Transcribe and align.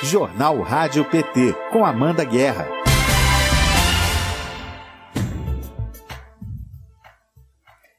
Jornal 0.00 0.60
Rádio 0.62 1.04
PT, 1.04 1.56
com 1.72 1.84
Amanda 1.84 2.22
Guerra. 2.22 2.68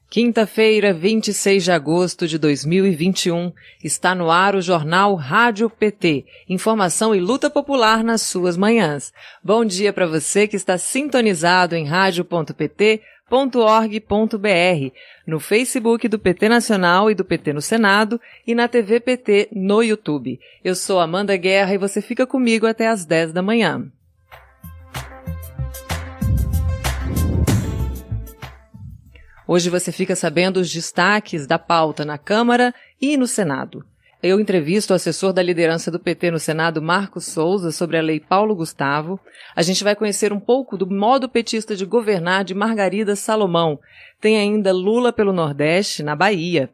Quinta-feira, 0.09 0.93
26 0.93 1.65
de 1.65 1.71
agosto 1.73 2.25
de 2.25 2.37
2021, 2.37 3.51
está 3.83 4.15
no 4.15 4.31
ar 4.31 4.55
o 4.55 4.61
Jornal 4.61 5.13
Rádio 5.15 5.69
PT. 5.69 6.25
Informação 6.47 7.13
e 7.13 7.19
luta 7.19 7.49
popular 7.49 8.01
nas 8.01 8.21
suas 8.21 8.55
manhãs. 8.55 9.11
Bom 9.43 9.65
dia 9.65 9.91
para 9.91 10.07
você 10.07 10.47
que 10.47 10.55
está 10.55 10.77
sintonizado 10.77 11.75
em 11.75 11.85
rádio.pt 11.85 13.01
pt.org.br, 13.29 14.91
no 15.25 15.39
Facebook 15.39 16.07
do 16.07 16.17
PT 16.17 16.49
Nacional 16.49 17.11
e 17.11 17.15
do 17.15 17.23
PT 17.23 17.53
no 17.53 17.61
Senado 17.61 18.19
e 18.45 18.55
na 18.55 18.67
TV 18.67 18.99
PT 18.99 19.49
no 19.53 19.83
YouTube. 19.83 20.39
Eu 20.63 20.73
sou 20.73 20.99
Amanda 20.99 21.37
Guerra 21.37 21.75
e 21.75 21.77
você 21.77 22.01
fica 22.01 22.25
comigo 22.25 22.65
até 22.65 22.87
às 22.87 23.05
10 23.05 23.31
da 23.31 23.43
manhã. 23.43 23.87
Hoje 29.47 29.69
você 29.69 29.91
fica 29.91 30.15
sabendo 30.15 30.57
os 30.57 30.71
destaques 30.71 31.47
da 31.47 31.57
pauta 31.57 32.03
na 32.03 32.17
Câmara 32.17 32.73
e 33.01 33.15
no 33.15 33.27
Senado. 33.27 33.85
Eu 34.21 34.37
entrevisto 34.37 34.91
o 34.91 34.95
assessor 34.97 35.31
da 35.31 35.41
liderança 35.41 35.89
do 35.89 35.97
PT 35.97 36.31
no 36.31 36.39
Senado, 36.39 36.81
Marcos 36.81 37.25
Souza, 37.25 37.71
sobre 37.71 37.97
a 37.97 38.01
lei 38.01 38.19
Paulo 38.19 38.53
Gustavo. 38.53 39.17
A 39.55 39.61
gente 39.61 39.81
vai 39.81 39.95
conhecer 39.95 40.33
um 40.33 40.39
pouco 40.41 40.75
do 40.75 40.85
modo 40.85 41.29
petista 41.29 41.73
de 41.73 41.85
governar 41.85 42.43
de 42.43 42.53
Margarida 42.53 43.15
Salomão. 43.15 43.79
Tem 44.19 44.37
ainda 44.37 44.73
Lula 44.73 45.13
pelo 45.13 45.31
Nordeste, 45.31 46.03
na 46.03 46.17
Bahia. 46.17 46.69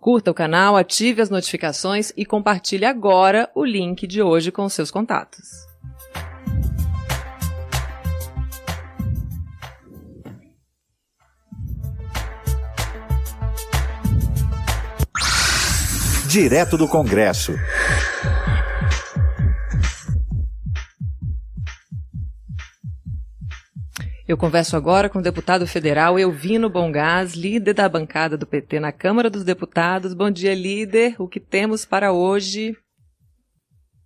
Curta 0.00 0.30
o 0.30 0.34
canal, 0.34 0.74
ative 0.74 1.20
as 1.20 1.28
notificações 1.28 2.14
e 2.16 2.24
compartilhe 2.24 2.86
agora 2.86 3.50
o 3.54 3.62
link 3.62 4.06
de 4.06 4.22
hoje 4.22 4.50
com 4.50 4.66
seus 4.66 4.90
contatos. 4.90 5.65
Direto 16.38 16.76
do 16.76 16.86
Congresso. 16.86 17.52
Eu 24.28 24.36
converso 24.36 24.76
agora 24.76 25.08
com 25.08 25.20
o 25.20 25.22
deputado 25.22 25.66
federal 25.66 26.18
Elvino 26.18 26.68
Bongás, 26.68 27.32
líder 27.32 27.72
da 27.72 27.88
bancada 27.88 28.36
do 28.36 28.46
PT 28.46 28.80
na 28.80 28.92
Câmara 28.92 29.30
dos 29.30 29.44
Deputados. 29.44 30.12
Bom 30.12 30.30
dia, 30.30 30.54
líder. 30.54 31.16
O 31.18 31.26
que 31.26 31.40
temos 31.40 31.86
para 31.86 32.12
hoje? 32.12 32.76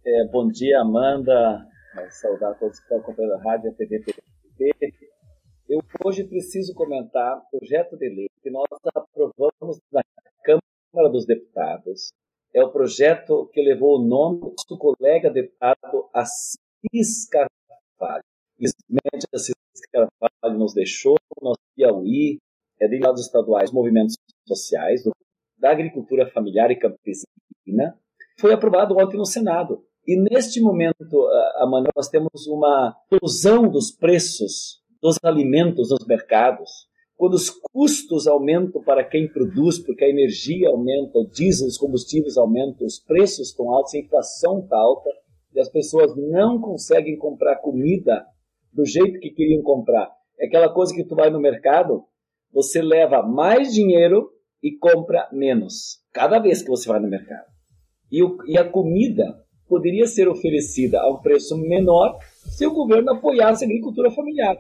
É, 0.06 0.25
bom 0.31 0.47
dia, 0.47 0.83
Amanda. 0.83 1.67
Saudar 2.11 2.55
todos 2.61 2.78
que 2.78 2.84
estão 2.84 2.98
acompanhando 2.98 3.41
a 3.41 3.42
rádio, 3.42 3.73
a 3.73 3.75
TV 3.75 4.05
PT. 4.56 4.95
Eu 5.69 5.81
hoje 6.05 6.23
preciso 6.23 6.75
comentar 6.75 7.39
o 7.39 7.58
projeto 7.58 7.97
de 7.97 8.08
lei 8.08 8.31
que 8.41 8.51
nós 8.51 8.69
aprovamos 8.95 9.81
na 9.92 10.01
Câmara 10.92 11.12
dos 11.12 11.24
Deputados, 11.24 12.12
é 12.55 12.62
o 12.62 12.70
projeto 12.70 13.48
que 13.52 13.62
levou 13.62 13.98
o 13.98 14.05
nome 14.05 14.55
do 14.69 14.77
colega 14.77 15.30
deputado 15.30 16.08
Assis 16.12 17.28
Carvalho. 17.30 18.24
Infelizmente, 18.58 19.27
Assis 19.33 19.55
Carvalho 19.92 20.58
nos 20.58 20.74
deixou, 20.74 21.16
nosso 21.41 21.61
Piauí, 21.77 22.38
é 22.80 22.88
de 22.88 22.98
lados 22.98 23.20
estaduais, 23.20 23.70
movimentos 23.70 24.16
sociais, 24.46 25.05
do, 25.05 25.12
da 25.58 25.70
agricultura 25.70 26.28
familiar 26.30 26.70
e 26.70 26.77
campesina, 26.77 27.96
foi 28.38 28.52
aprovado 28.52 28.96
ontem 28.98 29.16
no 29.16 29.27
Senado. 29.27 29.84
E 30.06 30.16
neste 30.16 30.61
momento, 30.61 31.28
Amanda, 31.56 31.91
nós 31.94 32.08
temos 32.08 32.46
uma 32.48 32.96
explosão 33.12 33.68
dos 33.70 33.92
preços 33.92 34.83
dos 35.00 35.16
alimentos 35.22 35.91
nos 35.91 36.06
mercados 36.06 36.89
quando 37.20 37.34
os 37.34 37.50
custos 37.50 38.27
aumentam 38.27 38.83
para 38.83 39.05
quem 39.05 39.28
produz, 39.28 39.78
porque 39.78 40.06
a 40.06 40.08
energia 40.08 40.70
aumenta, 40.70 41.18
o 41.18 41.28
diesel, 41.28 41.67
os 41.67 41.77
combustíveis 41.77 42.39
aumentam, 42.39 42.86
os 42.86 42.98
preços 42.98 43.48
estão 43.48 43.70
altos, 43.70 43.95
a 43.95 43.98
inflação 43.98 44.61
está 44.61 44.78
alta, 44.78 45.11
e 45.55 45.61
as 45.61 45.68
pessoas 45.68 46.17
não 46.17 46.58
conseguem 46.58 47.18
comprar 47.18 47.56
comida 47.56 48.24
do 48.72 48.86
jeito 48.86 49.20
que 49.20 49.28
queriam 49.33 49.61
comprar. 49.61 50.11
É 50.39 50.46
aquela 50.46 50.72
coisa 50.72 50.95
que 50.95 51.05
tu 51.05 51.14
vai 51.14 51.28
no 51.28 51.39
mercado, 51.39 52.05
você 52.50 52.80
leva 52.80 53.22
mais 53.22 53.70
dinheiro 53.74 54.30
e 54.62 54.78
compra 54.78 55.28
menos, 55.30 55.98
cada 56.14 56.39
vez 56.39 56.62
que 56.62 56.70
você 56.70 56.89
vai 56.89 57.00
no 57.00 57.11
mercado. 57.11 57.45
E, 58.11 58.22
o, 58.22 58.39
e 58.46 58.56
a 58.56 58.66
comida 58.66 59.45
poderia 59.68 60.06
ser 60.06 60.27
oferecida 60.27 60.98
a 60.98 61.12
um 61.12 61.20
preço 61.20 61.55
menor 61.58 62.16
se 62.46 62.66
o 62.66 62.72
governo 62.72 63.12
apoiasse 63.12 63.62
a 63.62 63.66
agricultura 63.66 64.11
familiar. 64.11 64.56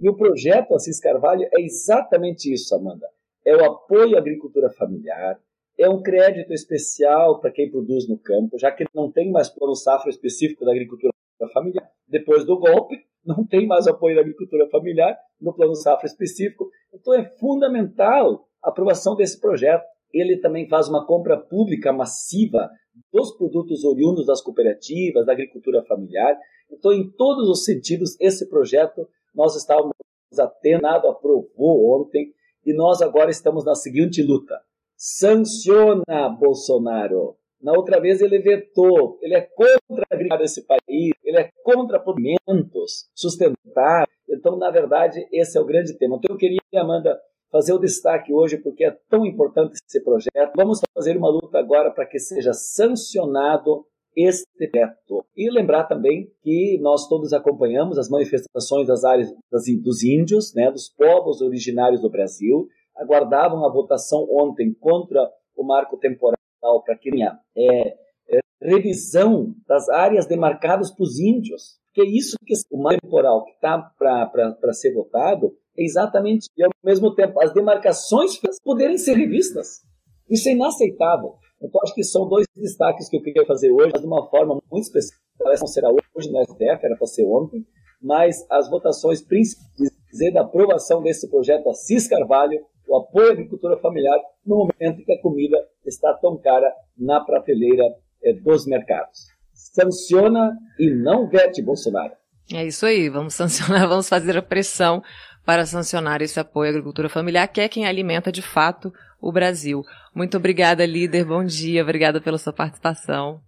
E 0.00 0.08
o 0.08 0.16
projeto 0.16 0.74
Assis 0.74 1.00
Carvalho 1.00 1.48
é 1.52 1.60
exatamente 1.62 2.52
isso, 2.52 2.74
Amanda. 2.74 3.06
É 3.44 3.56
o 3.56 3.64
apoio 3.64 4.16
à 4.16 4.18
agricultura 4.18 4.68
familiar, 4.70 5.38
é 5.78 5.88
um 5.88 6.02
crédito 6.02 6.52
especial 6.52 7.40
para 7.40 7.50
quem 7.50 7.70
produz 7.70 8.08
no 8.08 8.18
campo, 8.18 8.58
já 8.58 8.70
que 8.70 8.84
não 8.94 9.10
tem 9.10 9.30
mais 9.30 9.48
plano 9.48 9.74
safra 9.74 10.10
específico 10.10 10.64
da 10.64 10.72
agricultura 10.72 11.12
familiar. 11.52 11.88
Depois 12.08 12.44
do 12.44 12.58
golpe, 12.58 12.96
não 13.24 13.46
tem 13.46 13.66
mais 13.66 13.86
apoio 13.86 14.16
da 14.16 14.22
agricultura 14.22 14.68
familiar 14.68 15.18
no 15.40 15.52
plano 15.52 15.74
safra 15.74 16.06
específico. 16.06 16.70
Então 16.92 17.14
é 17.14 17.24
fundamental 17.38 18.46
a 18.62 18.70
aprovação 18.70 19.16
desse 19.16 19.40
projeto. 19.40 19.84
Ele 20.12 20.38
também 20.38 20.68
faz 20.68 20.88
uma 20.88 21.06
compra 21.06 21.36
pública 21.36 21.92
massiva 21.92 22.70
dos 23.12 23.36
produtos 23.36 23.84
oriundos 23.84 24.26
das 24.26 24.40
cooperativas, 24.40 25.26
da 25.26 25.32
agricultura 25.32 25.82
familiar. 25.84 26.38
Então, 26.70 26.92
em 26.92 27.10
todos 27.10 27.48
os 27.48 27.64
sentidos, 27.64 28.18
esse 28.20 28.48
projeto 28.48 29.06
nós 29.36 29.54
estávamos 29.54 29.92
atenado, 30.38 31.08
aprovou 31.08 32.00
ontem, 32.00 32.32
e 32.64 32.72
nós 32.72 33.00
agora 33.00 33.30
estamos 33.30 33.64
na 33.64 33.74
seguinte 33.74 34.22
luta. 34.22 34.60
Sanciona 34.96 36.28
Bolsonaro. 36.40 37.36
Na 37.60 37.72
outra 37.72 38.00
vez 38.00 38.20
ele 38.20 38.38
vetou, 38.38 39.18
ele 39.20 39.34
é 39.34 39.40
contra 39.42 40.04
agricultura 40.10 40.42
desse 40.42 40.66
país, 40.66 41.12
ele 41.22 41.38
é 41.38 41.50
contra 41.62 42.02
alimentos 42.02 43.08
sustentáveis. 43.14 44.16
Então, 44.28 44.56
na 44.56 44.70
verdade, 44.70 45.26
esse 45.30 45.56
é 45.56 45.60
o 45.60 45.64
grande 45.64 45.96
tema. 45.98 46.16
Então, 46.16 46.34
eu 46.34 46.38
queria, 46.38 46.60
Amanda, 46.74 47.20
fazer 47.50 47.72
o 47.72 47.78
destaque 47.78 48.32
hoje, 48.32 48.58
porque 48.58 48.84
é 48.84 48.96
tão 49.08 49.24
importante 49.24 49.78
esse 49.88 50.02
projeto. 50.02 50.52
Vamos 50.56 50.80
fazer 50.94 51.16
uma 51.16 51.30
luta 51.30 51.58
agora 51.58 51.90
para 51.90 52.06
que 52.06 52.18
seja 52.18 52.52
sancionado 52.52 53.86
este 54.16 54.70
veto. 54.72 55.24
E 55.36 55.50
lembrar 55.50 55.84
também 55.84 56.32
que 56.42 56.78
nós 56.80 57.06
todos 57.06 57.32
acompanhamos 57.32 57.98
as 57.98 58.08
manifestações 58.08 58.86
das 58.86 59.04
áreas 59.04 59.30
das, 59.52 59.64
dos 59.82 60.02
índios, 60.02 60.54
né, 60.54 60.70
dos 60.70 60.88
povos 60.88 61.42
originários 61.42 62.00
do 62.00 62.10
Brasil, 62.10 62.66
aguardavam 62.96 63.66
a 63.66 63.72
votação 63.72 64.26
ontem 64.30 64.72
contra 64.72 65.30
o 65.54 65.62
marco 65.62 65.98
temporal 65.98 66.36
para 66.84 66.96
que 66.96 67.10
tenha 67.10 67.38
é, 67.56 67.88
é, 68.30 68.40
revisão 68.62 69.54
das 69.68 69.88
áreas 69.90 70.26
demarcadas 70.26 70.90
para 70.90 71.04
os 71.04 71.18
índios. 71.20 71.78
Que 71.92 72.02
é 72.02 72.06
isso 72.06 72.36
que 72.44 72.54
o 72.70 72.82
marco 72.82 73.02
temporal 73.02 73.44
que 73.44 73.52
está 73.52 73.78
para 73.98 74.72
ser 74.72 74.94
votado 74.94 75.54
é 75.78 75.84
exatamente, 75.84 76.48
e 76.56 76.64
ao 76.64 76.70
mesmo 76.82 77.14
tempo, 77.14 77.40
as 77.40 77.52
demarcações 77.52 78.40
poderem 78.64 78.96
ser 78.96 79.14
revistas. 79.14 79.82
Isso 80.28 80.48
é 80.48 80.52
inaceitável. 80.52 81.34
Então, 81.60 81.80
acho 81.82 81.94
que 81.94 82.04
são 82.04 82.28
dois 82.28 82.46
destaques 82.54 83.08
que 83.08 83.16
eu 83.16 83.22
queria 83.22 83.46
fazer 83.46 83.70
hoje, 83.70 83.90
mas 83.92 84.00
de 84.00 84.06
uma 84.06 84.28
forma 84.28 84.60
muito 84.70 84.84
especial. 84.84 85.18
Parece 85.38 85.62
não 85.62 85.68
será 85.68 85.88
hoje 85.90 86.30
no 86.30 86.42
STF, 86.44 86.84
era 86.84 86.96
para 86.96 87.06
ser 87.06 87.24
ontem, 87.24 87.66
mas 88.00 88.44
as 88.50 88.68
votações 88.68 89.22
principais 89.22 89.92
da 90.32 90.42
aprovação 90.42 91.02
desse 91.02 91.28
projeto 91.28 91.68
Assis 91.68 92.08
Carvalho, 92.08 92.58
o 92.88 92.96
apoio 92.96 93.30
à 93.30 93.32
agricultura 93.32 93.76
familiar, 93.78 94.18
no 94.44 94.56
momento 94.56 95.00
em 95.00 95.04
que 95.04 95.12
a 95.12 95.20
comida 95.20 95.58
está 95.84 96.14
tão 96.14 96.38
cara 96.38 96.72
na 96.96 97.20
prateleira 97.20 97.84
é, 98.22 98.32
dos 98.32 98.66
mercados. 98.66 99.26
Sanciona 99.52 100.56
e 100.78 100.90
não 100.90 101.28
vete 101.28 101.62
Bolsonaro. 101.62 102.14
É 102.52 102.64
isso 102.64 102.86
aí, 102.86 103.08
vamos 103.08 103.34
sancionar, 103.34 103.88
vamos 103.88 104.08
fazer 104.08 104.36
a 104.36 104.42
pressão 104.42 105.02
para 105.44 105.66
sancionar 105.66 106.22
esse 106.22 106.38
apoio 106.38 106.68
à 106.68 106.70
agricultura 106.70 107.08
familiar, 107.08 107.48
que 107.48 107.60
é 107.60 107.68
quem 107.68 107.86
alimenta 107.86 108.32
de 108.32 108.42
fato 108.42 108.92
o 109.20 109.32
Brasil. 109.32 109.82
Muito 110.14 110.36
obrigada, 110.36 110.84
líder. 110.86 111.24
Bom 111.24 111.44
dia. 111.44 111.82
Obrigada 111.82 112.20
pela 112.20 112.38
sua 112.38 112.52
participação. 112.52 113.40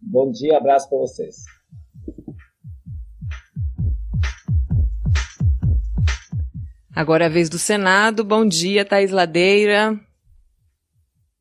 Bom 0.00 0.30
dia, 0.30 0.58
abraço 0.58 0.88
para 0.88 0.98
vocês. 0.98 1.36
Agora 6.94 7.24
é 7.24 7.26
a 7.26 7.30
vez 7.30 7.48
do 7.48 7.58
Senado. 7.58 8.24
Bom 8.24 8.46
dia, 8.46 8.84
Thais 8.84 9.10
Ladeira. 9.10 9.98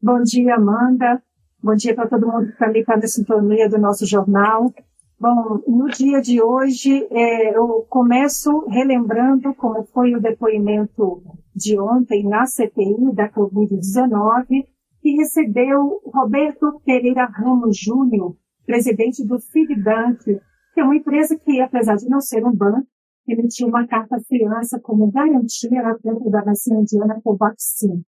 Bom 0.02 0.22
dia, 0.24 0.56
Amanda. 0.56 1.22
Bom 1.62 1.76
dia 1.76 1.94
para 1.94 2.08
todo 2.08 2.26
mundo 2.26 2.48
que 2.48 2.54
está 2.54 2.66
ali 2.66 2.84
na 2.88 3.08
sintonia 3.08 3.70
do 3.70 3.78
nosso 3.78 4.06
jornal. 4.06 4.74
Bom, 5.24 5.64
no 5.66 5.88
dia 5.88 6.20
de 6.20 6.42
hoje, 6.42 7.08
é, 7.10 7.56
eu 7.56 7.86
começo 7.90 8.68
relembrando 8.68 9.54
como 9.54 9.86
foi 9.86 10.14
o 10.14 10.20
depoimento 10.20 11.24
de 11.56 11.80
ontem 11.80 12.28
na 12.28 12.46
CPI 12.46 13.14
da 13.14 13.30
Covid-19, 13.32 14.68
que 15.02 15.16
recebeu 15.16 16.02
Roberto 16.14 16.82
Pereira 16.86 17.24
Ramos 17.24 17.78
Júnior, 17.78 18.36
presidente 18.66 19.26
do 19.26 19.40
Fidbank, 19.40 20.26
que 20.74 20.82
é 20.82 20.84
uma 20.84 20.98
empresa 20.98 21.40
que, 21.40 21.62
apesar 21.62 21.96
de 21.96 22.10
não 22.10 22.20
ser 22.20 22.46
um 22.46 22.54
banco, 22.54 22.86
emitiu 23.26 23.70
uma 23.70 23.88
carta 23.88 24.20
fiança 24.28 24.78
como 24.78 25.10
garantia 25.10 25.82
na 25.82 25.98
compra 26.00 26.32
da 26.32 26.42
vacina 26.42 26.82
indiana 26.82 27.22
Covaxin. 27.24 28.04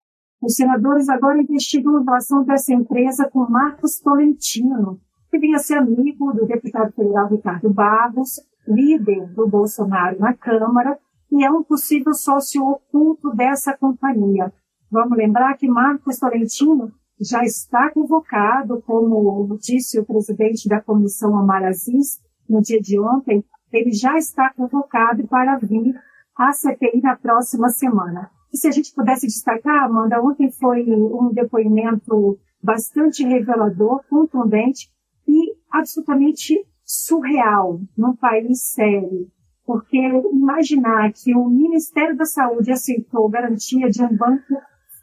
Os 0.41 0.55
senadores 0.55 1.09
agora 1.09 1.41
investigam 1.41 1.97
a 1.97 2.03
relação 2.05 2.45
dessa 2.45 2.73
empresa 2.73 3.29
com 3.29 3.39
Marcos 3.49 3.99
Tolentino, 3.99 5.01
que 5.31 5.39
vinha 5.39 5.59
ser 5.59 5.77
amigo 5.77 6.33
do 6.33 6.45
deputado 6.45 6.91
federal 6.91 7.29
Ricardo 7.29 7.73
Barros, 7.73 8.41
líder 8.67 9.33
do 9.33 9.47
Bolsonaro 9.47 10.19
na 10.19 10.33
Câmara, 10.33 10.99
e 11.31 11.45
é 11.45 11.49
um 11.49 11.63
possível 11.63 12.13
sócio 12.13 12.61
oculto 12.67 13.33
dessa 13.33 13.75
companhia. 13.75 14.51
Vamos 14.91 15.17
lembrar 15.17 15.55
que 15.55 15.69
Marcos 15.69 16.19
Tolentino 16.19 16.91
já 17.17 17.45
está 17.45 17.89
convocado, 17.91 18.81
como 18.81 19.57
disse 19.57 19.97
o 19.97 20.05
presidente 20.05 20.67
da 20.67 20.81
comissão 20.81 21.37
Amar 21.37 21.63
Aziz, 21.63 22.19
no 22.49 22.61
dia 22.61 22.81
de 22.81 22.99
ontem, 22.99 23.41
ele 23.71 23.93
já 23.93 24.17
está 24.17 24.53
convocado 24.53 25.25
para 25.29 25.57
vir 25.57 25.95
à 26.37 26.51
CPI 26.51 26.99
na 27.01 27.15
próxima 27.15 27.69
semana. 27.69 28.29
E 28.53 28.57
se 28.57 28.67
a 28.67 28.71
gente 28.71 28.93
pudesse 28.93 29.27
destacar, 29.27 29.85
Amanda, 29.85 30.21
ontem 30.21 30.51
foi 30.51 30.83
um 30.93 31.31
depoimento 31.31 32.37
bastante 32.61 33.23
revelador, 33.23 34.03
contundente 34.09 34.89
e 35.27 35.55
absolutamente 35.71 36.65
surreal 36.83 37.81
num 37.97 38.15
país 38.15 38.61
sério. 38.61 39.29
Porque 39.65 39.97
imaginar 39.97 41.13
que 41.13 41.35
o 41.35 41.47
Ministério 41.47 42.17
da 42.17 42.25
Saúde 42.25 42.71
aceitou 42.71 43.29
garantia 43.29 43.89
de 43.89 44.03
um 44.03 44.15
banco 44.15 44.55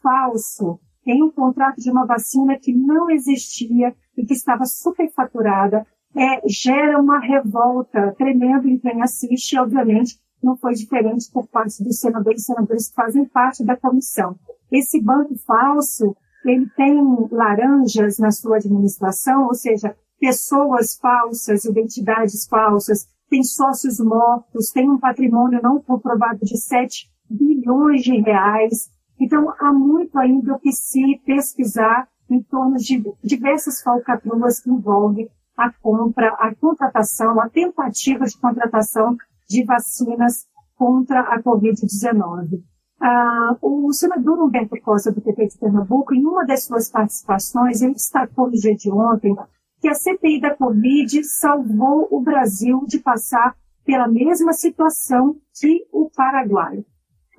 falso 0.02 0.78
em 1.06 1.22
um 1.22 1.30
contrato 1.30 1.80
de 1.80 1.90
uma 1.90 2.04
vacina 2.04 2.58
que 2.58 2.74
não 2.74 3.08
existia 3.10 3.94
e 4.16 4.26
que 4.26 4.34
estava 4.34 4.66
superfaturada, 4.66 5.86
é, 6.14 6.46
gera 6.46 7.00
uma 7.00 7.18
revolta 7.18 8.14
tremenda 8.18 8.68
em 8.68 8.78
quem 8.78 9.02
assiste, 9.02 9.52
e 9.52 9.58
obviamente 9.58 10.18
não 10.42 10.56
foi 10.56 10.74
diferente 10.74 11.30
por 11.32 11.46
parte 11.48 11.82
dos 11.82 11.98
senadores 11.98 12.42
e 12.42 12.44
senadores 12.44 12.88
que 12.88 12.94
fazem 12.94 13.24
parte 13.24 13.64
da 13.64 13.76
comissão. 13.76 14.36
Esse 14.70 15.00
banco 15.00 15.34
falso, 15.46 16.14
ele 16.44 16.68
tem 16.76 17.00
laranjas 17.30 18.18
na 18.18 18.30
sua 18.30 18.56
administração, 18.56 19.46
ou 19.46 19.54
seja, 19.54 19.96
pessoas 20.18 20.96
falsas, 20.96 21.64
identidades 21.64 22.46
falsas, 22.46 23.08
tem 23.28 23.42
sócios 23.42 23.98
mortos, 24.00 24.70
tem 24.70 24.88
um 24.88 24.98
patrimônio 24.98 25.60
não 25.62 25.80
comprovado 25.80 26.40
de 26.42 26.56
7 26.56 27.10
bilhões 27.28 28.02
de 28.02 28.18
reais. 28.20 28.90
Então, 29.20 29.52
há 29.58 29.72
muito 29.72 30.18
ainda 30.18 30.54
o 30.54 30.58
que 30.58 30.72
se 30.72 31.20
pesquisar 31.24 32.08
em 32.30 32.42
torno 32.42 32.76
de 32.76 33.02
diversas 33.22 33.82
falcatruas 33.82 34.60
que 34.60 34.70
envolvem 34.70 35.28
a 35.56 35.72
compra, 35.72 36.28
a 36.34 36.54
contratação, 36.54 37.40
a 37.40 37.48
tentativa 37.48 38.24
de 38.24 38.38
contratação 38.38 39.16
de 39.48 39.64
vacinas 39.64 40.46
contra 40.76 41.20
a 41.20 41.42
Covid-19. 41.42 42.62
Ah, 43.00 43.56
o 43.60 43.92
senador 43.92 44.40
Humberto 44.40 44.80
Costa, 44.82 45.10
do 45.10 45.20
PT 45.20 45.48
de 45.48 45.58
Pernambuco, 45.58 46.14
em 46.14 46.24
uma 46.24 46.44
das 46.44 46.64
suas 46.64 46.90
participações, 46.90 47.80
ele 47.80 47.94
destacou 47.94 48.46
no 48.46 48.52
dia 48.52 48.74
de 48.74 48.90
ontem 48.90 49.36
que 49.80 49.88
a 49.88 49.94
CPI 49.94 50.40
da 50.40 50.54
Covid 50.54 51.22
salvou 51.24 52.08
o 52.10 52.20
Brasil 52.20 52.84
de 52.86 52.98
passar 52.98 53.56
pela 53.84 54.08
mesma 54.08 54.52
situação 54.52 55.36
que 55.58 55.86
o 55.92 56.10
Paraguai. 56.10 56.84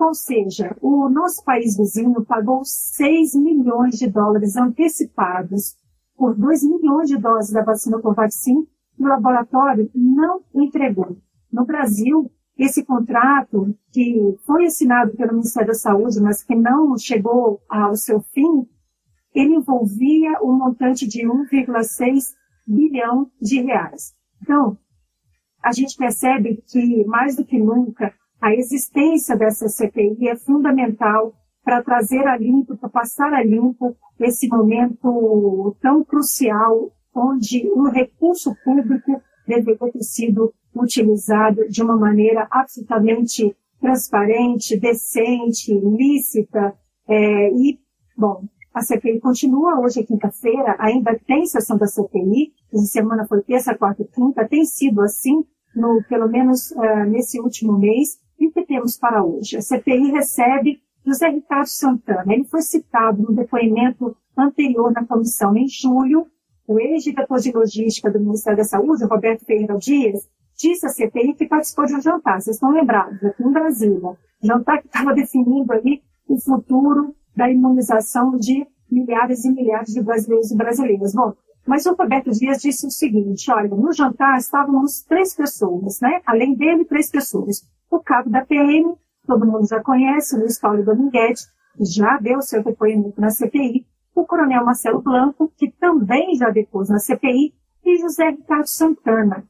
Ou 0.00 0.14
seja, 0.14 0.74
o 0.80 1.08
nosso 1.10 1.44
país 1.44 1.76
vizinho 1.76 2.24
pagou 2.24 2.62
6 2.64 3.34
milhões 3.34 3.98
de 3.98 4.08
dólares 4.08 4.56
antecipados 4.56 5.76
por 6.16 6.34
2 6.34 6.64
milhões 6.64 7.08
de 7.08 7.18
doses 7.18 7.52
da 7.52 7.62
vacina 7.62 8.00
Covaxin 8.00 8.66
e 8.98 9.02
o 9.02 9.06
laboratório 9.06 9.90
não 9.94 10.42
entregou. 10.54 11.16
No 11.52 11.64
Brasil, 11.64 12.30
esse 12.56 12.84
contrato, 12.84 13.74
que 13.92 14.36
foi 14.46 14.66
assinado 14.66 15.16
pelo 15.16 15.32
Ministério 15.32 15.68
da 15.68 15.74
Saúde, 15.74 16.20
mas 16.20 16.42
que 16.42 16.54
não 16.54 16.96
chegou 16.96 17.62
ao 17.68 17.94
seu 17.94 18.20
fim, 18.20 18.66
ele 19.34 19.54
envolvia 19.54 20.38
um 20.42 20.56
montante 20.56 21.06
de 21.06 21.26
1,6 21.26 22.34
bilhão 22.66 23.30
de 23.40 23.60
reais. 23.60 24.14
Então, 24.42 24.76
a 25.62 25.72
gente 25.72 25.96
percebe 25.96 26.62
que, 26.66 27.04
mais 27.04 27.36
do 27.36 27.44
que 27.44 27.58
nunca, 27.58 28.14
a 28.40 28.54
existência 28.54 29.36
dessa 29.36 29.68
CPI 29.68 30.28
é 30.28 30.36
fundamental 30.36 31.34
para 31.62 31.82
trazer 31.82 32.26
a 32.26 32.36
limpo, 32.36 32.76
para 32.76 32.88
passar 32.88 33.32
a 33.32 33.44
limpo 33.44 33.94
esse 34.18 34.48
momento 34.48 35.76
tão 35.80 36.02
crucial, 36.02 36.90
onde 37.14 37.68
o 37.74 37.88
recurso 37.88 38.54
público 38.64 39.20
deveria 39.46 39.92
ter 39.92 40.02
sido 40.02 40.54
utilizado 40.74 41.68
de 41.68 41.82
uma 41.82 41.96
maneira 41.96 42.46
absolutamente 42.50 43.54
transparente, 43.80 44.78
decente, 44.78 45.72
lícita. 45.74 46.74
É, 47.08 47.52
e, 47.52 47.78
bom, 48.16 48.44
a 48.72 48.82
CPI 48.82 49.20
continua 49.20 49.80
hoje, 49.80 50.04
quinta-feira, 50.04 50.76
ainda 50.78 51.18
tem 51.26 51.44
sessão 51.44 51.76
da 51.76 51.86
CPI, 51.86 52.52
essa 52.72 52.84
semana 52.84 53.26
foi 53.26 53.42
terça, 53.42 53.74
quarta 53.74 54.02
e 54.02 54.06
quinta, 54.06 54.46
tem 54.46 54.64
sido 54.64 55.00
assim, 55.00 55.44
no, 55.74 56.02
pelo 56.08 56.28
menos 56.28 56.70
uh, 56.72 57.04
nesse 57.08 57.40
último 57.40 57.76
mês. 57.76 58.20
E 58.38 58.46
o 58.46 58.52
que 58.52 58.64
temos 58.64 58.96
para 58.96 59.24
hoje? 59.24 59.56
A 59.56 59.60
CPI 59.60 60.12
recebe 60.12 60.80
José 61.04 61.28
Ricardo 61.28 61.66
Santana. 61.66 62.32
Ele 62.32 62.44
foi 62.44 62.62
citado 62.62 63.22
no 63.22 63.34
depoimento 63.34 64.16
anterior 64.36 64.92
na 64.92 65.04
comissão 65.04 65.56
em 65.56 65.68
julho. 65.68 66.26
O 66.66 66.78
ex-diretor 66.78 67.38
de 67.38 67.52
logística 67.52 68.10
do 68.10 68.20
Ministério 68.20 68.58
da 68.58 68.64
Saúde, 68.64 69.04
Roberto 69.04 69.44
Ferreira 69.44 69.76
Dias, 69.76 70.28
disse 70.56 70.86
à 70.86 70.88
CPI 70.88 71.34
que 71.34 71.48
participou 71.48 71.86
de 71.86 71.96
um 71.96 72.00
jantar, 72.00 72.40
vocês 72.40 72.56
estão 72.56 72.70
lembrados, 72.70 73.22
aqui 73.24 73.42
em 73.42 73.50
Brasília. 73.50 74.16
Jantar 74.42 74.80
que 74.80 74.86
estava 74.86 75.12
definindo 75.12 75.72
ali 75.72 76.02
o 76.28 76.38
futuro 76.38 77.14
da 77.40 77.50
imunização 77.50 78.36
de 78.36 78.66
milhares 78.92 79.46
e 79.46 79.50
milhares 79.50 79.94
de 79.94 80.02
brasileiros 80.02 80.50
e 80.50 80.56
brasileiras. 80.56 81.14
Bom, 81.14 81.32
mas 81.66 81.86
o 81.86 81.94
Roberto 81.94 82.30
Dias 82.32 82.60
disse 82.60 82.86
o 82.86 82.90
seguinte, 82.90 83.50
olha, 83.50 83.68
no 83.68 83.90
jantar 83.94 84.36
estávamos 84.36 85.02
três 85.04 85.34
pessoas, 85.34 86.02
né? 86.02 86.20
Além 86.26 86.54
dele, 86.54 86.84
três 86.84 87.10
pessoas. 87.10 87.66
O 87.90 87.98
cabo 87.98 88.28
da 88.28 88.44
PM, 88.44 88.94
todo 89.26 89.46
mundo 89.46 89.66
já 89.66 89.82
conhece, 89.82 90.36
Luiz 90.36 90.60
Paulo 90.60 90.84
Dominguete, 90.84 91.46
já 91.80 92.18
deu 92.18 92.42
seu 92.42 92.62
depoimento 92.62 93.18
na 93.18 93.30
CPI, 93.30 93.86
o 94.14 94.26
coronel 94.26 94.62
Marcelo 94.62 95.00
Blanco, 95.00 95.50
que 95.56 95.70
também 95.70 96.34
já 96.34 96.50
depôs 96.50 96.90
na 96.90 96.98
CPI, 96.98 97.54
e 97.82 97.98
José 98.02 98.28
Ricardo 98.28 98.66
Santana, 98.66 99.48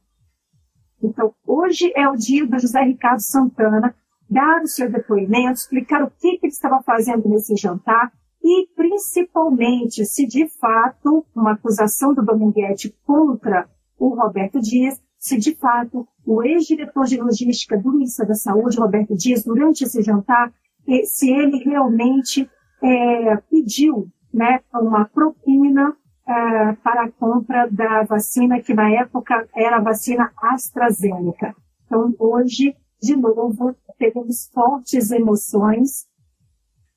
então, 1.03 1.33
hoje 1.45 1.91
é 1.95 2.07
o 2.07 2.15
dia 2.15 2.45
do 2.45 2.59
José 2.59 2.81
Ricardo 2.83 3.21
Santana 3.21 3.95
dar 4.31 4.61
o 4.61 4.67
seu 4.67 4.89
depoimento, 4.89 5.59
explicar 5.59 6.01
o 6.03 6.09
que, 6.09 6.37
que 6.37 6.45
ele 6.45 6.53
estava 6.53 6.81
fazendo 6.81 7.27
nesse 7.27 7.55
jantar 7.55 8.11
e, 8.41 8.67
principalmente, 8.75 10.05
se 10.05 10.25
de 10.25 10.47
fato 10.47 11.25
uma 11.35 11.51
acusação 11.51 12.13
do 12.13 12.23
Dominguete 12.23 12.95
contra 13.05 13.69
o 13.99 14.15
Roberto 14.15 14.59
Dias, 14.59 14.99
se 15.19 15.37
de 15.37 15.53
fato 15.55 16.07
o 16.25 16.41
ex-diretor 16.41 17.05
de 17.05 17.21
logística 17.21 17.77
do 17.77 17.91
Ministério 17.91 18.29
da 18.29 18.35
Saúde, 18.35 18.79
Roberto 18.79 19.15
Dias, 19.15 19.43
durante 19.43 19.83
esse 19.83 20.01
jantar, 20.01 20.51
se 21.03 21.29
ele 21.29 21.57
realmente 21.63 22.49
é, 22.81 23.35
pediu 23.49 24.07
né, 24.33 24.61
uma 24.73 25.05
propina 25.05 25.89
uh, 25.89 26.75
para 26.83 27.03
a 27.03 27.11
compra 27.11 27.67
da 27.69 28.03
vacina, 28.03 28.61
que 28.61 28.73
na 28.73 28.89
época 28.91 29.47
era 29.55 29.77
a 29.77 29.81
vacina 29.81 30.31
AstraZeneca. 30.41 31.55
Então, 31.85 32.15
hoje, 32.17 32.75
de 33.01 33.15
novo, 33.15 33.75
teremos 34.01 34.49
fortes 34.51 35.11
emoções 35.11 36.07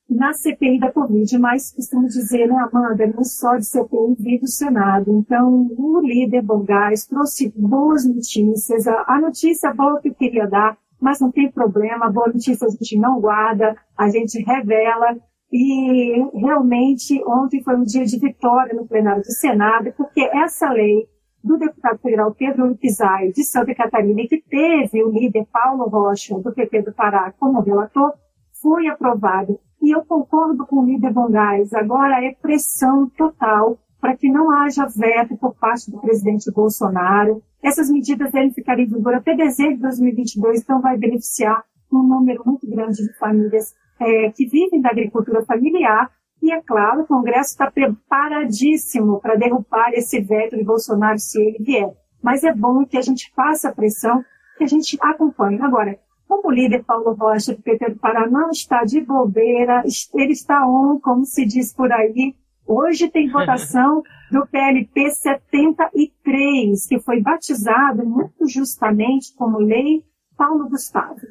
na 0.09 0.33
CPI 0.33 0.79
da 0.81 0.91
Covid, 0.91 1.39
mas 1.39 1.71
costumo 1.73 2.07
dizer, 2.07 2.47
né, 2.47 2.57
Amanda, 2.57 3.07
não 3.07 3.25
só 3.25 3.57
de 3.57 3.67
CPI 3.67 4.15
vive 4.19 4.45
o 4.45 4.49
Senado. 4.49 5.11
Então, 5.19 5.69
o 5.77 6.01
líder 6.01 6.43
Bongás 6.43 7.07
trouxe 7.07 7.53
boas 7.55 8.07
notícias. 8.07 8.87
A, 8.87 9.05
a 9.07 9.21
notícia 9.21 9.73
boa 9.75 10.01
que 10.01 10.09
eu 10.09 10.15
queria 10.15 10.47
dar, 10.47 10.79
mas 11.01 11.21
não 11.21 11.31
tem 11.31 11.51
problema, 11.51 12.07
a 12.07 12.13
boa 12.13 12.29
notícia 12.29 12.67
a 12.67 12.71
gente 12.71 12.99
não 12.99 13.21
guarda, 13.21 13.77
a 13.97 14.09
gente 14.09 14.43
revela. 14.43 15.17
E 15.53 16.23
realmente 16.39 17.23
ontem 17.27 17.63
foi 17.63 17.77
um 17.77 17.85
dia 17.85 18.05
de 18.05 18.19
vitória 18.19 18.75
no 18.75 18.87
plenário 18.87 19.23
do 19.23 19.33
Senado, 19.33 19.93
porque 19.97 20.23
essa 20.23 20.71
lei 20.71 21.07
do 21.45 21.59
deputado 21.59 21.99
federal 21.99 22.35
Pedro 22.35 22.75
Pizarro 22.77 23.31
de 23.31 23.45
Santa 23.45 23.75
Catarina, 23.75 24.27
que 24.27 24.41
teve 24.41 25.05
o 25.05 25.11
líder 25.11 25.47
Paulo 25.53 25.87
Rocha, 25.89 26.39
do 26.39 26.53
PP 26.53 26.83
do 26.83 26.93
Pará, 26.93 27.33
como 27.39 27.61
relator, 27.61 28.15
foi 28.63 28.89
aprovado. 28.89 29.61
E 29.83 29.95
eu 29.95 30.03
concordo 30.07 30.67
com 30.67 30.77
o 30.77 30.87
líder 30.87 31.13
Bongás, 31.13 31.75
agora 31.75 32.25
é 32.25 32.35
pressão 32.35 33.11
total 33.11 33.79
para 34.01 34.17
que 34.17 34.31
não 34.31 34.51
haja 34.51 34.87
veto 34.87 35.37
por 35.37 35.55
parte 35.55 35.91
do 35.91 36.01
presidente 36.01 36.51
Bolsonaro. 36.51 37.43
Essas 37.63 37.91
medidas 37.91 38.33
devem 38.33 38.53
ficar 38.53 38.79
em 38.79 38.87
vigor 38.87 39.15
até 39.15 39.35
dezembro 39.35 39.77
de 39.77 39.83
2022, 39.83 40.63
então 40.63 40.81
vai 40.81 40.97
beneficiar 40.97 41.63
um 41.93 42.03
número 42.03 42.43
muito 42.45 42.69
grande 42.69 43.07
de 43.07 43.13
famílias 43.19 43.75
é, 44.01 44.31
que 44.31 44.47
vivem 44.47 44.81
da 44.81 44.91
agricultura 44.91 45.45
familiar 45.45 46.11
E, 46.45 46.53
é 46.53 46.61
claro, 46.61 47.01
o 47.01 47.07
Congresso 47.07 47.53
está 47.53 47.71
preparadíssimo 47.71 49.19
para 49.19 49.35
derrubar 49.35 49.95
esse 49.95 50.21
veto 50.21 50.55
de 50.59 50.63
Bolsonaro 50.63 51.19
se 51.19 51.41
ele 51.41 51.57
vier. 51.59 51.91
Mas 52.23 52.45
é 52.45 52.53
bom 52.53 52.85
que 52.85 52.99
a 52.99 53.01
gente 53.01 53.33
faça 53.35 53.73
pressão, 53.73 54.23
que 54.59 54.65
a 54.65 54.67
gente 54.67 54.99
acompanhe. 55.01 55.59
Agora, 55.63 55.99
como 56.29 56.49
o 56.49 56.53
líder 56.53 56.85
Paulo 56.85 57.15
Rocha 57.15 57.55
do 57.55 57.63
PT 57.63 57.93
do 57.93 57.99
Paraná 57.99 58.43
não 58.43 58.51
está 58.51 58.85
de 58.85 59.01
bobeira, 59.01 59.85
ele 60.15 60.33
está 60.33 60.69
on, 60.69 61.01
como 61.01 61.25
se 61.25 61.47
diz 61.47 61.73
por 61.73 61.91
aí. 61.91 62.35
Hoje 62.67 63.09
tem 63.09 63.27
votação 63.33 64.03
do 64.31 64.47
PLP 64.47 65.13
73, 65.13 66.87
que 66.87 67.01
foi 67.01 67.23
batizado 67.23 68.05
muito 68.05 68.47
justamente 68.47 69.35
como 69.35 69.57
Lei 69.57 70.05
Paulo 70.37 70.69
Gustavo. 70.69 71.23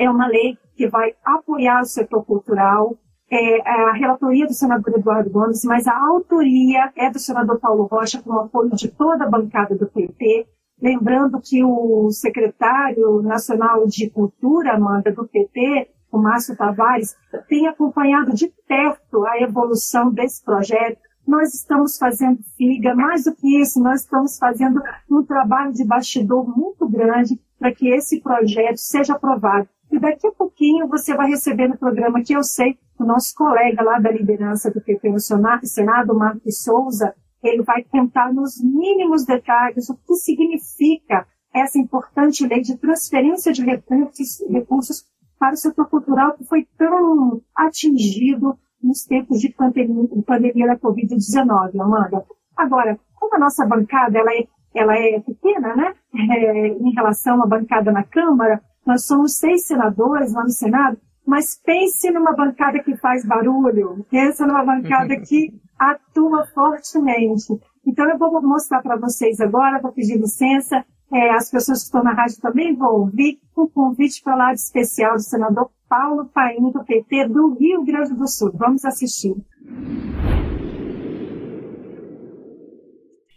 É 0.00 0.10
uma 0.10 0.26
lei 0.26 0.58
que 0.74 0.88
vai 0.88 1.14
apoiar 1.24 1.80
o 1.82 1.86
setor 1.86 2.24
cultural, 2.24 2.98
é, 3.30 3.60
a 3.68 3.92
relatoria 3.92 4.46
do 4.46 4.54
senador 4.54 4.94
Eduardo 4.98 5.30
Gomes, 5.30 5.64
mas 5.64 5.86
a 5.86 5.98
autoria 5.98 6.92
é 6.96 7.10
do 7.10 7.18
senador 7.18 7.58
Paulo 7.58 7.84
Rocha, 7.84 8.22
com 8.22 8.30
o 8.30 8.40
apoio 8.40 8.70
de 8.70 8.88
toda 8.88 9.24
a 9.24 9.30
bancada 9.30 9.74
do 9.74 9.86
PT. 9.86 10.46
Lembrando 10.80 11.40
que 11.40 11.64
o 11.64 12.10
secretário 12.10 13.22
nacional 13.22 13.86
de 13.86 14.10
cultura, 14.10 14.74
Amanda, 14.74 15.10
do 15.10 15.26
PT, 15.26 15.90
o 16.12 16.18
Márcio 16.18 16.56
Tavares, 16.56 17.16
tem 17.48 17.66
acompanhado 17.66 18.32
de 18.32 18.52
perto 18.68 19.24
a 19.26 19.40
evolução 19.40 20.12
desse 20.12 20.44
projeto. 20.44 20.98
Nós 21.26 21.54
estamos 21.54 21.98
fazendo 21.98 22.38
figa, 22.56 22.94
mais 22.94 23.24
do 23.24 23.34
que 23.34 23.60
isso, 23.60 23.82
nós 23.82 24.02
estamos 24.02 24.38
fazendo 24.38 24.80
um 25.10 25.24
trabalho 25.24 25.72
de 25.72 25.84
bastidor 25.84 26.46
muito 26.56 26.88
grande 26.88 27.40
para 27.58 27.74
que 27.74 27.88
esse 27.88 28.20
projeto 28.20 28.76
seja 28.76 29.14
aprovado. 29.14 29.68
E 29.90 29.98
daqui 29.98 30.26
a 30.26 30.32
pouquinho 30.32 30.88
você 30.88 31.14
vai 31.14 31.28
receber 31.28 31.68
no 31.68 31.78
programa 31.78 32.22
que 32.22 32.32
eu 32.32 32.42
sei, 32.42 32.78
o 32.98 33.04
nosso 33.04 33.34
colega 33.34 33.82
lá 33.82 33.98
da 33.98 34.10
liderança 34.10 34.70
do 34.70 34.80
PP 34.80 35.10
no 35.10 35.20
Senado, 35.20 36.14
Marcos 36.14 36.62
Souza, 36.62 37.14
ele 37.42 37.62
vai 37.62 37.84
contar 37.84 38.32
nos 38.32 38.62
mínimos 38.62 39.24
detalhes 39.24 39.88
o 39.88 39.96
que 39.96 40.14
significa 40.14 41.26
essa 41.54 41.78
importante 41.78 42.46
lei 42.46 42.60
de 42.60 42.76
transferência 42.76 43.52
de 43.52 43.64
recursos, 43.64 44.40
recursos 44.48 45.04
para 45.38 45.54
o 45.54 45.56
setor 45.56 45.88
cultural 45.88 46.34
que 46.34 46.44
foi 46.44 46.66
tão 46.76 47.40
atingido 47.54 48.58
nos 48.82 49.04
tempos 49.04 49.40
de 49.40 49.50
pandemia, 49.50 50.08
pandemia 50.26 50.66
da 50.66 50.76
Covid-19, 50.76 51.80
Amanda. 51.80 52.24
Agora, 52.56 52.98
como 53.14 53.34
a 53.34 53.38
nossa 53.38 53.66
bancada 53.66 54.18
ela 54.18 54.32
é, 54.32 54.46
ela 54.74 54.96
é 54.96 55.20
pequena, 55.20 55.74
né, 55.74 55.94
é, 56.14 56.68
em 56.68 56.92
relação 56.92 57.42
à 57.42 57.46
bancada 57.46 57.90
na 57.92 58.04
Câmara, 58.04 58.62
nós 58.86 59.04
somos 59.04 59.36
seis 59.36 59.66
senadores 59.66 60.32
lá 60.32 60.44
no 60.44 60.50
Senado, 60.50 60.98
mas 61.26 61.60
pense 61.60 62.08
numa 62.10 62.32
bancada 62.32 62.78
que 62.78 62.96
faz 62.96 63.26
barulho, 63.26 64.06
pensa 64.08 64.46
numa 64.46 64.64
bancada 64.64 65.18
que 65.20 65.52
atua 65.76 66.46
fortemente. 66.54 67.52
Então 67.84 68.08
eu 68.08 68.16
vou 68.16 68.40
mostrar 68.40 68.80
para 68.80 68.96
vocês 68.96 69.40
agora, 69.40 69.80
vou 69.80 69.92
pedir 69.92 70.16
licença, 70.16 70.84
é, 71.12 71.30
as 71.30 71.50
pessoas 71.50 71.80
que 71.80 71.84
estão 71.86 72.02
na 72.02 72.12
rádio 72.12 72.40
também 72.40 72.74
vão 72.74 73.00
ouvir 73.00 73.38
um 73.56 73.66
convite 73.68 74.22
para 74.22 74.36
lá 74.36 74.52
de 74.52 74.60
especial 74.60 75.14
do 75.14 75.22
senador 75.22 75.70
Paulo 75.88 76.26
Paim, 76.26 76.70
do 76.72 76.84
PT 76.84 77.28
do 77.28 77.54
Rio 77.54 77.84
Grande 77.84 78.14
do 78.14 78.26
Sul. 78.26 78.52
Vamos 78.54 78.84
assistir. 78.84 79.34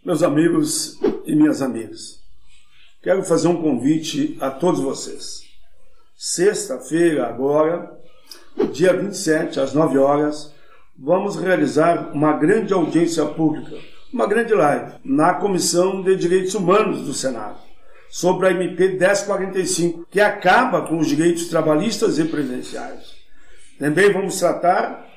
Meus 0.04 0.24
amigos 0.24 1.00
e 1.26 1.36
minhas 1.36 1.62
amigas, 1.62 2.24
quero 3.02 3.24
fazer 3.24 3.48
um 3.48 3.62
convite 3.62 4.38
a 4.42 4.50
todos 4.50 4.82
vocês. 4.82 5.44
Sexta-feira, 6.18 7.28
agora, 7.28 7.98
dia 8.74 8.94
27, 8.94 9.60
às 9.60 9.74
9 9.74 9.98
horas, 9.98 10.54
vamos 10.98 11.38
realizar 11.38 12.12
uma 12.14 12.34
grande 12.34 12.74
audiência 12.74 13.26
pública, 13.26 13.78
uma 14.12 14.28
grande 14.28 14.54
live, 14.54 14.96
na 15.04 15.36
Comissão 15.36 16.02
de 16.02 16.16
Direitos 16.18 16.56
Humanos 16.56 17.02
do 17.06 17.14
Senado, 17.14 17.58
sobre 18.10 18.48
a 18.48 18.52
MP 18.52 18.90
1045, 18.90 20.08
que 20.12 20.20
acaba 20.20 20.82
com 20.82 20.98
os 20.98 21.08
direitos 21.08 21.48
trabalhistas 21.48 22.20
e 22.20 22.26
previdenciários. 22.26 23.16
Também 23.78 24.12
vamos 24.12 24.38
tratar 24.38 25.08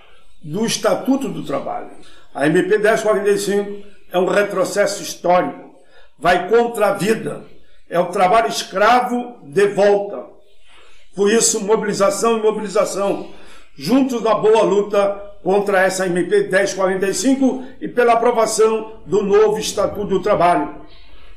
do 0.40 0.64
Estatuto 0.64 1.28
do 1.28 1.42
Trabalho. 1.44 1.90
A 2.32 2.46
MP 2.46 2.78
1045 2.78 3.84
é 4.12 4.18
um 4.18 4.26
retrocesso 4.26 5.02
histórico, 5.02 5.74
vai 6.16 6.48
contra 6.48 6.88
a 6.88 6.94
vida, 6.94 7.44
é 7.92 8.00
o 8.00 8.06
trabalho 8.06 8.48
escravo 8.48 9.36
de 9.42 9.68
volta. 9.68 10.24
Por 11.14 11.30
isso, 11.30 11.62
mobilização 11.62 12.38
e 12.38 12.42
mobilização, 12.42 13.28
juntos 13.76 14.22
na 14.22 14.34
boa 14.34 14.62
luta 14.62 15.22
contra 15.42 15.82
essa 15.82 16.06
MP 16.06 16.48
1045 16.48 17.64
e 17.82 17.88
pela 17.88 18.14
aprovação 18.14 19.02
do 19.04 19.22
novo 19.22 19.58
Estatuto 19.58 20.06
do 20.06 20.22
Trabalho. 20.22 20.74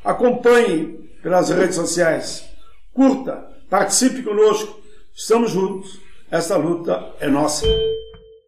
Acompanhe 0.02 1.10
pelas 1.22 1.50
redes 1.50 1.76
sociais, 1.76 2.50
curta, 2.94 3.46
participe 3.70 4.24
conosco, 4.24 4.80
estamos 5.14 5.52
juntos, 5.52 6.00
essa 6.32 6.56
luta 6.56 7.16
é 7.20 7.28
nossa. 7.28 7.66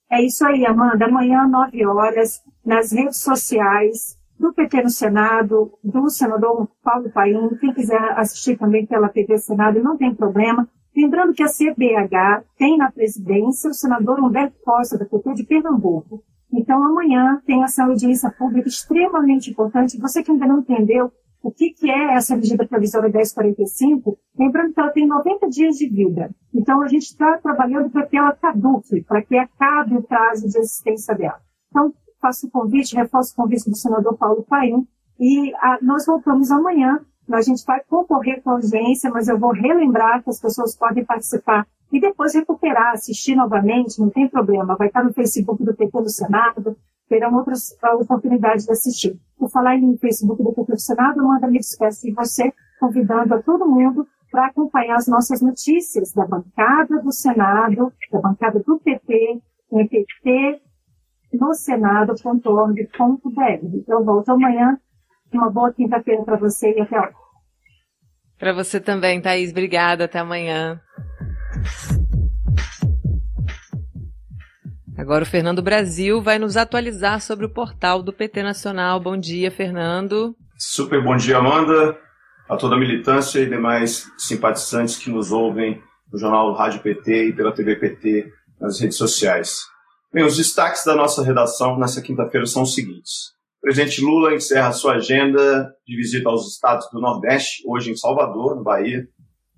É 0.09 0.21
isso 0.21 0.47
aí, 0.47 0.65
Amanda. 0.65 1.05
Amanhã, 1.05 1.45
9 1.45 1.85
horas, 1.85 2.41
nas 2.65 2.93
redes 2.93 3.17
sociais 3.17 4.16
do 4.39 4.53
PT 4.53 4.83
no 4.83 4.89
Senado, 4.89 5.71
do 5.83 6.09
senador 6.09 6.67
Paulo 6.83 7.09
Paim. 7.11 7.49
Quem 7.59 7.73
quiser 7.73 7.99
assistir 8.17 8.57
também 8.57 8.85
pela 8.85 9.09
TV 9.09 9.37
Senado, 9.37 9.81
não 9.81 9.97
tem 9.97 10.13
problema. 10.13 10.67
Lembrando 10.95 11.33
que 11.33 11.43
a 11.43 11.47
CBH 11.47 12.43
tem 12.57 12.77
na 12.77 12.91
presidência 12.91 13.69
o 13.69 13.73
senador 13.73 14.19
Humberto 14.19 14.57
Costa, 14.63 14.97
da 14.97 15.05
PT 15.05 15.33
de 15.35 15.43
Pernambuco. 15.43 16.23
Então, 16.51 16.83
amanhã 16.83 17.41
tem 17.45 17.63
essa 17.63 17.83
audiência 17.83 18.31
pública 18.31 18.67
extremamente 18.67 19.51
importante. 19.51 19.99
Você 19.99 20.23
que 20.23 20.31
ainda 20.31 20.47
não 20.47 20.59
entendeu 20.59 21.11
o 21.43 21.51
que, 21.51 21.69
que 21.69 21.89
é 21.89 22.15
essa 22.15 22.35
medida 22.35 22.67
provisória 22.67 23.09
1045, 23.09 24.17
lembrando 24.37 24.73
que 24.73 24.79
ela 24.79 24.89
tem 24.89 25.07
90 25.07 25.49
dias 25.49 25.75
de 25.75 25.87
vida. 25.87 26.31
Então, 26.53 26.81
a 26.81 26.87
gente 26.87 27.03
está 27.03 27.37
trabalhando 27.37 27.89
para 27.89 28.07
que 28.07 28.17
ela 28.17 28.31
caduque, 28.31 29.01
para 29.03 29.21
que 29.21 29.37
acabe 29.37 29.95
o 29.97 30.03
prazo 30.03 30.47
de 30.47 30.57
existência 30.57 31.13
dela. 31.13 31.39
Então, 31.69 31.93
faço 32.21 32.47
o 32.47 32.51
convite, 32.51 32.95
reforço 32.95 33.33
o 33.33 33.35
convite 33.35 33.69
do 33.69 33.75
senador 33.75 34.17
Paulo 34.17 34.43
Paim, 34.43 34.87
e 35.19 35.53
a, 35.55 35.73
ah, 35.73 35.79
nós 35.81 36.05
voltamos 36.05 36.51
amanhã 36.51 36.99
a 37.35 37.41
gente 37.41 37.65
vai 37.65 37.81
concorrer 37.83 38.41
com 38.41 38.51
a 38.51 38.53
audiência, 38.53 39.09
mas 39.09 39.27
eu 39.27 39.37
vou 39.37 39.51
relembrar 39.51 40.23
que 40.23 40.29
as 40.29 40.39
pessoas 40.39 40.75
podem 40.75 41.03
participar 41.03 41.67
e 41.91 41.99
depois 41.99 42.33
recuperar, 42.33 42.93
assistir 42.93 43.35
novamente, 43.35 43.99
não 43.99 44.09
tem 44.09 44.27
problema. 44.27 44.75
Vai 44.75 44.87
estar 44.87 45.03
no 45.03 45.13
Facebook 45.13 45.63
do 45.63 45.75
PT 45.75 46.01
do 46.01 46.09
Senado, 46.09 46.77
terão 47.09 47.35
outras 47.35 47.75
oportunidades 47.99 48.65
de 48.65 48.71
assistir. 48.71 49.19
Por 49.37 49.49
falar 49.49 49.75
em 49.75 49.97
Facebook 49.97 50.41
do 50.41 50.53
PT 50.53 50.73
do 50.73 50.79
Senado, 50.79 51.23
manda 51.23 51.47
me 51.47 51.59
despeço 51.59 52.05
de 52.05 52.13
você, 52.13 52.53
convidando 52.79 53.33
a 53.33 53.41
todo 53.41 53.67
mundo 53.67 54.07
para 54.31 54.47
acompanhar 54.47 54.97
as 54.97 55.07
nossas 55.07 55.41
notícias 55.41 56.13
da 56.13 56.25
bancada 56.25 57.01
do 57.01 57.11
Senado, 57.11 57.91
da 58.11 58.19
bancada 58.19 58.59
do 58.59 58.79
PT, 58.79 59.41
em 59.71 59.87
PT 59.87 60.61
no 61.33 61.53
senado.org.br. 61.53 62.41
Eu 63.87 64.03
volto 64.03 64.29
amanhã 64.29 64.77
uma 65.31 65.49
boa 65.49 65.73
quinta-feira 65.73 66.23
para 66.23 66.37
você 66.37 66.73
e 66.73 66.81
até 66.81 66.97
lá. 66.97 67.11
Para 68.39 68.53
você 68.53 68.79
também, 68.79 69.21
Thaís. 69.21 69.51
Obrigada. 69.51 70.05
Até 70.05 70.19
amanhã. 70.19 70.79
Agora 74.97 75.23
o 75.23 75.27
Fernando 75.27 75.61
Brasil 75.61 76.21
vai 76.21 76.39
nos 76.39 76.57
atualizar 76.57 77.21
sobre 77.21 77.45
o 77.45 77.49
portal 77.49 78.01
do 78.01 78.11
PT 78.11 78.41
Nacional. 78.41 78.99
Bom 78.99 79.15
dia, 79.15 79.51
Fernando. 79.51 80.35
Super 80.57 81.03
bom 81.03 81.15
dia, 81.15 81.37
Amanda, 81.37 81.95
a 82.49 82.57
toda 82.57 82.75
a 82.75 82.79
militância 82.79 83.39
e 83.39 83.47
demais 83.47 84.11
simpatizantes 84.17 84.97
que 84.97 85.11
nos 85.11 85.31
ouvem 85.31 85.79
no 86.11 86.17
jornal 86.17 86.51
Rádio 86.53 86.81
PT 86.81 87.27
e 87.27 87.33
pela 87.33 87.51
TV 87.51 87.75
PT 87.75 88.31
nas 88.59 88.79
redes 88.79 88.97
sociais. 88.97 89.67
Bem, 90.13 90.23
os 90.23 90.37
destaques 90.37 90.85
da 90.85 90.95
nossa 90.95 91.21
redação 91.21 91.77
nessa 91.77 92.01
quinta-feira 92.01 92.45
são 92.45 92.63
os 92.63 92.73
seguintes. 92.73 93.33
O 93.57 93.61
presidente 93.61 94.01
Lula 94.01 94.33
encerra 94.33 94.71
sua 94.71 94.93
agenda 94.93 95.69
de 95.85 95.97
visita 95.97 96.29
aos 96.29 96.47
estados 96.47 96.87
do 96.91 97.01
Nordeste, 97.01 97.61
hoje 97.67 97.91
em 97.91 97.95
Salvador, 97.97 98.55
no 98.55 98.63
Bahia, 98.63 99.05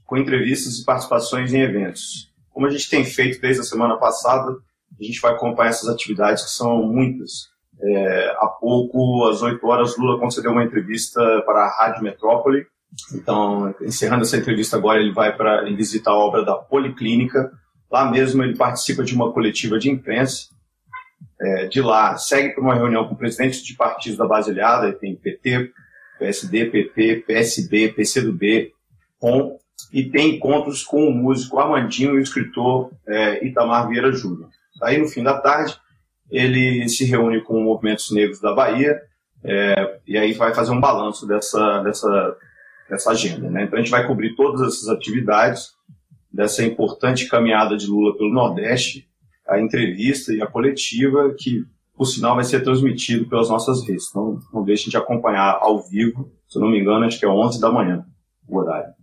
com 0.06 0.18
entrevistas 0.18 0.80
e 0.80 0.86
participações 0.86 1.54
em 1.54 1.62
eventos. 1.62 2.34
Como 2.50 2.66
a 2.66 2.70
gente 2.72 2.90
tem 2.90 3.06
feito 3.06 3.40
desde 3.40 3.62
a 3.62 3.64
semana 3.64 3.98
passada, 3.98 4.52
a 5.00 5.04
gente 5.04 5.22
vai 5.22 5.34
acompanhar 5.34 5.70
essas 5.70 5.88
atividades, 5.88 6.44
que 6.44 6.50
são 6.50 6.82
muitas. 6.82 7.50
É, 7.82 8.36
há 8.40 8.48
pouco, 8.60 9.30
às 9.30 9.44
8 9.44 9.66
horas, 9.68 9.96
Lula 9.98 10.20
concedeu 10.20 10.52
uma 10.52 10.64
entrevista 10.64 11.22
para 11.46 11.66
a 11.66 11.78
Rádio 11.78 12.04
Metrópole. 12.04 12.66
Então, 13.14 13.74
encerrando 13.82 14.24
essa 14.24 14.36
entrevista 14.36 14.78
agora, 14.78 15.00
ele 15.00 15.14
vai 15.14 15.36
para 15.38 15.64
visitar 15.76 16.12
a 16.12 16.18
obra 16.18 16.44
da 16.44 16.56
Policlínica. 16.56 17.52
Lá 17.92 18.10
mesmo, 18.10 18.44
ele 18.44 18.56
participa 18.56 19.04
de 19.04 19.16
uma 19.16 19.32
coletiva 19.32 19.80
de 19.80 19.90
imprensa 19.90 20.50
é, 21.42 21.68
de 21.68 21.82
lá 21.82 22.18
segue 22.18 22.54
para 22.54 22.64
uma 22.64 22.76
reunião 22.76 23.08
com 23.08 23.16
presidentes 23.16 23.64
de 23.64 23.76
partidos 23.76 24.18
da 24.18 24.28
base 24.28 24.52
aliada, 24.52 24.92
tem 24.92 25.16
PT, 25.16 25.72
PSD, 26.20 26.66
PP, 26.66 27.24
PSB, 27.26 27.90
PCdoB, 27.90 28.74
POM, 29.20 29.58
e 29.94 30.04
tem 30.04 30.36
encontros 30.36 30.84
com 30.84 31.08
o 31.08 31.14
músico 31.14 31.58
Armandinho 31.58 32.16
e 32.16 32.20
o 32.20 32.22
escritor 32.22 32.92
é, 33.08 33.46
Itamar 33.46 33.88
Vieira 33.88 34.12
Júnior. 34.12 34.50
Aí, 34.84 34.98
no 34.98 35.08
fim 35.08 35.24
da 35.24 35.40
tarde, 35.40 35.78
ele 36.30 36.88
se 36.90 37.06
reúne 37.06 37.42
com 37.42 37.64
movimentos 37.64 38.12
negros 38.12 38.42
da 38.42 38.54
Bahia 38.54 39.02
é, 39.44 40.00
e 40.06 40.18
aí 40.18 40.34
vai 40.34 40.54
fazer 40.54 40.72
um 40.72 40.82
balanço 40.82 41.26
dessa, 41.26 41.82
dessa, 41.82 42.38
dessa 42.90 43.12
agenda. 43.12 43.50
Né? 43.50 43.64
Então 43.64 43.80
a 43.80 43.82
gente 43.82 43.92
vai 43.92 44.06
cobrir 44.06 44.36
todas 44.36 44.62
essas 44.62 44.90
atividades 44.90 45.72
dessa 46.32 46.64
importante 46.64 47.28
caminhada 47.28 47.76
de 47.76 47.88
Lula 47.88 48.16
pelo 48.18 48.34
Nordeste, 48.34 49.08
a 49.48 49.60
entrevista 49.60 50.34
e 50.34 50.42
a 50.42 50.48
coletiva 50.48 51.34
que, 51.38 51.64
por 51.96 52.06
sinal, 52.06 52.36
vai 52.36 52.44
ser 52.44 52.64
transmitido 52.64 53.28
pelas 53.28 53.50
nossas 53.50 53.86
redes. 53.86 54.08
Então 54.10 54.40
não 54.54 54.64
deixem 54.64 54.90
de 54.90 54.98
acompanhar 54.98 55.58
ao 55.62 55.82
vivo, 55.82 56.32
se 56.48 56.60
não 56.60 56.70
me 56.70 56.80
engano, 56.80 57.06
acho 57.06 57.20
que 57.20 57.26
é 57.26 57.30
11 57.30 57.60
da 57.60 57.72
manhã 57.72 58.06
o 58.48 58.58
horário. 58.58 58.94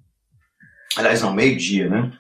Aliás, 0.97 1.23
não, 1.23 1.33
meio-dia, 1.33 1.89
né? 1.89 2.13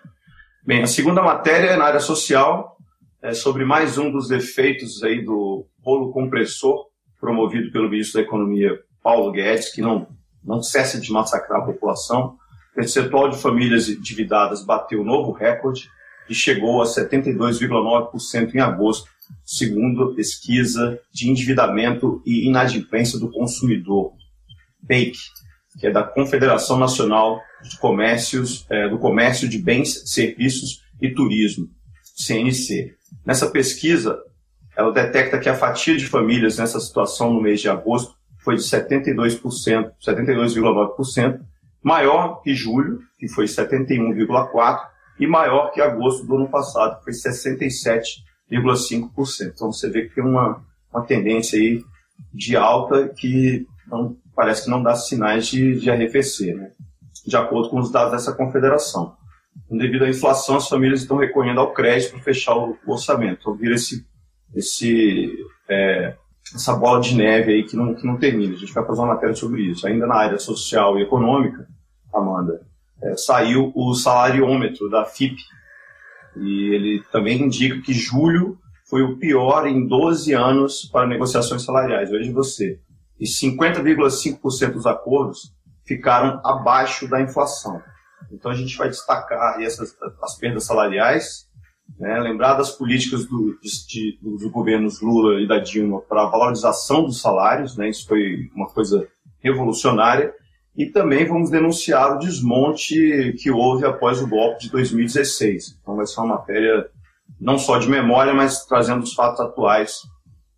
Bem, 0.65 0.83
a 0.83 0.87
segunda 0.87 1.23
matéria 1.23 1.71
é 1.71 1.77
na 1.77 1.85
área 1.85 2.01
social, 2.01 2.77
é 3.23 3.33
sobre 3.33 3.65
mais 3.65 3.99
um 3.99 4.11
dos 4.11 4.31
efeitos 4.31 5.03
aí 5.03 5.25
do 5.25 5.67
rolo 5.83 6.13
compressor 6.13 6.87
promovido 7.21 7.73
pelo 7.73 7.89
ministro 7.89 8.21
da 8.21 8.27
Economia, 8.27 8.79
Paulo 9.03 9.33
Guedes, 9.33 9.73
que 9.73 9.81
não, 9.81 10.07
não 10.45 10.63
cessa 10.63 11.01
de 11.01 11.11
massacrar 11.11 11.63
a 11.63 11.65
população. 11.65 12.37
Percentual 12.77 13.31
de 13.31 13.39
famílias 13.39 13.89
endividadas 13.89 14.63
bateu 14.63 15.03
novo 15.03 15.33
recorde 15.33 15.89
e 16.29 16.35
chegou 16.35 16.83
a 16.83 16.85
72,9% 16.85 18.55
em 18.55 18.61
agosto, 18.61 19.09
segundo 19.43 20.15
pesquisa 20.15 21.01
de 21.11 21.31
endividamento 21.31 22.23
e 22.27 22.47
inadimplência 22.47 23.19
do 23.19 23.31
consumidor, 23.31 24.13
BAKE, 24.83 25.17
que 25.81 25.87
é 25.87 25.91
da 25.91 26.03
Confederação 26.03 26.79
Nacional 26.79 27.41
de 27.63 27.79
Comércios, 27.79 28.67
é, 28.69 28.91
do 28.91 28.99
Comércio 28.99 29.49
de 29.49 29.57
Bens, 29.57 30.03
Serviços 30.05 30.83
e 31.01 31.09
Turismo, 31.09 31.71
CNC. 32.15 32.95
Nessa 33.25 33.51
pesquisa, 33.51 34.19
ela 34.77 34.93
detecta 34.93 35.39
que 35.39 35.49
a 35.49 35.57
fatia 35.57 35.97
de 35.97 36.07
famílias 36.07 36.59
nessa 36.59 36.79
situação 36.79 37.33
no 37.33 37.41
mês 37.41 37.63
de 37.63 37.71
agosto 37.71 38.15
foi 38.39 38.57
de 38.57 38.63
72%, 38.63 39.41
72,9%, 40.07 41.41
maior 41.87 42.43
que 42.43 42.53
julho, 42.53 42.99
que 43.17 43.29
foi 43.29 43.45
71,4%, 43.45 44.81
e 45.21 45.27
maior 45.27 45.71
que 45.71 45.81
agosto 45.81 46.27
do 46.27 46.35
ano 46.35 46.49
passado, 46.49 46.99
que 46.99 47.05
foi 47.05 47.13
67,5%. 47.13 49.53
Então 49.55 49.73
você 49.73 49.89
vê 49.89 50.09
que 50.09 50.17
tem 50.17 50.25
uma, 50.25 50.61
uma 50.93 51.07
tendência 51.07 51.57
aí 51.57 51.81
de 52.35 52.57
alta 52.57 53.09
que 53.11 53.65
não, 53.87 54.17
parece 54.35 54.65
que 54.65 54.71
não 54.71 54.83
dá 54.83 54.97
sinais 54.97 55.47
de, 55.47 55.79
de 55.79 55.89
arrefecer, 55.89 56.57
né? 56.57 56.73
de 57.25 57.37
acordo 57.37 57.69
com 57.69 57.79
os 57.79 57.93
dados 57.93 58.11
dessa 58.11 58.35
confederação. 58.35 59.15
Devido 59.71 60.07
à 60.07 60.09
inflação, 60.09 60.57
as 60.57 60.69
famílias 60.69 61.03
estão 61.03 61.17
recorrendo 61.17 61.61
ao 61.61 61.73
crédito 61.73 62.15
para 62.15 62.21
fechar 62.21 62.57
o, 62.57 62.77
o 62.85 62.93
orçamento. 62.93 63.43
Então 63.43 63.55
vira 63.55 63.77
esse, 63.77 64.05
esse, 64.57 65.33
é, 65.69 66.17
essa 66.53 66.75
bola 66.75 67.01
de 67.01 67.15
neve 67.15 67.53
aí 67.53 67.63
que 67.63 67.77
não, 67.77 67.95
que 67.95 68.05
não 68.05 68.19
termina. 68.19 68.55
A 68.55 68.59
gente 68.59 68.75
vai 68.75 68.85
fazer 68.85 69.01
uma 69.01 69.15
matéria 69.15 69.37
sobre 69.37 69.63
isso. 69.63 69.87
Ainda 69.87 70.05
na 70.05 70.17
área 70.17 70.39
social 70.39 70.99
e 70.99 71.03
econômica, 71.03 71.76
Amanda, 72.13 72.67
é, 73.03 73.17
saiu 73.17 73.73
o 73.75 73.95
salariômetro 73.95 74.89
da 74.89 75.05
FIP, 75.05 75.37
e 76.37 76.75
ele 76.75 77.03
também 77.11 77.43
indica 77.43 77.81
que 77.81 77.93
julho 77.93 78.59
foi 78.89 79.03
o 79.03 79.17
pior 79.17 79.67
em 79.67 79.87
12 79.87 80.33
anos 80.33 80.85
para 80.93 81.07
negociações 81.07 81.65
salariais. 81.65 82.11
Veja 82.11 82.33
você. 82.33 82.79
E 83.19 83.25
50,5% 83.25 84.73
dos 84.73 84.87
acordos 84.87 85.55
ficaram 85.85 86.41
abaixo 86.45 87.09
da 87.09 87.21
inflação. 87.21 87.81
Então 88.31 88.51
a 88.51 88.55
gente 88.55 88.77
vai 88.77 88.89
destacar 88.89 89.61
essas, 89.63 89.97
as 90.23 90.37
perdas 90.37 90.65
salariais, 90.65 91.47
né, 91.99 92.19
lembrar 92.21 92.55
das 92.55 92.71
políticas 92.71 93.27
do, 93.27 93.59
de, 93.61 94.19
dos 94.21 94.51
governos 94.51 95.01
Lula 95.01 95.41
e 95.41 95.47
da 95.47 95.59
Dilma 95.59 96.01
para 96.03 96.23
a 96.23 96.31
valorização 96.31 97.05
dos 97.05 97.21
salários, 97.21 97.77
né, 97.77 97.89
isso 97.89 98.07
foi 98.07 98.51
uma 98.55 98.69
coisa 98.69 99.07
revolucionária, 99.39 100.35
e 100.77 100.87
também 100.87 101.27
vamos 101.27 101.51
denunciar 101.51 102.15
o 102.15 102.19
desmonte 102.19 103.35
que 103.41 103.51
houve 103.51 103.87
após 103.87 104.21
o 104.21 104.29
golpe 104.29 104.65
de 104.65 104.71
2016. 104.71 105.79
Então 105.81 105.97
vai 105.97 106.07
ser 106.07 106.21
uma 106.21 106.37
matéria 106.37 106.89
não 107.41 107.59
só 107.59 107.79
de 107.79 107.89
memória, 107.89 108.35
mas 108.35 108.65
trazendo 108.67 109.03
os 109.03 109.15
fatos 109.15 109.41
atuais 109.41 110.03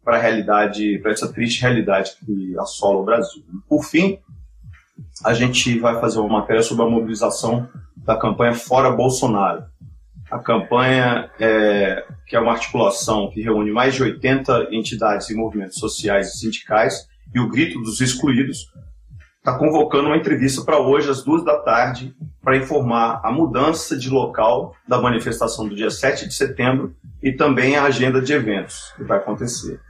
para 0.02 0.16
a 0.16 0.20
realidade, 0.20 0.98
para 0.98 1.12
essa 1.12 1.32
triste 1.32 1.60
realidade 1.60 2.12
que 2.24 2.58
assola 2.58 2.98
o 2.98 3.04
Brasil. 3.04 3.44
Por 3.68 3.84
fim, 3.84 4.18
a 5.24 5.32
gente 5.34 5.78
vai 5.78 6.00
fazer 6.00 6.18
uma 6.18 6.40
matéria 6.40 6.62
sobre 6.62 6.84
a 6.84 6.88
mobilização 6.88 7.68
da 7.96 8.16
campanha 8.16 8.54
Fora 8.54 8.90
Bolsonaro. 8.90 9.64
A 10.30 10.38
campanha, 10.38 11.30
é, 11.40 12.04
que 12.26 12.36
é 12.36 12.40
uma 12.40 12.52
articulação 12.52 13.30
que 13.30 13.40
reúne 13.40 13.70
mais 13.70 13.94
de 13.94 14.02
80 14.02 14.68
entidades 14.72 15.30
e 15.30 15.34
movimentos 15.34 15.78
sociais 15.78 16.28
e 16.28 16.38
sindicais, 16.38 17.06
e 17.34 17.40
o 17.40 17.48
Grito 17.48 17.80
dos 17.80 18.00
Excluídos, 18.00 18.70
está 19.48 19.58
convocando 19.58 20.08
uma 20.08 20.16
entrevista 20.16 20.62
para 20.62 20.78
hoje, 20.78 21.08
às 21.08 21.24
duas 21.24 21.42
da 21.42 21.58
tarde, 21.58 22.14
para 22.42 22.56
informar 22.56 23.20
a 23.24 23.32
mudança 23.32 23.96
de 23.96 24.10
local 24.10 24.74
da 24.86 25.00
manifestação 25.00 25.66
do 25.66 25.74
dia 25.74 25.90
7 25.90 26.28
de 26.28 26.34
setembro 26.34 26.94
e 27.22 27.32
também 27.32 27.76
a 27.76 27.84
agenda 27.84 28.20
de 28.20 28.32
eventos 28.32 28.92
que 28.96 29.04
vai 29.04 29.16
acontecer. 29.16 29.80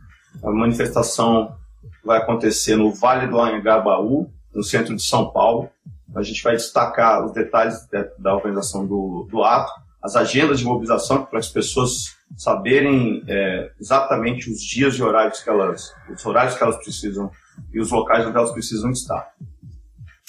A 0.44 0.50
manifestação 0.52 1.56
vai 2.04 2.18
acontecer 2.18 2.76
no 2.76 2.92
Vale 2.92 3.26
do 3.26 3.40
Anhangabaú, 3.40 4.30
no 4.54 4.62
centro 4.62 4.94
de 4.94 5.02
São 5.02 5.30
Paulo. 5.32 5.68
A 6.14 6.22
gente 6.22 6.42
vai 6.42 6.54
destacar 6.54 7.24
os 7.24 7.32
detalhes 7.32 7.76
da 8.18 8.34
organização 8.34 8.86
do, 8.86 9.26
do 9.28 9.42
ato, 9.42 9.72
as 10.00 10.14
agendas 10.14 10.60
de 10.60 10.64
mobilização 10.64 11.24
para 11.24 11.40
as 11.40 11.48
pessoas 11.48 12.16
saberem 12.36 13.24
é, 13.26 13.72
exatamente 13.80 14.50
os 14.50 14.60
dias 14.60 14.94
e 14.94 15.02
horários 15.02 15.42
que 15.42 15.50
elas, 15.50 15.92
os 16.08 16.24
horários 16.24 16.56
que 16.56 16.62
elas 16.62 16.76
precisam 16.76 17.30
e 17.72 17.80
os 17.80 17.90
locais 17.90 18.26
onde 18.26 18.36
elas 18.36 18.52
precisam 18.52 18.90
estar. 18.90 19.32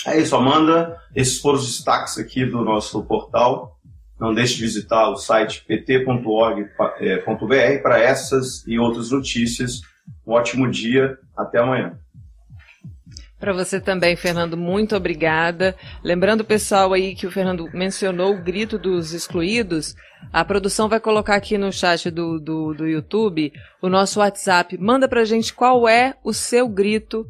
É 0.05 0.19
isso, 0.19 0.35
Amanda. 0.35 0.97
Esses 1.15 1.39
foram 1.39 1.57
os 1.57 1.67
destaques 1.67 2.17
aqui 2.17 2.45
do 2.45 2.63
nosso 2.63 3.03
portal. 3.03 3.77
Não 4.19 4.33
deixe 4.33 4.55
de 4.55 4.61
visitar 4.61 5.09
o 5.09 5.15
site 5.15 5.63
pt.org.br 5.65 6.65
para 7.81 7.99
essas 7.99 8.65
e 8.67 8.79
outras 8.79 9.11
notícias. 9.11 9.81
Um 10.25 10.33
ótimo 10.33 10.69
dia. 10.69 11.17
Até 11.35 11.59
amanhã. 11.59 11.97
Para 13.39 13.53
você 13.53 13.79
também, 13.79 14.17
Fernando, 14.17 14.57
muito 14.57 14.95
obrigada. 14.95 15.75
Lembrando 16.03 16.41
o 16.41 16.45
pessoal 16.45 16.91
aí 16.91 17.15
que 17.15 17.25
o 17.25 17.31
Fernando 17.31 17.69
mencionou 17.73 18.33
o 18.33 18.41
grito 18.41 18.77
dos 18.77 19.13
excluídos, 19.13 19.95
a 20.33 20.43
produção 20.43 20.89
vai 20.89 20.99
colocar 20.99 21.35
aqui 21.35 21.57
no 21.57 21.71
chat 21.71 22.11
do, 22.11 22.37
do, 22.39 22.73
do 22.73 22.87
YouTube 22.87 23.53
o 23.81 23.87
nosso 23.87 24.19
WhatsApp. 24.19 24.77
Manda 24.77 25.07
pra 25.07 25.23
gente 25.23 25.53
qual 25.53 25.87
é 25.87 26.15
o 26.23 26.33
seu 26.33 26.67
grito 26.67 27.25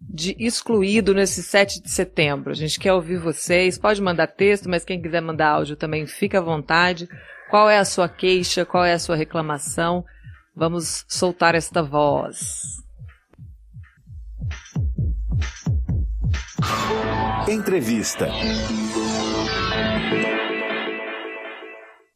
de 0.00 0.34
excluído 0.38 1.12
nesse 1.14 1.42
7 1.42 1.82
de 1.82 1.90
setembro. 1.90 2.50
A 2.50 2.54
gente 2.54 2.80
quer 2.80 2.94
ouvir 2.94 3.18
vocês. 3.18 3.78
Pode 3.78 4.00
mandar 4.00 4.26
texto, 4.28 4.68
mas 4.68 4.84
quem 4.84 5.00
quiser 5.00 5.20
mandar 5.20 5.50
áudio 5.50 5.76
também 5.76 6.06
fica 6.06 6.38
à 6.38 6.42
vontade. 6.42 7.06
Qual 7.50 7.68
é 7.68 7.78
a 7.78 7.84
sua 7.84 8.08
queixa? 8.08 8.64
Qual 8.64 8.84
é 8.84 8.94
a 8.94 8.98
sua 8.98 9.14
reclamação? 9.14 10.04
Vamos 10.56 11.04
soltar 11.06 11.54
esta 11.54 11.82
voz. 11.82 12.80
Entrevista. 17.48 18.28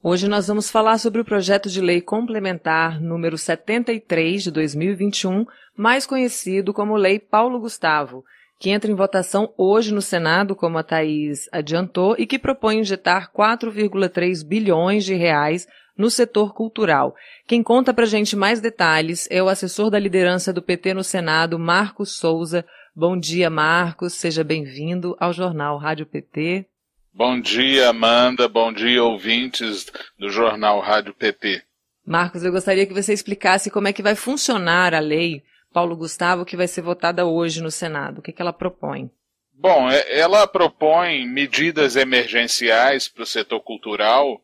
Hoje 0.03 0.29
nós 0.29 0.47
vamos 0.49 0.71
falar 0.71 0.99
sobre 0.99 1.21
o 1.21 1.25
projeto 1.25 1.69
de 1.69 1.81
lei 1.81 2.01
complementar 2.01 3.01
número 3.01 3.39
73 3.39 4.43
de 4.43 4.51
2021, 4.51 5.45
mais 5.77 6.07
conhecido 6.07 6.73
como 6.75 6.97
Lei 6.97 7.19
Paulo 7.19 7.59
Gustavo, 7.59 8.25
que 8.59 8.71
entra 8.71 8.91
em 8.91 8.95
votação 8.95 9.53
hoje 9.57 9.95
no 9.95 10.03
Senado, 10.03 10.55
como 10.55 10.79
a 10.79 10.83
Thaís 10.83 11.49
adiantou, 11.51 12.15
e 12.19 12.27
que 12.27 12.39
propõe 12.39 12.81
injetar 12.81 13.33
4,3 13.33 14.47
bilhões 14.47 15.05
de 15.05 15.15
reais 15.15 15.67
no 15.97 16.11
setor 16.11 16.53
cultural. 16.53 17.15
Quem 17.47 17.63
conta 17.63 17.95
pra 17.95 18.05
gente 18.05 18.37
mais 18.37 18.61
detalhes 18.61 19.29
é 19.31 19.43
o 19.43 19.49
assessor 19.49 19.91
da 19.91 19.99
liderança 19.99 20.53
do 20.53 20.63
PT 20.63 20.95
no 20.95 21.05
Senado, 21.05 21.59
Marcos 21.59 22.17
Souza, 22.17 22.65
Bom 22.97 23.19
dia, 23.19 23.51
Marcos. 23.51 24.15
Seja 24.15 24.45
bem-vindo 24.45 25.17
ao 25.19 25.33
Jornal 25.33 25.77
Rádio 25.79 26.07
PT. 26.07 26.65
Bom 27.13 27.41
dia, 27.41 27.89
Amanda. 27.89 28.47
Bom 28.47 28.73
dia, 28.73 29.03
ouvintes 29.03 29.91
do 30.17 30.31
Jornal 30.31 30.79
Rádio 30.79 31.13
PT. 31.13 31.65
Marcos, 32.07 32.45
eu 32.45 32.53
gostaria 32.53 32.87
que 32.87 32.95
você 32.95 33.13
explicasse 33.13 33.69
como 33.69 33.89
é 33.89 33.93
que 33.93 34.01
vai 34.01 34.15
funcionar 34.15 34.95
a 34.95 35.01
lei 35.01 35.43
Paulo 35.73 35.97
Gustavo 35.97 36.45
que 36.45 36.57
vai 36.57 36.69
ser 36.69 36.83
votada 36.83 37.27
hoje 37.27 37.61
no 37.61 37.69
Senado. 37.69 38.21
O 38.21 38.23
que, 38.23 38.31
que 38.31 38.41
ela 38.41 38.53
propõe? 38.53 39.11
Bom, 39.53 39.91
é, 39.91 40.17
ela 40.17 40.47
propõe 40.47 41.27
medidas 41.27 41.97
emergenciais 41.97 43.09
para 43.09 43.25
o 43.25 43.27
setor 43.27 43.59
cultural, 43.59 44.41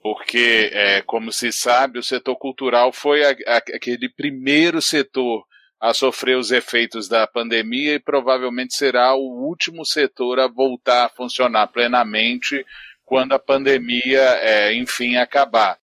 porque, 0.00 0.70
é, 0.72 1.02
como 1.02 1.30
se 1.30 1.52
sabe, 1.52 1.98
o 1.98 2.02
setor 2.02 2.36
cultural 2.36 2.94
foi 2.94 3.22
a, 3.26 3.36
a, 3.46 3.56
aquele 3.58 4.08
primeiro 4.08 4.80
setor 4.80 5.44
a 5.80 5.94
sofrer 5.94 6.36
os 6.36 6.50
efeitos 6.50 7.08
da 7.08 7.26
pandemia 7.26 7.94
e 7.94 7.98
provavelmente 7.98 8.74
será 8.74 9.14
o 9.14 9.46
último 9.46 9.84
setor 9.84 10.38
a 10.38 10.46
voltar 10.46 11.06
a 11.06 11.08
funcionar 11.08 11.68
plenamente 11.68 12.64
quando 13.04 13.32
a 13.32 13.38
pandemia, 13.38 14.20
é, 14.20 14.74
enfim, 14.74 15.16
acabar. 15.16 15.78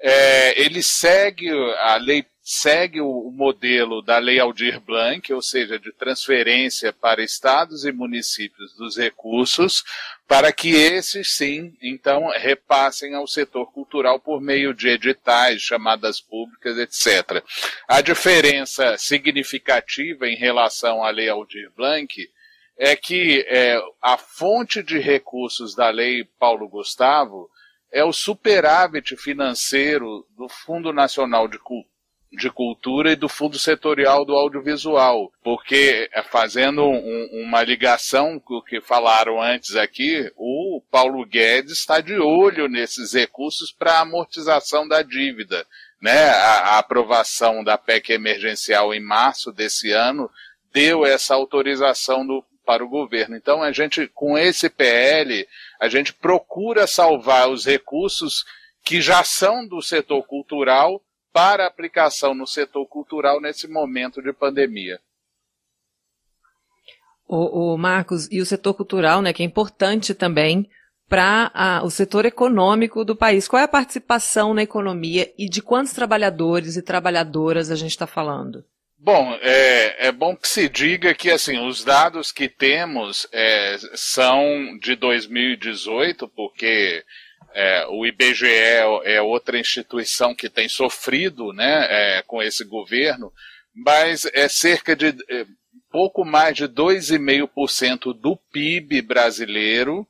É, 0.00 0.60
ele 0.60 0.82
segue 0.82 1.50
a 1.50 1.96
lei 1.96 2.24
segue 2.44 3.00
o 3.00 3.30
modelo 3.30 4.02
da 4.02 4.18
Lei 4.18 4.40
Aldir 4.40 4.80
Blanc, 4.80 5.32
ou 5.32 5.40
seja, 5.40 5.78
de 5.78 5.92
transferência 5.92 6.92
para 6.92 7.22
estados 7.22 7.84
e 7.84 7.92
municípios 7.92 8.74
dos 8.74 8.96
recursos, 8.96 9.84
para 10.32 10.50
que 10.50 10.70
esses 10.70 11.36
sim, 11.36 11.76
então, 11.82 12.28
repassem 12.28 13.14
ao 13.14 13.26
setor 13.26 13.70
cultural 13.70 14.18
por 14.18 14.40
meio 14.40 14.72
de 14.72 14.88
editais, 14.88 15.60
chamadas 15.60 16.22
públicas, 16.22 16.78
etc. 16.78 17.44
A 17.86 18.00
diferença 18.00 18.96
significativa 18.96 20.26
em 20.26 20.34
relação 20.34 21.04
à 21.04 21.10
Lei 21.10 21.28
Aldir 21.28 21.70
Blanc 21.76 22.30
é 22.78 22.96
que 22.96 23.44
é, 23.46 23.78
a 24.00 24.16
fonte 24.16 24.82
de 24.82 24.98
recursos 24.98 25.74
da 25.74 25.90
Lei 25.90 26.24
Paulo 26.38 26.66
Gustavo 26.66 27.50
é 27.92 28.02
o 28.02 28.10
superávit 28.10 29.14
financeiro 29.18 30.26
do 30.30 30.48
Fundo 30.48 30.94
Nacional 30.94 31.46
de 31.46 31.58
Cultura 31.58 31.91
de 32.32 32.50
Cultura 32.50 33.12
e 33.12 33.16
do 33.16 33.28
Fundo 33.28 33.58
Setorial 33.58 34.24
do 34.24 34.34
Audiovisual, 34.34 35.30
porque 35.44 36.08
é, 36.12 36.22
fazendo 36.22 36.82
um, 36.82 37.44
uma 37.46 37.62
ligação 37.62 38.40
com 38.40 38.54
o 38.54 38.62
que 38.62 38.80
falaram 38.80 39.40
antes 39.40 39.76
aqui, 39.76 40.32
o 40.36 40.82
Paulo 40.90 41.24
Guedes 41.26 41.78
está 41.78 42.00
de 42.00 42.14
olho 42.14 42.68
nesses 42.68 43.12
recursos 43.12 43.70
para 43.70 44.00
amortização 44.00 44.88
da 44.88 45.02
dívida. 45.02 45.66
Né? 46.00 46.30
A, 46.30 46.58
a 46.74 46.78
aprovação 46.78 47.62
da 47.62 47.76
PEC 47.76 48.12
emergencial 48.12 48.94
em 48.94 49.00
março 49.00 49.52
desse 49.52 49.92
ano 49.92 50.30
deu 50.72 51.04
essa 51.04 51.34
autorização 51.34 52.26
do, 52.26 52.42
para 52.64 52.82
o 52.82 52.88
governo. 52.88 53.36
Então, 53.36 53.62
a 53.62 53.72
gente, 53.72 54.08
com 54.08 54.38
esse 54.38 54.70
PL, 54.70 55.46
a 55.78 55.88
gente 55.88 56.14
procura 56.14 56.86
salvar 56.86 57.50
os 57.50 57.66
recursos 57.66 58.44
que 58.82 59.00
já 59.02 59.22
são 59.22 59.66
do 59.66 59.82
setor 59.82 60.22
cultural 60.24 61.00
para 61.32 61.66
aplicação 61.66 62.34
no 62.34 62.46
setor 62.46 62.86
cultural 62.86 63.40
nesse 63.40 63.66
momento 63.66 64.22
de 64.22 64.32
pandemia. 64.32 65.00
O, 67.26 67.72
o 67.72 67.78
Marcos, 67.78 68.28
e 68.30 68.40
o 68.40 68.46
setor 68.46 68.74
cultural, 68.74 69.22
né, 69.22 69.32
que 69.32 69.42
é 69.42 69.46
importante 69.46 70.14
também 70.14 70.68
para 71.08 71.82
o 71.84 71.90
setor 71.90 72.24
econômico 72.24 73.04
do 73.04 73.14
país. 73.14 73.46
Qual 73.46 73.60
é 73.60 73.64
a 73.64 73.68
participação 73.68 74.54
na 74.54 74.62
economia 74.62 75.30
e 75.38 75.48
de 75.48 75.60
quantos 75.60 75.92
trabalhadores 75.92 76.76
e 76.76 76.82
trabalhadoras 76.82 77.70
a 77.70 77.76
gente 77.76 77.90
está 77.90 78.06
falando? 78.06 78.64
Bom, 78.98 79.36
é, 79.42 80.06
é, 80.06 80.12
bom 80.12 80.36
que 80.36 80.48
se 80.48 80.68
diga 80.68 81.12
que 81.12 81.30
assim 81.30 81.58
os 81.66 81.82
dados 81.82 82.30
que 82.30 82.48
temos 82.48 83.26
é, 83.32 83.76
são 83.94 84.78
de 84.80 84.94
2018, 84.94 86.28
porque 86.28 87.04
é, 87.54 87.86
o 87.88 88.06
IBGE 88.06 88.46
é 88.46 89.20
outra 89.22 89.58
instituição 89.58 90.34
que 90.34 90.48
tem 90.48 90.68
sofrido 90.68 91.52
né, 91.52 91.86
é, 91.88 92.22
com 92.22 92.42
esse 92.42 92.64
governo, 92.64 93.32
mas 93.74 94.26
é 94.32 94.48
cerca 94.48 94.94
de 94.94 95.14
é, 95.28 95.46
pouco 95.90 96.24
mais 96.24 96.56
de 96.56 96.64
2,5% 96.64 98.14
do 98.18 98.36
PIB 98.52 99.02
brasileiro 99.02 100.06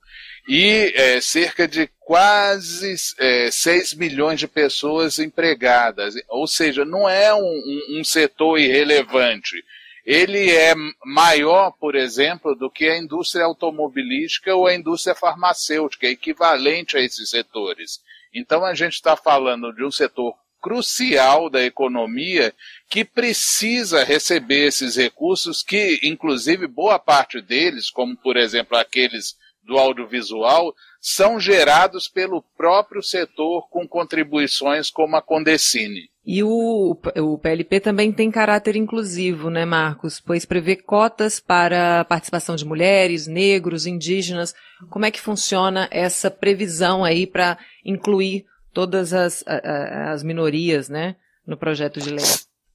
e 0.48 0.92
é, 0.96 1.20
cerca 1.20 1.68
de 1.68 1.88
quase 2.00 2.94
é, 3.18 3.50
6 3.50 3.94
milhões 3.94 4.40
de 4.40 4.48
pessoas 4.48 5.18
empregadas. 5.18 6.14
Ou 6.28 6.46
seja, 6.46 6.84
não 6.84 7.08
é 7.08 7.34
um, 7.34 7.38
um, 7.38 8.00
um 8.00 8.04
setor 8.04 8.58
irrelevante 8.58 9.56
ele 10.04 10.50
é 10.50 10.74
maior, 11.04 11.70
por 11.72 11.94
exemplo, 11.94 12.54
do 12.54 12.70
que 12.70 12.88
a 12.88 12.98
indústria 12.98 13.44
automobilística 13.44 14.54
ou 14.54 14.66
a 14.66 14.74
indústria 14.74 15.14
farmacêutica, 15.14 16.06
equivalente 16.06 16.96
a 16.96 17.00
esses 17.00 17.30
setores. 17.30 18.00
Então 18.34 18.64
a 18.64 18.74
gente 18.74 18.94
está 18.94 19.16
falando 19.16 19.72
de 19.72 19.84
um 19.84 19.90
setor 19.90 20.34
crucial 20.60 21.50
da 21.50 21.62
economia 21.64 22.54
que 22.88 23.04
precisa 23.04 24.04
receber 24.04 24.66
esses 24.66 24.96
recursos 24.96 25.62
que, 25.62 25.98
inclusive, 26.04 26.66
boa 26.68 26.98
parte 26.98 27.40
deles, 27.40 27.90
como 27.90 28.16
por 28.16 28.36
exemplo 28.36 28.76
aqueles 28.76 29.36
do 29.64 29.76
audiovisual, 29.78 30.74
são 31.04 31.40
gerados 31.40 32.06
pelo 32.06 32.40
próprio 32.56 33.02
setor 33.02 33.68
com 33.68 33.88
contribuições 33.88 34.88
como 34.88 35.16
a 35.16 35.20
Condecine. 35.20 36.08
E 36.24 36.44
o, 36.44 36.96
o 37.16 37.38
PLP 37.38 37.80
também 37.80 38.12
tem 38.12 38.30
caráter 38.30 38.76
inclusivo, 38.76 39.50
né, 39.50 39.64
Marcos? 39.64 40.20
Pois 40.20 40.44
prevê 40.44 40.76
cotas 40.76 41.40
para 41.40 42.00
a 42.00 42.04
participação 42.04 42.54
de 42.54 42.64
mulheres, 42.64 43.26
negros, 43.26 43.84
indígenas. 43.84 44.54
Como 44.88 45.04
é 45.04 45.10
que 45.10 45.20
funciona 45.20 45.88
essa 45.90 46.30
previsão 46.30 47.04
aí 47.04 47.26
para 47.26 47.58
incluir 47.84 48.46
todas 48.72 49.12
as, 49.12 49.42
as 49.44 50.22
minorias, 50.22 50.88
né, 50.88 51.16
no 51.44 51.56
projeto 51.56 52.00
de 52.00 52.10
lei? 52.10 52.24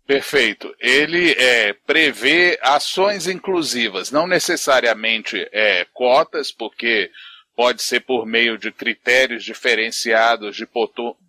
Perfeito. 0.05 0.75
Ele 0.81 1.31
é, 1.31 1.71
prevê 1.71 2.59
ações 2.61 3.25
inclusivas, 3.25 4.11
não 4.11 4.27
necessariamente 4.27 5.47
é, 5.53 5.85
cotas, 5.93 6.51
porque 6.51 7.09
pode 7.57 7.81
ser 7.81 8.01
por 8.01 8.27
meio 8.27 8.55
de 8.55 8.71
critérios 8.71 9.43
diferenciados 9.43 10.55
de 10.55 10.69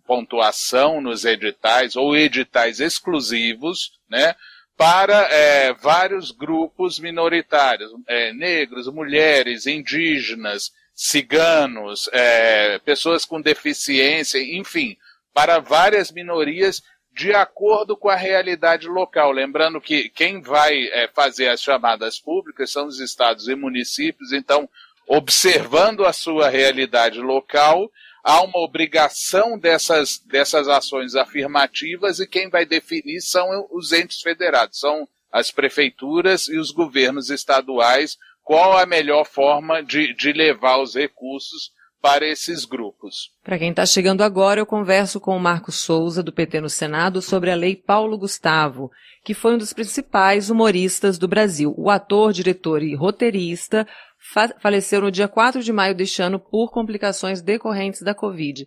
pontuação 0.05 1.01
nos 1.01 1.25
editais 1.25 1.95
ou 1.95 2.15
editais 2.15 2.79
exclusivos, 2.79 3.99
né? 4.07 4.35
Para 4.77 5.23
é, 5.31 5.73
vários 5.73 6.29
grupos 6.29 6.99
minoritários, 6.99 7.91
é, 8.07 8.31
negros, 8.31 8.87
mulheres, 8.87 9.65
indígenas, 9.65 10.71
ciganos, 10.93 12.07
é, 12.13 12.77
pessoas 12.77 13.25
com 13.25 13.41
deficiência, 13.41 14.37
enfim, 14.37 14.95
para 15.33 15.57
várias 15.57 16.11
minorias 16.11 16.83
de 17.11 17.33
acordo 17.33 17.97
com 17.97 18.07
a 18.07 18.15
realidade 18.15 18.87
local. 18.87 19.31
Lembrando 19.31 19.81
que 19.81 20.09
quem 20.09 20.41
vai 20.41 20.89
é, 20.89 21.07
fazer 21.07 21.49
as 21.49 21.61
chamadas 21.61 22.19
públicas 22.19 22.71
são 22.71 22.85
os 22.85 22.99
estados 22.99 23.47
e 23.47 23.55
municípios, 23.55 24.31
então 24.31 24.69
observando 25.09 26.05
a 26.05 26.13
sua 26.13 26.49
realidade 26.49 27.19
local, 27.19 27.91
há 28.23 28.43
uma 28.43 28.59
obrigação 28.59 29.57
dessas, 29.57 30.19
dessas 30.19 30.67
ações 30.67 31.15
afirmativas 31.15 32.19
e 32.19 32.27
quem 32.27 32.47
vai 32.47 32.63
definir 32.63 33.19
são 33.19 33.67
os 33.71 33.91
entes 33.91 34.21
federados, 34.21 34.79
são 34.79 35.07
as 35.31 35.49
prefeituras 35.49 36.47
e 36.47 36.59
os 36.59 36.69
governos 36.69 37.31
estaduais, 37.31 38.17
qual 38.43 38.77
a 38.77 38.85
melhor 38.85 39.25
forma 39.25 39.81
de, 39.81 40.13
de 40.13 40.31
levar 40.31 40.77
os 40.77 40.93
recursos 40.93 41.71
para 41.99 42.25
esses 42.25 42.63
grupos. 42.63 43.31
Para 43.43 43.57
quem 43.57 43.71
está 43.71 43.85
chegando 43.85 44.23
agora, 44.23 44.59
eu 44.59 44.65
converso 44.65 45.19
com 45.19 45.35
o 45.35 45.39
Marcos 45.39 45.75
Souza, 45.75 46.21
do 46.21 46.31
PT 46.31 46.61
no 46.61 46.69
Senado, 46.69 47.21
sobre 47.21 47.51
a 47.51 47.55
Lei 47.55 47.75
Paulo 47.75 48.17
Gustavo, 48.17 48.91
que 49.23 49.33
foi 49.33 49.55
um 49.55 49.57
dos 49.57 49.73
principais 49.73 50.49
humoristas 50.49 51.17
do 51.17 51.27
Brasil. 51.27 51.73
O 51.77 51.89
ator, 51.89 52.31
diretor 52.31 52.81
e 52.81 52.95
roteirista 52.95 53.87
fa 54.19 54.53
faleceu 54.59 55.01
no 55.01 55.11
dia 55.11 55.27
4 55.27 55.63
de 55.63 55.71
maio 55.71 55.95
deste 55.95 56.21
ano 56.21 56.39
por 56.39 56.71
complicações 56.71 57.41
decorrentes 57.41 58.01
da 58.01 58.13
Covid. 58.13 58.65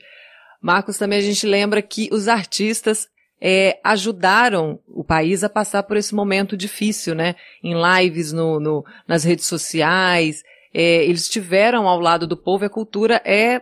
Marcos, 0.60 0.96
também 0.96 1.18
a 1.18 1.22
gente 1.22 1.46
lembra 1.46 1.82
que 1.82 2.08
os 2.12 2.28
artistas 2.28 3.08
é, 3.40 3.80
ajudaram 3.82 4.78
o 4.86 5.02
país 5.02 5.42
a 5.42 5.48
passar 5.48 5.82
por 5.82 5.96
esse 5.96 6.14
momento 6.14 6.56
difícil, 6.56 7.14
né? 7.14 7.34
Em 7.62 7.74
lives 7.74 8.32
no, 8.32 8.60
no 8.60 8.84
nas 9.06 9.24
redes 9.24 9.46
sociais, 9.46 10.42
é, 10.72 11.04
eles 11.04 11.22
estiveram 11.22 11.88
ao 11.88 11.98
lado 11.98 12.26
do 12.26 12.36
povo 12.36 12.64
e 12.64 12.66
a 12.66 12.70
cultura 12.70 13.20
é 13.24 13.60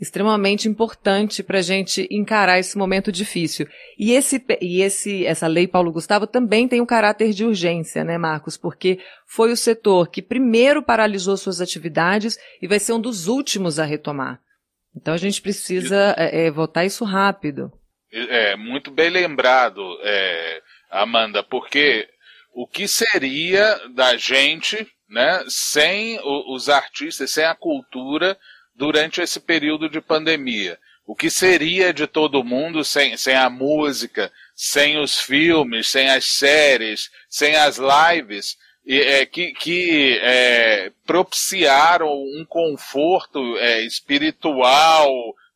extremamente 0.00 0.68
importante 0.68 1.42
para 1.42 1.58
a 1.58 1.62
gente 1.62 2.06
encarar 2.10 2.58
esse 2.58 2.78
momento 2.78 3.10
difícil. 3.10 3.66
E 3.98 4.12
esse 4.12 4.44
e 4.60 4.80
esse 4.80 5.26
essa 5.26 5.46
lei 5.46 5.66
Paulo 5.66 5.92
Gustavo 5.92 6.26
também 6.26 6.68
tem 6.68 6.80
um 6.80 6.86
caráter 6.86 7.32
de 7.32 7.44
urgência, 7.44 8.04
né, 8.04 8.16
Marcos? 8.16 8.56
Porque 8.56 9.00
foi 9.26 9.50
o 9.50 9.56
setor 9.56 10.08
que 10.08 10.22
primeiro 10.22 10.82
paralisou 10.82 11.36
suas 11.36 11.60
atividades 11.60 12.38
e 12.62 12.68
vai 12.68 12.78
ser 12.78 12.92
um 12.92 13.00
dos 13.00 13.26
últimos 13.26 13.78
a 13.78 13.84
retomar. 13.84 14.40
Então 14.94 15.14
a 15.14 15.18
gente 15.18 15.42
precisa 15.42 16.14
é, 16.16 16.46
é, 16.46 16.50
votar 16.50 16.86
isso 16.86 17.04
rápido. 17.04 17.72
É 18.10 18.56
muito 18.56 18.90
bem 18.90 19.10
lembrado, 19.10 19.82
é, 20.02 20.62
Amanda, 20.90 21.42
porque 21.42 22.08
o 22.54 22.66
que 22.66 22.88
seria 22.88 23.78
da 23.94 24.16
gente, 24.16 24.86
né, 25.08 25.44
sem 25.46 26.18
os 26.24 26.68
artistas, 26.68 27.30
sem 27.30 27.44
a 27.44 27.54
cultura 27.54 28.38
durante 28.78 29.20
esse 29.20 29.40
período 29.40 29.90
de 29.90 30.00
pandemia. 30.00 30.78
O 31.04 31.16
que 31.16 31.28
seria 31.28 31.92
de 31.92 32.06
todo 32.06 32.44
mundo 32.44 32.84
sem, 32.84 33.16
sem 33.16 33.34
a 33.34 33.50
música, 33.50 34.32
sem 34.54 34.98
os 34.98 35.18
filmes, 35.18 35.88
sem 35.88 36.08
as 36.08 36.24
séries, 36.24 37.10
sem 37.28 37.56
as 37.56 37.78
lives, 37.78 38.56
é, 38.86 39.26
que, 39.26 39.52
que 39.52 40.18
é, 40.22 40.92
propiciaram 41.04 42.08
um 42.08 42.44
conforto 42.48 43.56
é, 43.58 43.82
espiritual, 43.82 45.10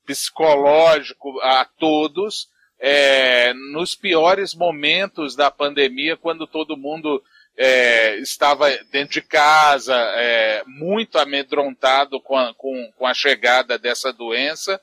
psicológico 0.04 1.38
a 1.42 1.64
todos 1.64 2.48
é, 2.80 3.54
nos 3.72 3.94
piores 3.94 4.52
momentos 4.52 5.36
da 5.36 5.50
pandemia, 5.50 6.16
quando 6.16 6.46
todo 6.46 6.76
mundo 6.76 7.22
é, 7.56 8.16
estava 8.16 8.70
dentro 8.90 9.14
de 9.14 9.22
casa, 9.22 9.94
é, 9.94 10.62
muito 10.66 11.18
amedrontado 11.18 12.20
com 12.20 12.36
a, 12.36 12.54
com, 12.54 12.92
com 12.96 13.06
a 13.06 13.14
chegada 13.14 13.78
dessa 13.78 14.12
doença. 14.12 14.80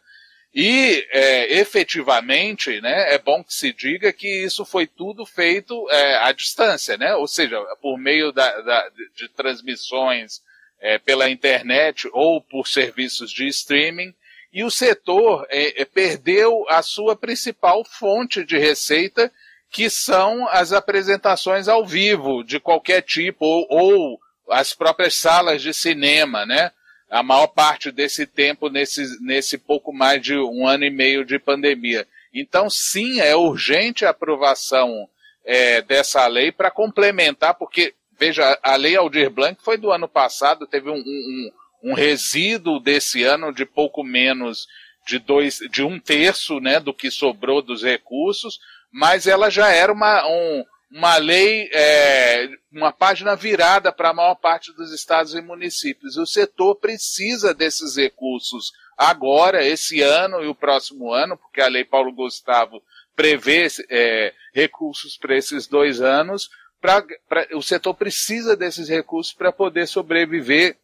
E 0.53 1.07
é, 1.11 1.59
efetivamente, 1.59 2.81
né, 2.81 3.13
é 3.13 3.19
bom 3.19 3.43
que 3.43 3.53
se 3.53 3.71
diga 3.71 4.11
que 4.11 4.27
isso 4.27 4.65
foi 4.65 4.87
tudo 4.87 5.25
feito 5.25 5.87
é, 5.91 6.17
à 6.17 6.31
distância, 6.31 6.97
né? 6.97 7.13
ou 7.13 7.27
seja, 7.27 7.59
por 7.81 7.99
meio 7.99 8.31
da, 8.31 8.61
da, 8.61 8.89
de 9.15 9.29
transmissões 9.29 10.41
é, 10.79 10.97
pela 10.97 11.29
internet 11.29 12.09
ou 12.13 12.41
por 12.41 12.67
serviços 12.67 13.31
de 13.31 13.47
streaming, 13.47 14.13
e 14.51 14.63
o 14.63 14.71
setor 14.71 15.45
é, 15.49 15.85
perdeu 15.85 16.65
a 16.67 16.81
sua 16.81 17.15
principal 17.15 17.85
fonte 17.85 18.43
de 18.43 18.57
receita, 18.57 19.31
que 19.71 19.89
são 19.89 20.47
as 20.49 20.73
apresentações 20.73 21.67
ao 21.67 21.85
vivo 21.85 22.43
de 22.43 22.59
qualquer 22.59 23.01
tipo, 23.01 23.45
ou, 23.45 23.67
ou 23.69 24.19
as 24.49 24.73
próprias 24.73 25.15
salas 25.15 25.61
de 25.61 25.73
cinema, 25.73 26.45
né? 26.45 26.71
a 27.09 27.23
maior 27.23 27.47
parte 27.47 27.91
desse 27.91 28.27
tempo 28.27 28.69
nesse, 28.69 29.19
nesse 29.21 29.57
pouco 29.57 29.91
mais 29.91 30.21
de 30.21 30.37
um 30.37 30.67
ano 30.67 30.85
e 30.85 30.91
meio 30.91 31.25
de 31.25 31.39
pandemia. 31.39 32.07
Então, 32.33 32.69
sim, 32.69 33.19
é 33.19 33.35
urgente 33.35 34.05
a 34.05 34.11
aprovação 34.11 35.09
é, 35.43 35.81
dessa 35.81 36.25
lei 36.27 36.51
para 36.51 36.69
complementar, 36.69 37.55
porque, 37.55 37.95
veja, 38.17 38.57
a 38.61 38.75
lei 38.75 38.95
Aldir 38.95 39.31
Blanc 39.31 39.59
foi 39.63 39.77
do 39.77 39.91
ano 39.91 40.07
passado, 40.07 40.67
teve 40.67 40.89
um, 40.91 40.97
um, 40.97 41.51
um 41.85 41.93
resíduo 41.93 42.79
desse 42.79 43.23
ano 43.23 43.51
de 43.51 43.65
pouco 43.65 44.03
menos 44.03 44.67
de, 45.07 45.17
dois, 45.17 45.57
de 45.71 45.83
um 45.83 45.99
terço 45.99 46.59
né, 46.59 46.79
do 46.79 46.93
que 46.93 47.09
sobrou 47.09 47.63
dos 47.63 47.81
recursos, 47.81 48.59
mas 48.91 49.27
ela 49.27 49.49
já 49.49 49.69
era 49.69 49.91
uma, 49.91 50.27
um, 50.27 50.65
uma 50.91 51.17
lei, 51.17 51.69
é, 51.71 52.49
uma 52.71 52.91
página 52.91 53.35
virada 53.35 53.91
para 53.91 54.09
a 54.09 54.13
maior 54.13 54.35
parte 54.35 54.73
dos 54.73 54.91
estados 54.91 55.35
e 55.35 55.41
municípios. 55.41 56.17
O 56.17 56.25
setor 56.25 56.75
precisa 56.75 57.53
desses 57.53 57.95
recursos 57.95 58.71
agora, 58.97 59.63
esse 59.63 60.01
ano 60.01 60.43
e 60.43 60.47
o 60.47 60.55
próximo 60.55 61.13
ano, 61.13 61.37
porque 61.37 61.61
a 61.61 61.67
lei 61.67 61.85
Paulo 61.85 62.11
Gustavo 62.11 62.81
prevê 63.15 63.67
é, 63.89 64.33
recursos 64.53 65.17
para 65.17 65.37
esses 65.37 65.67
dois 65.67 66.01
anos. 66.01 66.49
Pra, 66.81 67.03
pra, 67.27 67.47
o 67.53 67.61
setor 67.61 67.93
precisa 67.93 68.55
desses 68.55 68.89
recursos 68.89 69.33
para 69.33 69.51
poder 69.51 69.87
sobreviver 69.87 70.77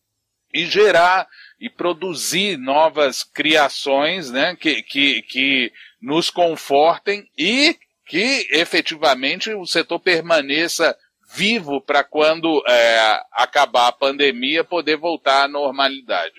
e 0.53 0.65
gerar 0.65 1.27
e 1.59 1.69
produzir 1.69 2.57
novas 2.57 3.23
criações 3.23 4.29
né, 4.31 4.55
que, 4.55 4.83
que, 4.83 5.21
que 5.23 5.73
nos 6.01 6.29
confortem 6.29 7.29
e 7.37 7.77
que 8.05 8.47
efetivamente 8.51 9.53
o 9.53 9.65
setor 9.65 9.99
permaneça 9.99 10.95
vivo 11.33 11.81
para 11.81 12.03
quando 12.03 12.63
é, 12.67 13.19
acabar 13.31 13.87
a 13.87 13.91
pandemia 13.91 14.63
poder 14.63 14.97
voltar 14.97 15.43
à 15.43 15.47
normalidade. 15.47 16.35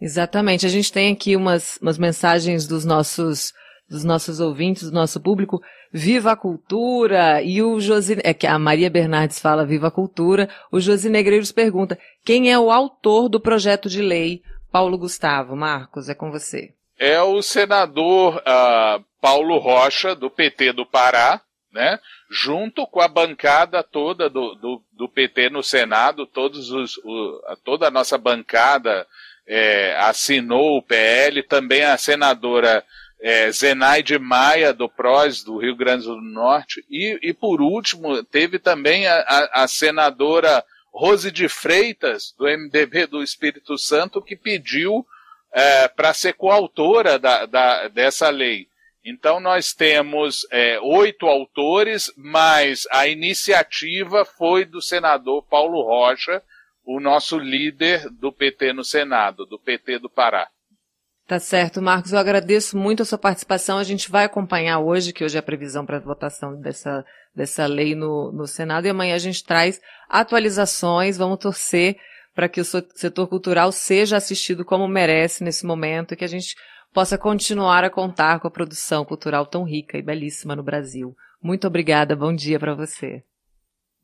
Exatamente. 0.00 0.66
A 0.66 0.68
gente 0.68 0.92
tem 0.92 1.12
aqui 1.12 1.36
umas, 1.36 1.78
umas 1.80 1.96
mensagens 1.96 2.66
dos 2.66 2.84
nossos 2.84 3.52
dos 3.88 4.02
nossos 4.02 4.40
ouvintes, 4.40 4.90
do 4.90 4.94
nosso 4.94 5.20
público, 5.20 5.62
Viva 5.92 6.32
a 6.32 6.36
Cultura, 6.36 7.40
e 7.40 7.62
o 7.62 7.80
Josi, 7.80 8.18
é 8.24 8.34
que 8.34 8.46
a 8.46 8.58
Maria 8.58 8.90
Bernardes 8.90 9.38
fala 9.38 9.64
Viva 9.64 9.86
a 9.86 9.92
Cultura, 9.92 10.48
o 10.72 10.80
Josi 10.80 11.08
Negreiros 11.08 11.52
pergunta, 11.52 11.96
quem 12.24 12.50
é 12.50 12.58
o 12.58 12.70
autor 12.70 13.28
do 13.28 13.40
projeto 13.40 13.88
de 13.88 14.02
lei 14.02 14.42
Paulo 14.72 14.98
Gustavo? 14.98 15.54
Marcos, 15.54 16.08
é 16.08 16.14
com 16.14 16.32
você. 16.32 16.74
É 16.98 17.20
o 17.20 17.42
senador 17.42 18.36
uh, 18.36 19.04
Paulo 19.20 19.58
Rocha, 19.58 20.14
do 20.14 20.30
PT 20.30 20.72
do 20.72 20.86
Pará, 20.86 21.40
né? 21.72 21.98
junto 22.30 22.86
com 22.86 23.00
a 23.00 23.08
bancada 23.08 23.82
toda 23.82 24.28
do, 24.28 24.54
do, 24.54 24.82
do 24.92 25.08
PT 25.08 25.50
no 25.50 25.62
Senado, 25.62 26.26
todos 26.26 26.70
os, 26.70 26.96
o, 26.98 27.40
toda 27.64 27.86
a 27.86 27.90
nossa 27.90 28.18
bancada 28.18 29.06
é, 29.46 29.96
assinou 29.98 30.76
o 30.76 30.82
PL, 30.82 31.42
também 31.42 31.84
a 31.84 31.96
senadora 31.96 32.84
é, 33.20 33.50
Zenaide 33.52 34.18
Maia, 34.18 34.72
do 34.72 34.88
PROS, 34.88 35.44
do 35.44 35.58
Rio 35.58 35.76
Grande 35.76 36.04
do 36.04 36.20
Norte, 36.20 36.84
e, 36.90 37.18
e 37.22 37.32
por 37.32 37.60
último, 37.60 38.22
teve 38.24 38.58
também 38.58 39.06
a, 39.06 39.20
a, 39.20 39.62
a 39.64 39.68
senadora 39.68 40.64
Rose 40.92 41.30
de 41.30 41.48
Freitas, 41.48 42.34
do 42.36 42.46
MDB 42.46 43.06
do 43.06 43.22
Espírito 43.22 43.76
Santo, 43.78 44.22
que 44.22 44.34
pediu 44.34 45.06
é, 45.56 45.88
para 45.88 46.12
ser 46.12 46.34
coautora 46.34 47.18
da, 47.18 47.46
da, 47.46 47.88
dessa 47.88 48.28
lei. 48.28 48.68
Então 49.02 49.40
nós 49.40 49.72
temos 49.72 50.46
é, 50.50 50.78
oito 50.80 51.26
autores, 51.26 52.12
mas 52.14 52.86
a 52.90 53.08
iniciativa 53.08 54.26
foi 54.26 54.66
do 54.66 54.82
senador 54.82 55.42
Paulo 55.48 55.80
Rocha, 55.80 56.42
o 56.84 57.00
nosso 57.00 57.38
líder 57.38 58.10
do 58.10 58.30
PT 58.30 58.74
no 58.74 58.84
Senado, 58.84 59.46
do 59.46 59.58
PT 59.58 59.98
do 59.98 60.10
Pará. 60.10 60.46
Tá 61.26 61.40
certo, 61.40 61.80
Marcos. 61.80 62.12
Eu 62.12 62.18
agradeço 62.18 62.76
muito 62.76 63.02
a 63.02 63.06
sua 63.06 63.18
participação. 63.18 63.78
A 63.78 63.84
gente 63.84 64.10
vai 64.10 64.24
acompanhar 64.26 64.78
hoje, 64.78 65.12
que 65.12 65.24
hoje 65.24 65.36
é 65.36 65.40
a 65.40 65.42
previsão 65.42 65.86
para 65.86 65.96
a 65.96 66.00
votação 66.00 66.60
dessa, 66.60 67.04
dessa 67.34 67.66
lei 67.66 67.94
no, 67.94 68.30
no 68.30 68.46
Senado, 68.46 68.86
e 68.86 68.90
amanhã 68.90 69.14
a 69.14 69.18
gente 69.18 69.42
traz 69.42 69.80
atualizações. 70.08 71.16
Vamos 71.16 71.38
torcer 71.38 71.96
para 72.36 72.50
que 72.50 72.60
o 72.60 72.64
setor 72.64 73.26
cultural 73.28 73.72
seja 73.72 74.18
assistido 74.18 74.62
como 74.62 74.86
merece 74.86 75.42
nesse 75.42 75.64
momento 75.64 76.12
e 76.12 76.16
que 76.18 76.24
a 76.24 76.28
gente 76.28 76.54
possa 76.92 77.16
continuar 77.16 77.82
a 77.82 77.88
contar 77.88 78.38
com 78.40 78.46
a 78.46 78.50
produção 78.50 79.06
cultural 79.06 79.46
tão 79.46 79.64
rica 79.64 79.96
e 79.96 80.02
belíssima 80.02 80.54
no 80.54 80.62
Brasil. 80.62 81.16
Muito 81.42 81.66
obrigada, 81.66 82.14
bom 82.14 82.34
dia 82.34 82.60
para 82.60 82.74
você. 82.74 83.24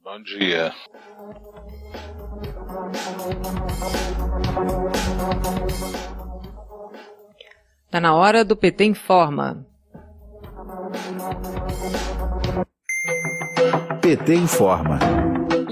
Bom 0.03 0.21
dia. 0.23 0.73
Está 7.85 8.01
na 8.01 8.14
hora 8.14 8.42
do 8.42 8.57
PT 8.57 8.85
Informa. 8.85 9.66
PT 14.01 14.35
Informa. 14.35 14.99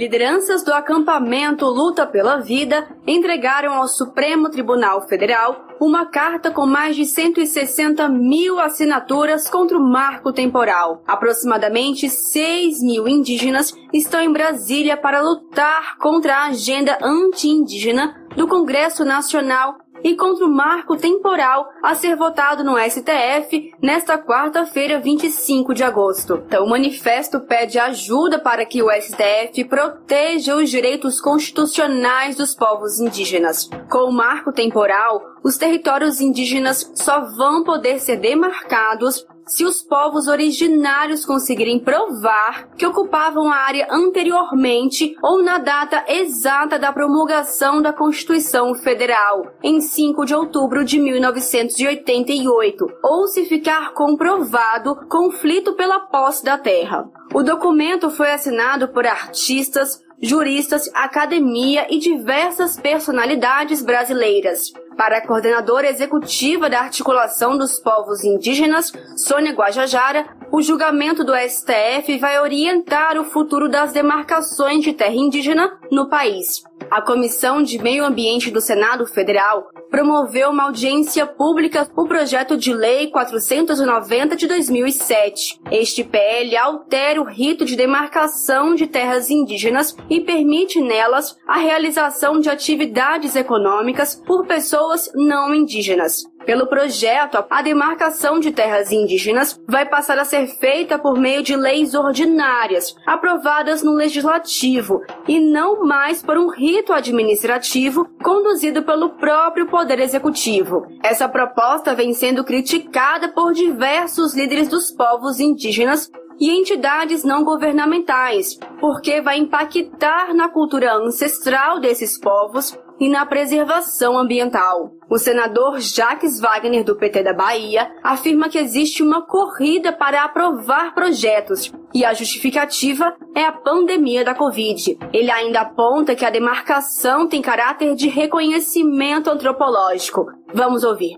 Lideranças 0.01 0.65
do 0.65 0.73
acampamento 0.73 1.67
Luta 1.67 2.07
pela 2.07 2.39
Vida 2.39 2.89
entregaram 3.07 3.75
ao 3.75 3.87
Supremo 3.87 4.49
Tribunal 4.49 5.07
Federal 5.07 5.69
uma 5.79 6.07
carta 6.07 6.51
com 6.51 6.65
mais 6.65 6.97
de 6.97 7.05
160 7.05 8.09
mil 8.09 8.59
assinaturas 8.59 9.47
contra 9.51 9.77
o 9.77 9.87
marco 9.87 10.33
temporal. 10.33 11.03
Aproximadamente 11.07 12.09
6 12.09 12.83
mil 12.83 13.07
indígenas 13.07 13.75
estão 13.93 14.23
em 14.23 14.33
Brasília 14.33 14.97
para 14.97 15.21
lutar 15.21 15.99
contra 15.99 16.35
a 16.35 16.47
agenda 16.47 16.97
anti-indígena 17.03 18.27
do 18.35 18.49
Congresso 18.49 19.05
Nacional 19.05 19.77
e 20.03 20.17
contra 20.17 20.45
o 20.45 20.51
marco 20.51 20.97
temporal 20.97 21.69
a 21.83 21.95
ser 21.95 22.17
votado 22.17 22.65
no 22.65 22.79
STF 22.79 23.73
nesta 23.81 24.19
quarta-feira, 24.19 25.01
25 25.01 25.75
de 25.75 25.83
agosto. 25.83 26.43
Então, 26.47 26.65
o 26.65 26.71
manifesto 26.71 27.41
pede 27.41 27.79
ajuda 27.79 28.39
para 28.39 28.65
que 28.65 28.83
o 28.83 28.91
STF 28.91 29.65
proteja 29.65 30.57
os 30.57 30.71
direitos 30.71 31.21
constitucionais 31.21 32.37
dos 32.37 32.55
povos 32.55 33.01
indígenas. 33.01 33.69
Com 33.91 34.09
o 34.09 34.13
marco 34.13 34.53
temporal, 34.53 35.23
os 35.43 35.57
territórios 35.57 36.21
indígenas 36.21 36.91
só 36.95 37.21
vão 37.37 37.65
poder 37.65 37.99
ser 37.99 38.17
demarcados 38.17 39.27
se 39.51 39.65
os 39.65 39.83
povos 39.83 40.29
originários 40.29 41.27
conseguirem 41.27 41.81
provar 41.81 42.69
que 42.77 42.87
ocupavam 42.87 43.51
a 43.51 43.57
área 43.57 43.89
anteriormente 43.91 45.17
ou 45.23 45.43
na 45.43 45.59
data 45.59 46.05
exata 46.09 46.79
da 46.79 46.93
promulgação 46.93 47.83
da 47.83 47.93
Constituição 47.93 48.73
Federal, 48.75 49.53
em 49.63 49.81
5 49.81 50.25
de 50.25 50.35
outubro 50.35 50.85
de 50.85 51.01
1988, 51.01 52.87
ou 53.03 53.27
se 53.27 53.45
ficar 53.45 53.93
comprovado 53.93 54.95
conflito 55.09 55.75
pela 55.75 55.99
posse 55.99 56.45
da 56.45 56.57
terra. 56.57 57.11
O 57.35 57.43
documento 57.43 58.09
foi 58.09 58.31
assinado 58.31 58.89
por 58.89 59.05
artistas, 59.05 60.01
juristas, 60.21 60.91
academia 60.95 61.87
e 61.91 61.99
diversas 61.99 62.79
personalidades 62.79 63.83
brasileiras. 63.83 64.73
Para 64.97 65.19
a 65.19 65.27
coordenadora 65.27 65.89
executiva 65.89 66.69
da 66.69 66.81
Articulação 66.81 67.57
dos 67.57 67.79
Povos 67.79 68.23
Indígenas, 68.23 68.93
Sônia 69.17 69.53
Guajajara, 69.53 70.27
o 70.53 70.61
julgamento 70.61 71.25
do 71.25 71.33
STF 71.35 72.19
vai 72.19 72.39
orientar 72.39 73.19
o 73.19 73.25
futuro 73.25 73.69
das 73.69 73.93
demarcações 73.93 74.85
de 74.85 74.93
terra 74.93 75.15
indígena 75.15 75.79
no 75.91 76.09
país. 76.09 76.63
A 76.91 77.01
Comissão 77.01 77.63
de 77.63 77.79
Meio 77.79 78.05
Ambiente 78.05 78.51
do 78.51 78.61
Senado 78.61 79.07
Federal 79.07 79.71
promoveu 79.89 80.51
uma 80.51 80.65
audiência 80.65 81.25
pública 81.25 81.89
o 81.97 82.09
projeto 82.09 82.57
de 82.57 82.75
lei 82.75 83.09
490 83.11 84.35
de 84.35 84.49
2007. 84.49 85.61
Este 85.71 86.03
PL 86.03 86.57
altera 86.57 87.21
o 87.21 87.25
rito 87.25 87.65
de 87.65 87.77
demarcação 87.77 88.75
de 88.75 88.89
terras 88.89 89.31
indígenas 89.31 89.97
e 90.09 90.21
permite 90.21 90.81
nelas 90.81 91.37
a 91.47 91.59
realização 91.59 92.41
de 92.41 92.51
atividades 92.51 93.37
econômicas 93.37 94.17
por 94.17 94.45
pessoas 94.47 95.09
não 95.15 95.55
indígenas. 95.55 96.25
Pelo 96.47 96.67
projeto, 96.67 97.45
a 97.51 97.63
demarcação 97.63 98.41
de 98.41 98.51
terras 98.51 98.91
indígenas 98.91 99.61
vai 99.69 99.87
passar 99.87 100.19
a 100.19 100.25
ser 100.25 100.47
feita 100.47 100.99
por 100.99 101.19
meio 101.19 101.43
de 101.43 101.55
leis 101.55 101.95
ordinárias, 101.95 102.97
aprovadas 103.07 103.83
no 103.83 103.93
Legislativo, 103.93 105.03
e 105.29 105.39
não 105.39 105.85
mais 105.85 106.23
por 106.23 106.39
um 106.39 106.49
rito 106.49 106.93
administrativo 106.93 108.09
conduzido 108.23 108.83
pelo 108.83 109.11
próprio 109.11 109.67
Poder 109.67 110.01
Executivo. 110.01 110.87
Essa 111.03 111.29
proposta 111.29 111.95
vem 111.95 112.15
sendo 112.15 112.43
criticada 112.43 113.29
por 113.29 113.53
diversos 113.53 114.35
líderes 114.35 114.69
dos 114.69 114.91
povos 114.91 115.41
indígenas 115.41 116.11
e 116.41 116.51
entidades 116.51 117.23
não 117.23 117.45
governamentais, 117.45 118.59
porque 118.81 119.21
vai 119.21 119.39
impactar 119.39 120.33
na 120.35 120.49
cultura 120.49 120.95
ancestral 120.95 121.79
desses 121.79 122.19
povos 122.19 122.77
e 123.01 123.09
na 123.09 123.25
preservação 123.25 124.19
ambiental. 124.19 124.93
O 125.09 125.17
senador 125.17 125.81
Jacques 125.81 126.39
Wagner, 126.39 126.85
do 126.85 126.95
PT 126.95 127.23
da 127.23 127.33
Bahia, 127.33 127.91
afirma 128.03 128.49
que 128.49 128.59
existe 128.59 129.03
uma 129.03 129.23
corrida 129.27 129.91
para 129.93 130.23
aprovar 130.23 130.95
projetos 130.95 131.73
e 131.95 132.05
a 132.05 132.13
justificativa 132.13 133.17
é 133.35 133.45
a 133.45 133.53
pandemia 133.53 134.25
da 134.25 134.35
Covid. 134.35 134.99
Ele 135.13 135.31
ainda 135.31 135.63
aponta 135.63 136.15
que 136.15 136.25
a 136.25 136.31
demarcação 136.31 137.27
tem 137.27 137.41
caráter 137.41 137.95
de 137.95 138.09
reconhecimento 138.09 139.31
antropológico. 139.31 140.27
Vamos 140.53 140.85
ouvir. 140.85 141.17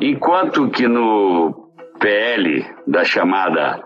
Enquanto 0.00 0.70
que 0.70 0.86
no 0.88 1.70
PL 1.98 2.64
da 2.86 3.04
chamada 3.04 3.84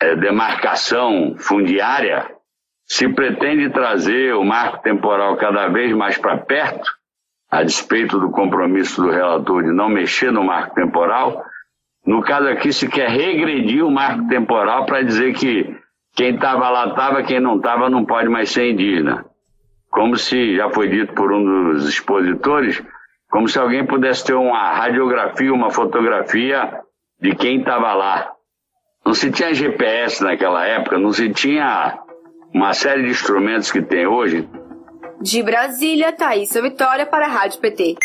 é, 0.00 0.16
demarcação 0.16 1.34
fundiária, 1.36 2.39
se 2.90 3.08
pretende 3.08 3.70
trazer 3.70 4.34
o 4.34 4.44
marco 4.44 4.82
temporal 4.82 5.36
cada 5.36 5.68
vez 5.68 5.92
mais 5.92 6.18
para 6.18 6.36
perto, 6.36 6.90
a 7.48 7.62
despeito 7.62 8.18
do 8.18 8.30
compromisso 8.30 9.00
do 9.00 9.10
relator 9.10 9.62
de 9.62 9.70
não 9.70 9.88
mexer 9.88 10.32
no 10.32 10.42
marco 10.42 10.74
temporal, 10.74 11.44
no 12.04 12.20
caso 12.20 12.48
aqui 12.48 12.72
se 12.72 12.88
quer 12.88 13.08
regredir 13.08 13.86
o 13.86 13.92
marco 13.92 14.26
temporal 14.26 14.86
para 14.86 15.02
dizer 15.02 15.34
que 15.34 15.72
quem 16.16 16.34
estava 16.34 16.68
lá 16.68 16.88
estava, 16.88 17.22
quem 17.22 17.38
não 17.38 17.58
estava 17.58 17.88
não 17.88 18.04
pode 18.04 18.28
mais 18.28 18.50
ser 18.50 18.72
indígena. 18.72 19.24
Como 19.88 20.16
se, 20.16 20.56
já 20.56 20.68
foi 20.70 20.88
dito 20.88 21.14
por 21.14 21.32
um 21.32 21.72
dos 21.72 21.88
expositores, 21.88 22.82
como 23.30 23.46
se 23.46 23.56
alguém 23.56 23.86
pudesse 23.86 24.24
ter 24.24 24.34
uma 24.34 24.72
radiografia, 24.72 25.54
uma 25.54 25.70
fotografia 25.70 26.80
de 27.20 27.36
quem 27.36 27.60
estava 27.60 27.94
lá. 27.94 28.32
Não 29.06 29.14
se 29.14 29.30
tinha 29.30 29.54
GPS 29.54 30.24
naquela 30.24 30.66
época, 30.66 30.98
não 30.98 31.12
se 31.12 31.30
tinha 31.30 32.00
uma 32.52 32.74
série 32.74 33.04
de 33.04 33.10
instrumentos 33.10 33.70
que 33.70 33.82
tem 33.82 34.06
hoje. 34.06 34.48
De 35.20 35.42
Brasília, 35.42 36.12
Thaisa 36.12 36.60
Vitória 36.62 37.06
para 37.06 37.26
a 37.26 37.28
Rádio 37.28 37.60
PT. 37.60 37.96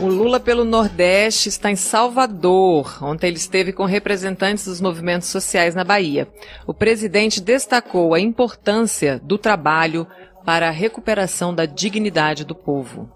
O 0.00 0.06
Lula 0.06 0.38
pelo 0.38 0.64
Nordeste 0.64 1.48
está 1.48 1.72
em 1.72 1.76
Salvador. 1.76 3.02
Ontem 3.02 3.26
ele 3.26 3.36
esteve 3.36 3.72
com 3.72 3.84
representantes 3.84 4.66
dos 4.66 4.80
movimentos 4.80 5.26
sociais 5.26 5.74
na 5.74 5.82
Bahia. 5.82 6.28
O 6.68 6.72
presidente 6.72 7.40
destacou 7.40 8.14
a 8.14 8.20
importância 8.20 9.20
do 9.24 9.36
trabalho 9.36 10.06
para 10.44 10.68
a 10.68 10.72
recuperação 10.72 11.52
da 11.52 11.66
dignidade 11.66 12.44
do 12.44 12.54
povo. 12.54 13.10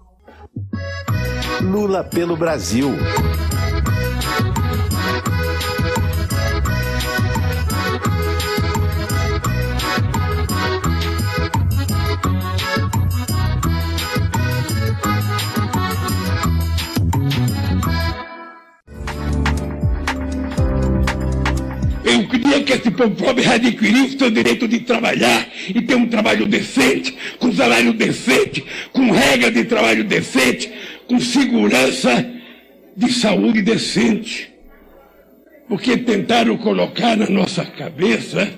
Lula 1.61 2.03
pelo 2.03 2.35
Brasil. 2.35 2.89
Queria 22.33 22.63
que 22.63 22.73
esse 22.73 22.89
povo 22.89 23.13
pobre 23.13 23.45
adquirisse 23.45 24.15
o 24.15 24.19
seu 24.19 24.31
direito 24.31 24.67
de 24.67 24.79
trabalhar 24.79 25.47
e 25.67 25.79
ter 25.83 25.93
um 25.93 26.07
trabalho 26.07 26.47
decente, 26.47 27.15
com 27.37 27.53
salário 27.53 27.93
decente, 27.93 28.65
com 28.91 29.11
regra 29.11 29.51
de 29.51 29.63
trabalho 29.65 30.03
decente, 30.03 30.71
com 31.07 31.19
segurança 31.19 32.27
de 32.97 33.13
saúde 33.13 33.61
decente. 33.61 34.51
Porque 35.69 35.95
tentaram 35.95 36.57
colocar 36.57 37.15
na 37.15 37.29
nossa 37.29 37.63
cabeça, 37.65 38.51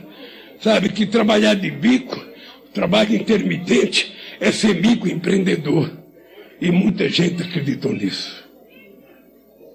sabe, 0.61 0.87
que 0.87 1.05
trabalhar 1.05 1.55
de 1.55 1.69
bico, 1.69 2.23
trabalho 2.73 3.13
intermitente, 3.13 4.15
é 4.39 4.53
ser 4.53 4.79
empreendedor. 4.85 5.91
E 6.61 6.71
muita 6.71 7.09
gente 7.09 7.43
acreditou 7.43 7.91
nisso. 7.91 8.41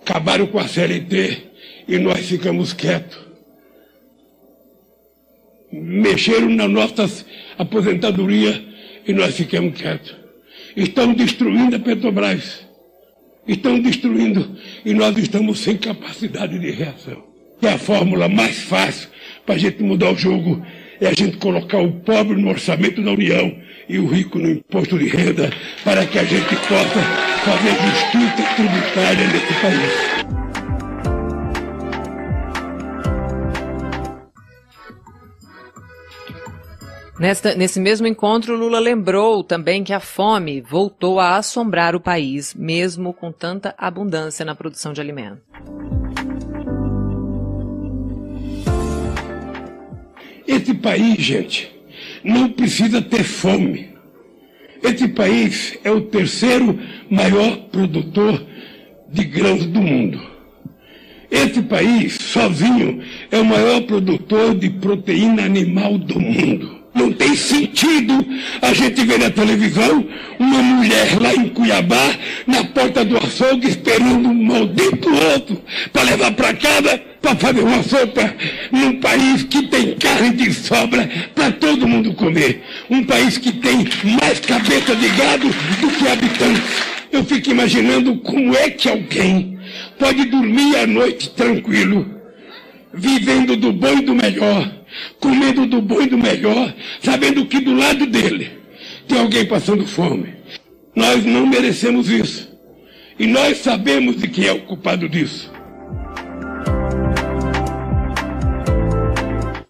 Acabaram 0.01 0.47
com 0.47 0.59
a 0.59 0.67
CLT 0.67 1.43
e 1.87 1.99
nós 1.99 2.27
ficamos 2.27 2.73
quietos 2.73 3.30
mexeram 5.73 6.49
nas 6.51 6.71
nossas 6.71 7.27
aposentadorias 7.59 8.61
e 9.07 9.13
nós 9.13 9.37
ficamos 9.37 9.81
quietos. 9.81 10.17
Estão 10.77 11.13
destruindo 11.13 11.77
a 11.77 11.79
Petrobras. 11.79 12.67
Estão 13.47 13.81
destruindo 13.81 14.57
e 14.85 14.93
nós 14.95 15.17
estamos 15.17 15.61
sem 15.61 15.77
capacidade 15.77 16.59
de 16.59 16.71
reação. 16.71 17.25
É 17.63 17.69
a 17.69 17.79
fórmula 17.79 18.29
mais 18.29 18.59
fácil 18.61 19.09
para 19.45 19.55
a 19.55 19.59
gente 19.59 19.83
mudar 19.83 20.13
o 20.13 20.17
jogo 20.17 20.65
é 21.01 21.09
a 21.09 21.15
gente 21.15 21.39
colocar 21.39 21.79
o 21.79 21.91
pobre 21.91 22.41
no 22.41 22.51
orçamento 22.51 23.03
da 23.03 23.13
União 23.13 23.57
e 23.89 23.99
o 23.99 24.07
rico 24.07 24.39
no 24.39 24.51
imposto 24.51 24.99
de 24.99 25.07
renda 25.09 25.51
para 25.83 26.07
que 26.07 26.19
a 26.19 26.25
gente 26.25 26.55
possa 26.69 27.01
fazer 27.43 27.75
justiça 27.87 28.55
tributária 28.55 29.27
nesse 29.29 29.55
país. 29.61 30.40
Nesta, 37.21 37.55
nesse 37.55 37.79
mesmo 37.79 38.07
encontro, 38.07 38.57
Lula 38.57 38.79
lembrou 38.79 39.45
também 39.45 39.85
que 39.85 39.93
a 39.93 40.01
fome 40.01 40.63
voltou 40.63 41.21
a 41.21 41.37
assombrar 41.37 41.95
o 41.95 42.01
país, 42.01 42.55
mesmo 42.55 43.13
com 43.13 43.31
tanta 43.31 43.75
abundância 43.77 44.43
na 44.43 44.55
produção 44.55 44.95
de 44.95 45.03
alimentos. 45.03 45.43
Esse 50.49 50.73
país, 50.73 51.19
gente, 51.19 51.71
não 52.25 52.49
precisa 52.49 53.03
ter 53.03 53.23
fome. 53.23 53.91
Esse 54.83 55.07
país 55.09 55.79
é 55.85 55.91
o 55.91 56.01
terceiro 56.01 56.79
maior 57.11 57.55
produtor 57.71 58.43
de 59.11 59.25
grãos 59.25 59.67
do 59.67 59.83
mundo. 59.83 60.19
Esse 61.31 61.61
país, 61.61 62.15
sozinho, 62.15 63.03
é 63.31 63.39
o 63.39 63.45
maior 63.45 63.83
produtor 63.83 64.55
de 64.55 64.71
proteína 64.71 65.45
animal 65.45 65.99
do 65.99 66.19
mundo. 66.19 66.80
Não 66.95 67.13
tem 67.13 67.37
sentido 67.37 68.27
a 68.61 68.73
gente 68.73 69.05
ver 69.05 69.19
na 69.19 69.31
televisão 69.31 70.05
uma 70.39 70.63
mulher 70.63 71.21
lá 71.21 71.35
em 71.35 71.49
Cuiabá, 71.49 72.17
na 72.47 72.65
porta 72.65 73.05
do 73.05 73.17
açougue, 73.17 73.69
esperando 73.69 74.29
um 74.29 74.45
maldito 74.45 75.09
outro 75.33 75.63
para 75.93 76.03
levar 76.03 76.33
para 76.33 76.55
casa 76.55 77.01
para 77.21 77.37
fazer 77.37 77.61
uma 77.61 77.83
sopa 77.83 78.35
num 78.73 78.99
país 79.01 79.43
que 79.45 79.69
tem 79.69 79.95
carne 79.95 80.31
de 80.31 80.53
sobra 80.53 81.09
para 81.35 81.53
todo 81.53 81.87
mundo 81.87 82.15
comer. 82.15 82.63
Um 82.89 83.05
país 83.05 83.39
que 83.39 83.53
tem 83.53 83.87
mais 84.21 84.41
cabeça 84.41 84.97
de 84.97 85.09
gado 85.11 85.49
do 85.49 85.89
que 85.91 86.09
habitantes. 86.09 86.63
Eu 87.13 87.25
fico 87.25 87.51
imaginando 87.51 88.17
como 88.19 88.55
é 88.55 88.71
que 88.71 88.89
alguém 88.89 89.59
pode 89.99 90.25
dormir 90.27 90.77
à 90.77 90.87
noite 90.87 91.31
tranquilo, 91.31 92.20
vivendo 92.93 93.57
do 93.57 93.73
bom 93.73 93.99
e 93.99 94.03
do 94.03 94.15
melhor 94.15 94.81
comendo 95.19 95.67
do 95.67 95.81
bom 95.81 96.01
e 96.01 96.07
do 96.07 96.19
melhor, 96.19 96.75
sabendo 97.03 97.47
que 97.47 97.61
do 97.61 97.75
lado 97.75 98.07
dele 98.07 98.59
tem 99.07 99.19
alguém 99.19 99.47
passando 99.47 99.87
fome. 99.87 100.35
Nós 100.95 101.25
não 101.25 101.47
merecemos 101.47 102.09
isso. 102.09 102.51
E 103.19 103.27
nós 103.27 103.59
sabemos 103.59 104.17
de 104.17 104.29
quem 104.29 104.47
é 104.47 104.53
o 104.53 104.63
culpado 104.63 105.09
disso. 105.09 105.53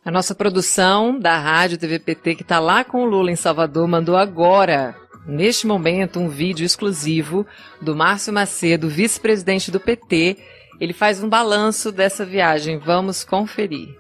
A 0.05 0.11
nossa 0.11 0.35
produção 0.35 1.19
da 1.19 1.39
Rádio 1.39 1.79
TVPT, 1.79 2.37
que 2.37 2.43
está 2.43 2.59
lá 2.59 2.85
com 2.85 3.03
o 3.03 3.07
Lula 3.07 3.31
em 3.31 3.37
Salvador, 3.37 3.87
mandou 3.87 4.17
agora, 4.17 4.97
neste 5.27 5.67
momento, 5.67 6.19
um 6.19 6.29
vídeo 6.29 6.65
exclusivo 6.65 7.47
do 7.81 7.95
Márcio 7.95 8.33
Macedo, 8.33 8.89
vice-presidente 8.89 9.71
do 9.71 9.79
PT. 9.79 10.37
Ele 10.81 10.95
faz 10.95 11.23
um 11.23 11.29
balanço 11.29 11.93
dessa 11.93 12.25
viagem. 12.25 12.79
Vamos 12.79 13.23
conferir. 13.23 13.99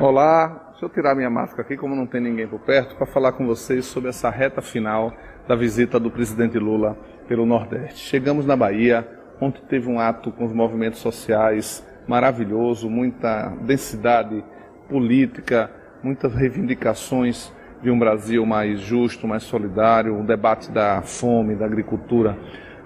Olá, 0.00 0.70
deixa 0.70 0.86
eu 0.86 0.88
tirar 0.88 1.14
minha 1.14 1.28
máscara 1.28 1.60
aqui, 1.60 1.76
como 1.76 1.94
não 1.94 2.06
tem 2.06 2.18
ninguém 2.18 2.48
por 2.48 2.60
perto, 2.60 2.96
para 2.96 3.04
falar 3.04 3.32
com 3.32 3.46
vocês 3.46 3.84
sobre 3.84 4.08
essa 4.08 4.30
reta 4.30 4.62
final 4.62 5.12
da 5.46 5.54
visita 5.54 6.00
do 6.00 6.10
presidente 6.10 6.58
Lula 6.58 6.96
pelo 7.28 7.44
Nordeste. 7.44 7.98
Chegamos 7.98 8.46
na 8.46 8.56
Bahia, 8.56 9.06
onde 9.38 9.60
teve 9.62 9.86
um 9.86 10.00
ato 10.00 10.32
com 10.32 10.46
os 10.46 10.52
movimentos 10.54 11.00
sociais 11.00 11.86
maravilhoso, 12.06 12.88
muita 12.88 13.50
densidade 13.60 14.42
política, 14.88 15.70
muitas 16.02 16.34
reivindicações 16.34 17.52
de 17.82 17.90
um 17.90 17.98
Brasil 17.98 18.46
mais 18.46 18.80
justo, 18.80 19.28
mais 19.28 19.42
solidário, 19.42 20.18
o 20.18 20.24
debate 20.24 20.70
da 20.70 21.02
fome, 21.02 21.54
da 21.54 21.66
agricultura 21.66 22.34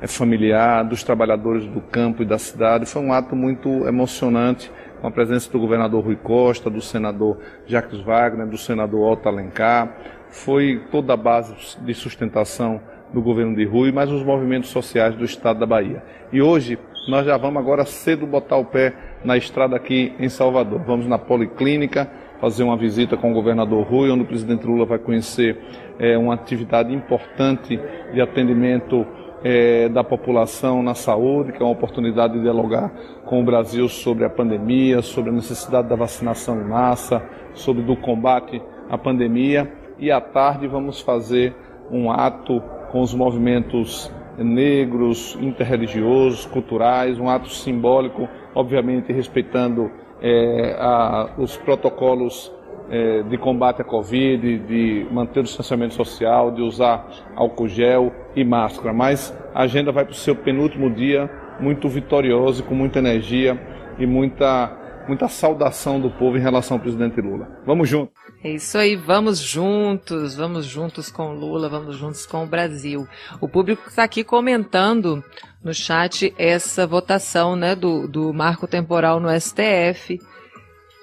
familiar, 0.06 0.84
dos 0.84 1.02
trabalhadores 1.02 1.66
do 1.66 1.80
campo 1.80 2.22
e 2.22 2.26
da 2.26 2.38
cidade. 2.38 2.86
Foi 2.86 3.02
um 3.02 3.12
ato 3.12 3.36
muito 3.36 3.86
emocionante, 3.86 4.70
com 5.00 5.06
a 5.06 5.10
presença 5.10 5.50
do 5.50 5.58
governador 5.58 6.04
Rui 6.04 6.16
Costa, 6.16 6.70
do 6.70 6.80
senador 6.80 7.38
Jacques 7.66 8.00
Wagner, 8.00 8.46
do 8.46 8.56
senador 8.56 9.12
Otto 9.12 9.28
Alencar. 9.28 9.96
Foi 10.28 10.82
toda 10.90 11.12
a 11.12 11.16
base 11.16 11.54
de 11.80 11.94
sustentação 11.94 12.80
do 13.12 13.20
governo 13.20 13.54
de 13.54 13.64
Rui, 13.64 13.92
mas 13.92 14.10
os 14.10 14.22
movimentos 14.22 14.70
sociais 14.70 15.14
do 15.14 15.24
estado 15.24 15.60
da 15.60 15.66
Bahia. 15.66 16.02
E 16.32 16.40
hoje 16.40 16.78
nós 17.08 17.26
já 17.26 17.36
vamos 17.36 17.60
agora 17.60 17.84
cedo 17.84 18.26
botar 18.26 18.56
o 18.56 18.64
pé 18.64 18.94
na 19.24 19.36
estrada 19.36 19.76
aqui 19.76 20.14
em 20.18 20.28
Salvador. 20.28 20.80
Vamos 20.86 21.06
na 21.06 21.18
Policlínica 21.18 22.08
fazer 22.40 22.62
uma 22.62 22.76
visita 22.76 23.16
com 23.16 23.30
o 23.30 23.34
governador 23.34 23.84
Rui, 23.84 24.10
onde 24.10 24.22
o 24.22 24.26
presidente 24.26 24.66
Lula 24.66 24.86
vai 24.86 24.98
conhecer 24.98 25.58
é, 25.98 26.16
uma 26.16 26.34
atividade 26.34 26.92
importante 26.92 27.78
de 28.12 28.20
atendimento 28.20 29.06
é, 29.44 29.88
da 29.88 30.04
população 30.04 30.82
na 30.82 30.94
saúde, 30.94 31.52
que 31.52 31.62
é 31.62 31.64
uma 31.64 31.72
oportunidade 31.72 32.34
de 32.34 32.42
dialogar 32.42 32.92
com 33.24 33.40
o 33.40 33.44
Brasil 33.44 33.88
sobre 33.88 34.24
a 34.24 34.30
pandemia, 34.30 35.02
sobre 35.02 35.30
a 35.30 35.32
necessidade 35.32 35.88
da 35.88 35.96
vacinação 35.96 36.60
em 36.60 36.64
massa, 36.64 37.22
sobre 37.54 37.82
do 37.82 37.96
combate 37.96 38.62
à 38.88 38.96
pandemia. 38.96 39.72
E 39.98 40.10
à 40.10 40.20
tarde 40.20 40.66
vamos 40.66 41.00
fazer 41.00 41.54
um 41.90 42.10
ato 42.10 42.62
com 42.90 43.00
os 43.00 43.14
movimentos 43.14 44.12
negros, 44.38 45.36
interreligiosos, 45.40 46.46
culturais, 46.46 47.18
um 47.18 47.28
ato 47.28 47.48
simbólico, 47.48 48.28
obviamente 48.54 49.12
respeitando 49.12 49.90
é, 50.20 50.76
a, 50.78 51.30
os 51.36 51.56
protocolos 51.56 52.52
é, 52.90 53.22
de 53.22 53.38
combate 53.38 53.82
à 53.82 53.84
Covid, 53.84 54.58
de 54.58 55.06
manter 55.10 55.40
o 55.40 55.42
distanciamento 55.42 55.94
social, 55.94 56.50
de 56.50 56.62
usar 56.62 57.08
álcool 57.34 57.68
gel 57.68 58.12
e 58.34 58.44
máscara. 58.44 58.92
Mas 58.92 59.36
a 59.54 59.62
agenda 59.62 59.92
vai 59.92 60.04
para 60.04 60.12
o 60.12 60.16
seu 60.16 60.34
penúltimo 60.34 60.90
dia 60.90 61.30
muito 61.60 61.88
vitorioso, 61.88 62.62
com 62.64 62.74
muita 62.74 62.98
energia 62.98 63.60
e 63.98 64.06
muita 64.06 64.78
muita 65.06 65.28
saudação 65.28 66.00
do 66.00 66.10
povo 66.10 66.36
em 66.36 66.40
relação 66.40 66.76
ao 66.76 66.80
presidente 66.80 67.20
Lula. 67.20 67.48
Vamos 67.66 67.88
juntos. 67.88 68.14
É 68.44 68.50
isso 68.50 68.78
aí, 68.78 68.96
vamos 68.96 69.38
juntos, 69.38 70.34
vamos 70.34 70.64
juntos 70.64 71.10
com 71.10 71.32
Lula, 71.32 71.68
vamos 71.68 71.96
juntos 71.96 72.26
com 72.26 72.44
o 72.44 72.46
Brasil. 72.46 73.06
O 73.40 73.48
público 73.48 73.88
está 73.88 74.04
aqui 74.04 74.24
comentando 74.24 75.22
no 75.62 75.72
chat 75.72 76.34
essa 76.38 76.86
votação 76.86 77.54
né, 77.56 77.74
do, 77.74 78.08
do 78.08 78.32
marco 78.32 78.66
temporal 78.66 79.20
no 79.20 79.28
STF. 79.28 80.20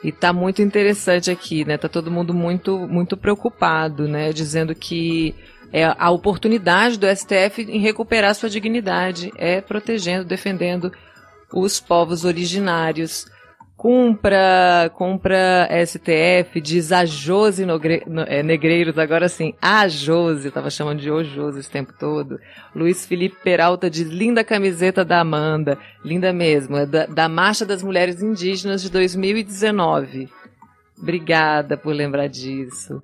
E 0.03 0.11
tá 0.11 0.31
muito 0.31 0.61
interessante 0.61 1.29
aqui, 1.29 1.65
né? 1.65 1.77
Tá 1.77 1.89
todo 1.89 2.11
mundo 2.11 2.33
muito, 2.33 2.77
muito 2.87 3.17
preocupado, 3.17 4.07
né? 4.07 4.31
Dizendo 4.31 4.73
que 4.73 5.35
é 5.71 5.83
a 5.85 6.09
oportunidade 6.09 6.97
do 6.97 7.07
STF 7.07 7.61
em 7.61 7.79
recuperar 7.79 8.33
sua 8.33 8.49
dignidade 8.49 9.31
é 9.35 9.61
protegendo, 9.61 10.23
defendendo 10.23 10.91
os 11.53 11.79
povos 11.79 12.25
originários. 12.25 13.27
Cumpra, 13.79 14.91
cumpra 14.93 15.69
STF, 15.85 16.59
diz 16.59 16.91
a 16.91 17.05
Jose 17.05 17.65
Nogre, 17.65 18.03
é, 18.27 18.43
Negreiros, 18.43 18.97
agora 18.97 19.29
sim, 19.29 19.53
a 19.61 19.87
Jose, 19.87 20.51
tava 20.51 20.69
chamando 20.69 20.99
de 20.99 21.09
o 21.09 21.23
Jose 21.23 21.61
esse 21.61 21.71
tempo 21.71 21.93
todo. 21.97 22.41
Luiz 22.75 23.05
Felipe 23.05 23.37
Peralta 23.41 23.89
diz, 23.89 24.09
linda 24.09 24.43
camiseta 24.43 25.05
da 25.05 25.21
Amanda, 25.21 25.77
linda 26.03 26.33
mesmo, 26.33 26.75
é 26.75 26.85
da, 26.85 27.05
da 27.05 27.29
Marcha 27.29 27.65
das 27.65 27.81
Mulheres 27.81 28.21
Indígenas 28.21 28.81
de 28.81 28.91
2019. 28.91 30.27
Obrigada 31.01 31.77
por 31.77 31.95
lembrar 31.95 32.27
disso. 32.27 33.01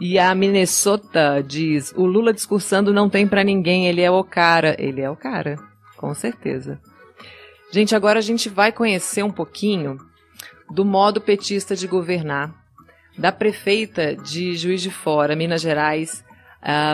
E 0.00 0.18
a 0.18 0.34
Minnesota 0.34 1.44
diz, 1.46 1.92
o 1.94 2.06
Lula 2.06 2.32
discursando 2.32 2.94
não 2.94 3.10
tem 3.10 3.28
para 3.28 3.44
ninguém, 3.44 3.88
ele 3.88 4.00
é 4.00 4.10
o 4.10 4.24
cara. 4.24 4.74
Ele 4.78 5.02
é 5.02 5.10
o 5.10 5.16
cara, 5.16 5.56
com 5.98 6.14
certeza. 6.14 6.80
Gente, 7.70 7.94
agora 7.94 8.20
a 8.20 8.22
gente 8.22 8.48
vai 8.48 8.72
conhecer 8.72 9.22
um 9.22 9.30
pouquinho 9.30 9.98
do 10.70 10.84
modo 10.84 11.20
petista 11.20 11.74
de 11.76 11.86
governar 11.86 12.54
da 13.16 13.30
prefeita 13.30 14.16
de 14.16 14.56
Juiz 14.56 14.82
de 14.82 14.90
Fora, 14.90 15.36
Minas 15.36 15.60
Gerais, 15.60 16.24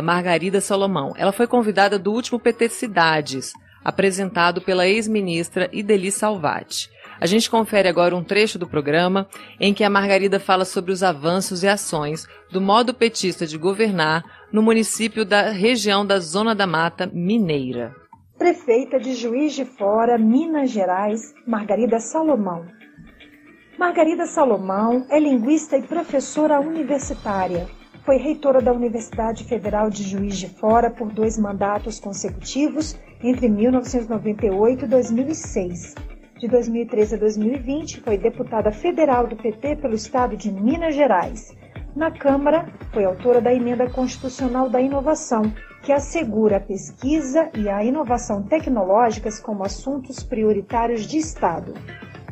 Margarida 0.05 0.61
Salomão. 0.61 1.15
Ela 1.17 1.33
foi 1.33 1.47
convidada 1.47 1.99
do 1.99 2.13
último 2.13 2.39
PT 2.39 2.69
Cidades, 2.69 3.53
apresentado 3.83 4.61
pela 4.61 4.87
ex-ministra 4.87 5.69
Ideli 5.73 6.13
Salvati. 6.13 6.91
A 7.19 7.27
gente 7.27 7.51
confere 7.51 7.89
agora 7.89 8.17
um 8.17 8.25
trecho 8.25 8.59
do 8.59 8.67
programa 8.67 9.29
em 9.59 9.73
que 9.73 9.85
a 9.85 9.91
Margarida 9.91 10.41
fala 10.41 10.65
sobre 10.65 10.91
os 10.91 11.03
avanços 11.03 11.63
e 11.63 11.69
ações 11.69 12.27
do 12.51 12.61
modo 12.61 12.93
petista 12.93 13.47
de 13.47 13.57
governar 13.57 14.25
no 14.53 14.63
município 14.63 15.25
da 15.25 15.51
região 15.51 16.05
da 16.05 16.19
Zona 16.19 16.55
da 16.55 16.67
Mata 16.67 17.11
Mineira. 17.13 17.95
Prefeita 18.39 18.99
de 18.99 19.15
Juiz 19.15 19.55
de 19.55 19.67
Fora, 19.67 20.17
Minas 20.19 20.71
Gerais, 20.71 21.35
Margarida 21.47 21.99
Salomão. 22.01 22.67
Margarida 23.81 24.27
Salomão 24.27 25.07
é 25.09 25.19
linguista 25.19 25.75
e 25.75 25.83
professora 25.83 26.61
universitária. 26.61 27.67
Foi 28.05 28.19
reitora 28.19 28.61
da 28.61 28.75
Universidade 28.75 29.43
Federal 29.45 29.89
de 29.89 30.03
Juiz 30.03 30.37
de 30.37 30.49
Fora 30.51 30.91
por 30.91 31.11
dois 31.11 31.39
mandatos 31.39 31.99
consecutivos 31.99 32.95
entre 33.23 33.49
1998 33.49 34.85
e 34.85 34.87
2006. 34.87 35.95
De 36.39 36.47
2013 36.47 37.15
a 37.15 37.19
2020, 37.19 38.03
foi 38.03 38.19
deputada 38.19 38.71
federal 38.71 39.27
do 39.27 39.35
PT 39.35 39.77
pelo 39.77 39.95
estado 39.95 40.37
de 40.37 40.53
Minas 40.53 40.95
Gerais. 40.95 41.57
Na 41.97 42.11
Câmara, 42.11 42.69
foi 42.93 43.07
autora 43.07 43.41
da 43.41 43.55
emenda 43.55 43.89
constitucional 43.89 44.69
da 44.69 44.83
inovação, 44.83 45.51
que 45.83 45.91
assegura 45.91 46.59
a 46.59 46.61
pesquisa 46.61 47.49
e 47.57 47.67
a 47.67 47.83
inovação 47.83 48.43
tecnológicas 48.43 49.41
como 49.41 49.65
assuntos 49.65 50.23
prioritários 50.23 51.07
de 51.07 51.17
Estado. 51.17 51.73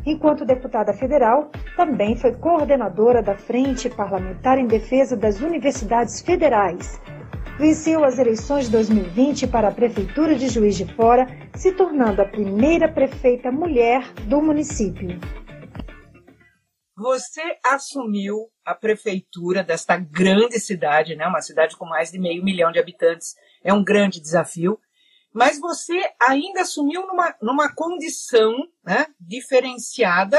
Enquanto 0.08 0.42
deputada 0.42 0.94
federal, 0.94 1.50
também 1.76 2.16
foi 2.16 2.34
coordenadora 2.34 3.22
da 3.22 3.36
Frente 3.36 3.90
Parlamentar 3.90 4.58
em 4.58 4.66
Defesa 4.66 5.14
das 5.14 5.42
Universidades 5.42 6.22
Federais. 6.22 6.98
Venceu 7.58 8.02
as 8.02 8.18
eleições 8.18 8.64
de 8.64 8.70
2020 8.70 9.46
para 9.48 9.68
a 9.68 9.70
Prefeitura 9.70 10.34
de 10.34 10.48
Juiz 10.48 10.78
de 10.78 10.86
Fora, 10.94 11.26
se 11.54 11.72
tornando 11.72 12.22
a 12.22 12.24
primeira 12.24 12.90
prefeita 12.90 13.52
mulher 13.52 14.10
do 14.22 14.40
município. 14.40 15.20
Você 16.96 17.42
assumiu 17.62 18.48
a 18.64 18.74
prefeitura 18.74 19.62
desta 19.62 19.98
grande 19.98 20.58
cidade, 20.58 21.16
né? 21.16 21.26
uma 21.26 21.42
cidade 21.42 21.76
com 21.76 21.84
mais 21.84 22.10
de 22.10 22.18
meio 22.18 22.42
milhão 22.42 22.72
de 22.72 22.78
habitantes. 22.78 23.34
É 23.62 23.74
um 23.74 23.84
grande 23.84 24.22
desafio 24.22 24.80
mas 25.32 25.60
você 25.60 26.00
ainda 26.20 26.62
assumiu 26.62 27.06
numa, 27.06 27.34
numa 27.40 27.74
condição 27.74 28.54
né, 28.84 29.06
diferenciada, 29.20 30.38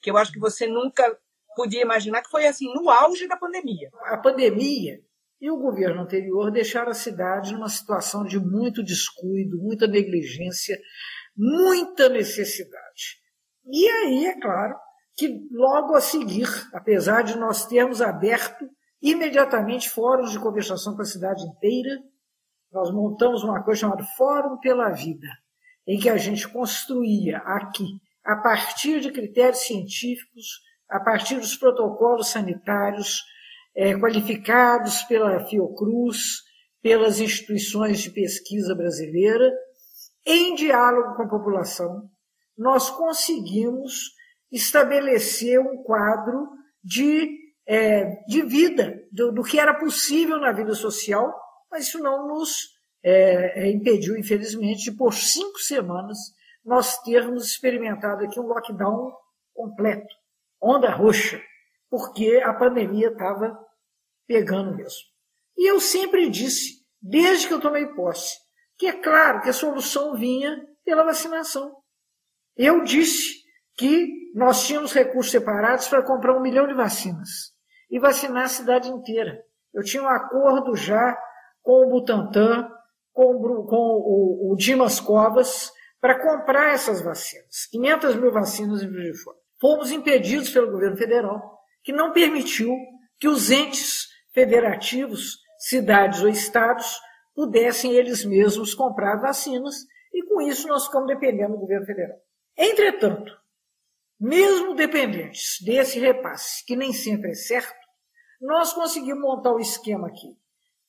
que 0.00 0.10
eu 0.10 0.16
acho 0.16 0.32
que 0.32 0.38
você 0.38 0.66
nunca 0.66 1.18
podia 1.56 1.82
imaginar, 1.82 2.22
que 2.22 2.30
foi 2.30 2.46
assim, 2.46 2.72
no 2.72 2.88
auge 2.88 3.26
da 3.26 3.36
pandemia. 3.36 3.90
A 4.06 4.16
pandemia 4.16 5.00
e 5.40 5.50
o 5.50 5.56
governo 5.56 6.02
anterior 6.02 6.50
deixaram 6.50 6.90
a 6.90 6.94
cidade 6.94 7.52
numa 7.52 7.68
situação 7.68 8.24
de 8.24 8.38
muito 8.38 8.82
descuido, 8.82 9.58
muita 9.58 9.86
negligência, 9.86 10.78
muita 11.36 12.08
necessidade. 12.08 13.18
E 13.66 13.88
aí, 13.88 14.26
é 14.26 14.40
claro, 14.40 14.74
que 15.16 15.48
logo 15.50 15.94
a 15.94 16.00
seguir, 16.00 16.48
apesar 16.72 17.22
de 17.22 17.36
nós 17.36 17.66
termos 17.66 18.00
aberto 18.00 18.68
imediatamente 19.02 19.90
fóruns 19.90 20.32
de 20.32 20.40
conversação 20.40 20.94
com 20.94 21.02
a 21.02 21.06
cidade 21.06 21.42
inteira, 21.44 21.90
nós 22.78 22.92
montamos 22.92 23.42
uma 23.42 23.62
coisa 23.62 23.80
chamada 23.80 24.04
Fórum 24.16 24.56
pela 24.58 24.90
Vida, 24.90 25.26
em 25.84 25.98
que 25.98 26.08
a 26.08 26.16
gente 26.16 26.48
construía 26.48 27.38
aqui, 27.38 28.00
a 28.24 28.36
partir 28.36 29.00
de 29.00 29.10
critérios 29.10 29.60
científicos, 29.60 30.60
a 30.88 31.00
partir 31.00 31.36
dos 31.36 31.56
protocolos 31.56 32.28
sanitários 32.28 33.24
é, 33.74 33.98
qualificados 33.98 35.02
pela 35.02 35.44
Fiocruz, 35.46 36.42
pelas 36.80 37.18
instituições 37.18 37.98
de 38.00 38.10
pesquisa 38.10 38.74
brasileira, 38.76 39.50
em 40.24 40.54
diálogo 40.54 41.16
com 41.16 41.22
a 41.22 41.28
população, 41.28 42.08
nós 42.56 42.90
conseguimos 42.90 44.12
estabelecer 44.52 45.58
um 45.58 45.82
quadro 45.82 46.48
de, 46.82 47.28
é, 47.66 48.22
de 48.26 48.42
vida, 48.42 49.02
do, 49.10 49.32
do 49.32 49.42
que 49.42 49.58
era 49.58 49.74
possível 49.74 50.38
na 50.38 50.52
vida 50.52 50.74
social 50.74 51.34
mas 51.70 51.86
isso 51.86 51.98
não 51.98 52.26
nos 52.28 52.78
é, 53.02 53.62
é, 53.62 53.70
impediu, 53.70 54.16
infelizmente, 54.16 54.84
de 54.84 54.92
por 54.92 55.14
cinco 55.14 55.58
semanas 55.58 56.18
nós 56.64 56.98
termos 56.98 57.46
experimentado 57.46 58.24
aqui 58.24 58.38
um 58.38 58.46
lockdown 58.46 59.12
completo, 59.54 60.14
onda 60.60 60.90
roxa, 60.90 61.40
porque 61.88 62.42
a 62.44 62.52
pandemia 62.52 63.08
estava 63.08 63.58
pegando 64.26 64.76
mesmo. 64.76 65.00
E 65.56 65.70
eu 65.70 65.80
sempre 65.80 66.28
disse, 66.28 66.84
desde 67.00 67.48
que 67.48 67.54
eu 67.54 67.60
tomei 67.60 67.86
posse, 67.94 68.36
que 68.76 68.86
é 68.86 68.92
claro 68.92 69.40
que 69.40 69.48
a 69.48 69.54
solução 69.54 70.14
vinha 70.14 70.64
pela 70.84 71.04
vacinação. 71.04 71.74
Eu 72.56 72.84
disse 72.84 73.42
que 73.76 74.08
nós 74.34 74.66
tínhamos 74.66 74.92
recursos 74.92 75.32
separados 75.32 75.88
para 75.88 76.02
comprar 76.02 76.36
um 76.36 76.42
milhão 76.42 76.66
de 76.66 76.74
vacinas 76.74 77.52
e 77.90 77.98
vacinar 77.98 78.44
a 78.44 78.48
cidade 78.48 78.88
inteira. 78.88 79.42
Eu 79.72 79.82
tinha 79.82 80.02
um 80.02 80.08
acordo 80.08 80.76
já 80.76 81.16
com 81.68 81.84
o 81.84 81.90
Butantan, 81.90 82.66
com, 83.12 83.42
com 83.66 83.76
o, 83.76 84.52
o 84.52 84.56
Dimas 84.56 85.00
Covas, 85.00 85.70
para 86.00 86.18
comprar 86.18 86.72
essas 86.72 87.02
vacinas. 87.02 87.66
500 87.70 88.16
mil 88.16 88.32
vacinas 88.32 88.82
em 88.82 88.88
Juiz 88.88 89.12
de 89.12 89.22
Fora. 89.22 89.36
Fomos 89.60 89.90
impedidos 89.90 90.48
pelo 90.48 90.70
governo 90.70 90.96
federal, 90.96 91.60
que 91.84 91.92
não 91.92 92.10
permitiu 92.10 92.74
que 93.20 93.28
os 93.28 93.50
entes 93.50 94.06
federativos, 94.32 95.36
cidades 95.58 96.22
ou 96.22 96.30
estados, 96.30 96.98
pudessem 97.34 97.92
eles 97.92 98.24
mesmos 98.24 98.74
comprar 98.74 99.20
vacinas, 99.20 99.74
e 100.14 100.24
com 100.24 100.40
isso 100.40 100.66
nós 100.68 100.86
ficamos 100.86 101.08
dependendo 101.08 101.52
do 101.52 101.60
governo 101.60 101.84
federal. 101.84 102.16
Entretanto, 102.56 103.30
mesmo 104.18 104.74
dependentes 104.74 105.58
desse 105.62 106.00
repasse, 106.00 106.64
que 106.64 106.74
nem 106.74 106.94
sempre 106.94 107.32
é 107.32 107.34
certo, 107.34 107.76
nós 108.40 108.72
conseguimos 108.72 109.20
montar 109.20 109.52
o 109.52 109.60
esquema 109.60 110.08
aqui. 110.08 110.34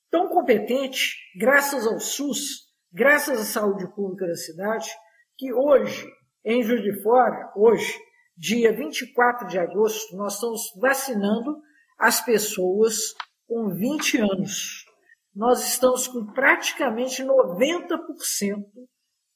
Tão 0.09 0.27
competente, 0.27 1.15
graças 1.37 1.85
ao 1.85 1.99
SUS, 1.99 2.67
graças 2.91 3.39
à 3.39 3.43
saúde 3.43 3.87
pública 3.93 4.25
da 4.25 4.35
cidade, 4.35 4.89
que 5.37 5.53
hoje, 5.53 6.07
em 6.43 6.63
Juiz 6.63 6.81
de 6.81 7.01
Fora, 7.03 7.51
hoje, 7.55 7.95
dia 8.35 8.75
24 8.75 9.47
de 9.47 9.59
agosto, 9.59 10.15
nós 10.17 10.33
estamos 10.33 10.61
vacinando 10.81 11.61
as 11.99 12.21
pessoas 12.21 13.13
com 13.47 13.69
20 13.69 14.17
anos. 14.17 14.85
Nós 15.35 15.67
estamos 15.67 16.07
com 16.07 16.25
praticamente 16.33 17.23
90% 17.23 18.65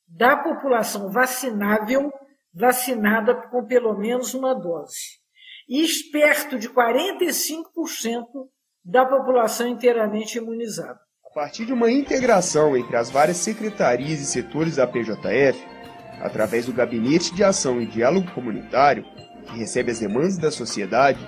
da 0.08 0.38
população 0.38 1.12
vacinável 1.12 2.12
vacinada 2.52 3.36
com 3.50 3.66
pelo 3.66 3.98
menos 3.98 4.34
uma 4.34 4.54
dose. 4.54 5.22
E 5.68 5.86
perto 6.12 6.58
de 6.58 6.70
45% 6.70 8.50
da 8.84 9.06
população 9.06 9.68
inteiramente 9.68 10.38
imunizada. 10.38 11.00
A 11.26 11.34
partir 11.34 11.66
de 11.66 11.74
uma 11.74 11.90
integração 11.90 12.76
entre 12.76 12.96
as 12.96 13.10
várias 13.10 13.38
secretarias 13.38 14.20
e 14.20 14.26
setores 14.26 14.76
da 14.76 14.86
PJF, 14.86 15.60
através 16.22 16.66
do 16.66 16.74
Gabinete 16.74 17.34
de 17.34 17.44
Ação 17.44 17.82
e 17.82 17.86
Diálogo 17.86 18.32
Comunitário, 18.32 19.06
que 19.48 19.58
recebe 19.58 19.92
as 19.92 20.00
demandas 20.00 20.38
da 20.38 20.52
sociedade, 20.52 21.20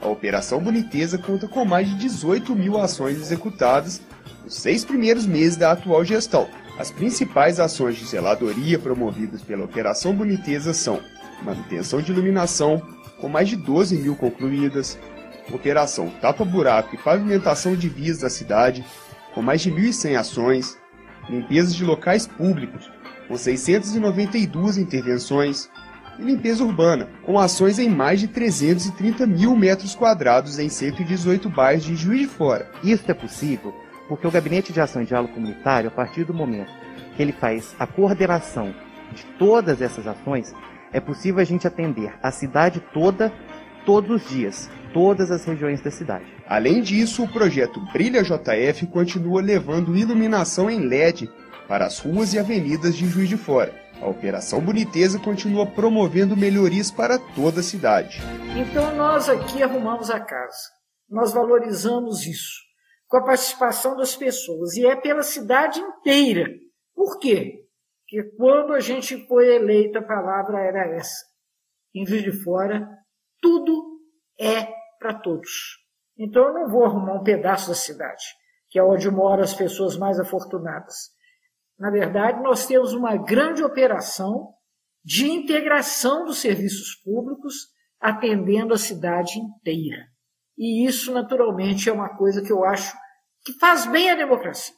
a 0.00 0.08
Operação 0.08 0.60
Boniteza 0.60 1.18
conta 1.18 1.48
com 1.48 1.64
mais 1.64 1.88
de 1.88 1.96
18 1.96 2.54
mil 2.54 2.78
ações 2.78 3.16
executadas 3.16 4.00
nos 4.42 4.54
seis 4.54 4.84
primeiros 4.84 5.26
meses 5.26 5.56
da 5.56 5.72
atual 5.72 6.04
gestão. 6.04 6.48
As 6.78 6.90
principais 6.90 7.60
ações 7.60 7.96
de 7.96 8.04
zeladoria 8.04 8.78
promovidas 8.78 9.42
pela 9.42 9.64
Operação 9.64 10.14
Boniteza 10.14 10.72
são 10.72 11.00
manutenção 11.42 12.00
de 12.00 12.12
iluminação, 12.12 12.82
com 13.20 13.28
mais 13.28 13.48
de 13.48 13.56
12 13.56 13.96
mil 13.96 14.16
concluídas, 14.16 14.98
operação 15.52 16.10
tapa-buraco 16.20 16.94
e 16.94 16.98
pavimentação 16.98 17.76
de 17.76 17.88
vias 17.88 18.18
da 18.18 18.30
cidade, 18.30 18.84
com 19.34 19.42
mais 19.42 19.60
de 19.60 19.70
1.100 19.70 20.18
ações, 20.18 20.78
limpeza 21.28 21.74
de 21.74 21.84
locais 21.84 22.26
públicos, 22.26 22.90
com 23.28 23.36
692 23.36 24.78
intervenções, 24.78 25.68
e 26.18 26.22
limpeza 26.22 26.62
urbana, 26.62 27.08
com 27.24 27.38
ações 27.38 27.78
em 27.78 27.88
mais 27.88 28.20
de 28.20 28.28
330 28.28 29.26
mil 29.26 29.56
metros 29.56 29.94
quadrados 29.94 30.58
em 30.58 30.68
118 30.68 31.50
bairros 31.50 31.84
de 31.84 31.96
Juiz 31.96 32.20
de 32.20 32.26
Fora. 32.28 32.70
Isso 32.84 33.10
é 33.10 33.14
possível 33.14 33.74
porque 34.08 34.26
o 34.26 34.30
Gabinete 34.30 34.72
de 34.72 34.80
Ação 34.80 35.02
e 35.02 35.06
Diálogo 35.06 35.34
Comunitário, 35.34 35.88
a 35.88 35.90
partir 35.90 36.24
do 36.24 36.34
momento 36.34 36.70
que 37.16 37.22
ele 37.22 37.32
faz 37.32 37.74
a 37.78 37.86
coordenação 37.86 38.74
de 39.12 39.24
todas 39.38 39.80
essas 39.80 40.06
ações, 40.06 40.54
é 40.92 41.00
possível 41.00 41.40
a 41.40 41.44
gente 41.44 41.66
atender 41.66 42.12
a 42.22 42.30
cidade 42.30 42.80
toda, 42.92 43.32
todos 43.86 44.22
os 44.22 44.28
dias, 44.28 44.70
todas 44.94 45.30
as 45.30 45.44
regiões 45.44 45.82
da 45.82 45.90
cidade. 45.90 46.24
Além 46.46 46.80
disso, 46.80 47.24
o 47.24 47.28
projeto 47.28 47.80
Brilha 47.92 48.22
JF 48.22 48.86
continua 48.86 49.42
levando 49.42 49.96
iluminação 49.96 50.70
em 50.70 50.86
LED 50.86 51.28
para 51.68 51.84
as 51.84 51.98
ruas 51.98 52.32
e 52.32 52.38
avenidas 52.38 52.96
de 52.96 53.06
Juiz 53.06 53.28
de 53.28 53.36
Fora. 53.36 53.74
A 54.00 54.06
Operação 54.06 54.60
Boniteza 54.60 55.18
continua 55.18 55.66
promovendo 55.66 56.36
melhorias 56.36 56.90
para 56.90 57.18
toda 57.18 57.60
a 57.60 57.62
cidade. 57.62 58.20
Então 58.56 58.94
nós 58.96 59.28
aqui 59.28 59.62
arrumamos 59.62 60.10
a 60.10 60.20
casa. 60.20 60.70
Nós 61.08 61.32
valorizamos 61.32 62.24
isso 62.26 62.62
com 63.08 63.16
a 63.16 63.24
participação 63.24 63.96
das 63.96 64.16
pessoas 64.16 64.74
e 64.76 64.86
é 64.86 64.96
pela 64.96 65.22
cidade 65.22 65.80
inteira. 65.80 66.46
Por 66.94 67.18
quê? 67.18 67.64
Porque 68.02 68.36
quando 68.36 68.72
a 68.72 68.80
gente 68.80 69.26
foi 69.26 69.56
eleita, 69.56 69.98
a 69.98 70.06
palavra 70.06 70.60
era 70.60 70.96
essa. 70.96 71.24
Em 71.94 72.06
Juiz 72.06 72.22
de 72.22 72.32
Fora, 72.42 72.86
tudo 73.40 74.00
é 74.38 74.83
para 75.04 75.12
todos. 75.12 75.84
Então 76.18 76.46
eu 76.46 76.54
não 76.54 76.68
vou 76.70 76.82
arrumar 76.82 77.12
um 77.12 77.22
pedaço 77.22 77.68
da 77.68 77.74
cidade, 77.74 78.24
que 78.70 78.78
é 78.78 78.82
onde 78.82 79.10
moram 79.10 79.42
as 79.42 79.52
pessoas 79.52 79.98
mais 79.98 80.18
afortunadas. 80.18 81.10
Na 81.78 81.90
verdade, 81.90 82.42
nós 82.42 82.64
temos 82.66 82.94
uma 82.94 83.14
grande 83.14 83.62
operação 83.62 84.54
de 85.04 85.30
integração 85.30 86.24
dos 86.24 86.38
serviços 86.38 86.94
públicos 87.04 87.54
atendendo 88.00 88.72
a 88.72 88.78
cidade 88.78 89.38
inteira. 89.38 90.06
E 90.56 90.86
isso, 90.86 91.12
naturalmente, 91.12 91.90
é 91.90 91.92
uma 91.92 92.16
coisa 92.16 92.42
que 92.42 92.52
eu 92.52 92.64
acho 92.64 92.96
que 93.44 93.52
faz 93.58 93.84
bem 93.84 94.10
à 94.10 94.14
democracia. 94.14 94.74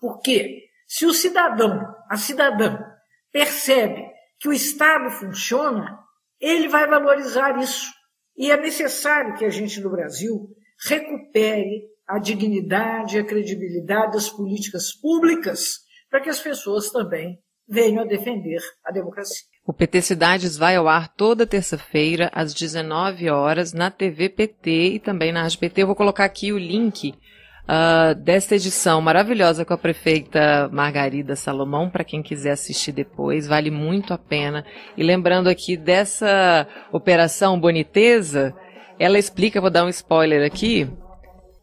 Porque 0.00 0.68
se 0.86 1.06
o 1.06 1.12
cidadão, 1.12 1.92
a 2.08 2.16
cidadã, 2.16 2.78
percebe 3.32 4.00
que 4.38 4.48
o 4.48 4.52
Estado 4.52 5.10
funciona, 5.10 5.98
ele 6.40 6.68
vai 6.68 6.86
valorizar 6.86 7.58
isso. 7.58 7.97
E 8.38 8.52
é 8.52 8.56
necessário 8.56 9.34
que 9.34 9.44
a 9.44 9.50
gente 9.50 9.80
no 9.80 9.90
Brasil 9.90 10.48
recupere 10.88 11.88
a 12.06 12.20
dignidade 12.20 13.16
e 13.16 13.18
a 13.18 13.24
credibilidade 13.24 14.12
das 14.12 14.30
políticas 14.30 14.94
públicas 14.94 15.80
para 16.08 16.20
que 16.20 16.30
as 16.30 16.40
pessoas 16.40 16.90
também 16.90 17.38
venham 17.68 18.02
a 18.02 18.06
defender 18.06 18.60
a 18.84 18.92
democracia. 18.92 19.44
O 19.66 19.72
PT 19.72 20.00
Cidades 20.00 20.56
vai 20.56 20.76
ao 20.76 20.88
ar 20.88 21.14
toda 21.14 21.46
terça-feira, 21.46 22.30
às 22.32 22.54
19 22.54 23.28
horas, 23.28 23.74
na 23.74 23.90
TV 23.90 24.30
PT 24.30 24.70
e 24.70 24.98
também 24.98 25.32
na 25.32 25.42
Rádio 25.42 25.58
PT. 25.58 25.82
Eu 25.82 25.88
vou 25.88 25.96
colocar 25.96 26.24
aqui 26.24 26.52
o 26.52 26.58
link 26.58 27.12
uh, 27.68 28.14
desta 28.14 28.54
edição 28.54 29.00
maravilhosa 29.00 29.64
com 29.64 29.74
a 29.74 29.78
prefeita 29.78 30.68
Margarida 30.72 31.36
Salomão, 31.36 31.90
para 31.90 32.04
quem 32.04 32.22
quiser 32.22 32.52
assistir 32.52 32.92
depois, 32.92 33.46
vale 33.46 33.70
muito 33.70 34.14
a 34.14 34.18
pena. 34.18 34.64
E 34.96 35.02
lembrando 35.02 35.48
aqui 35.48 35.76
dessa 35.76 36.66
operação 36.90 37.60
Boniteza, 37.60 38.54
ela 38.98 39.18
explica, 39.18 39.60
vou 39.60 39.70
dar 39.70 39.84
um 39.84 39.88
spoiler 39.88 40.44
aqui, 40.44 40.90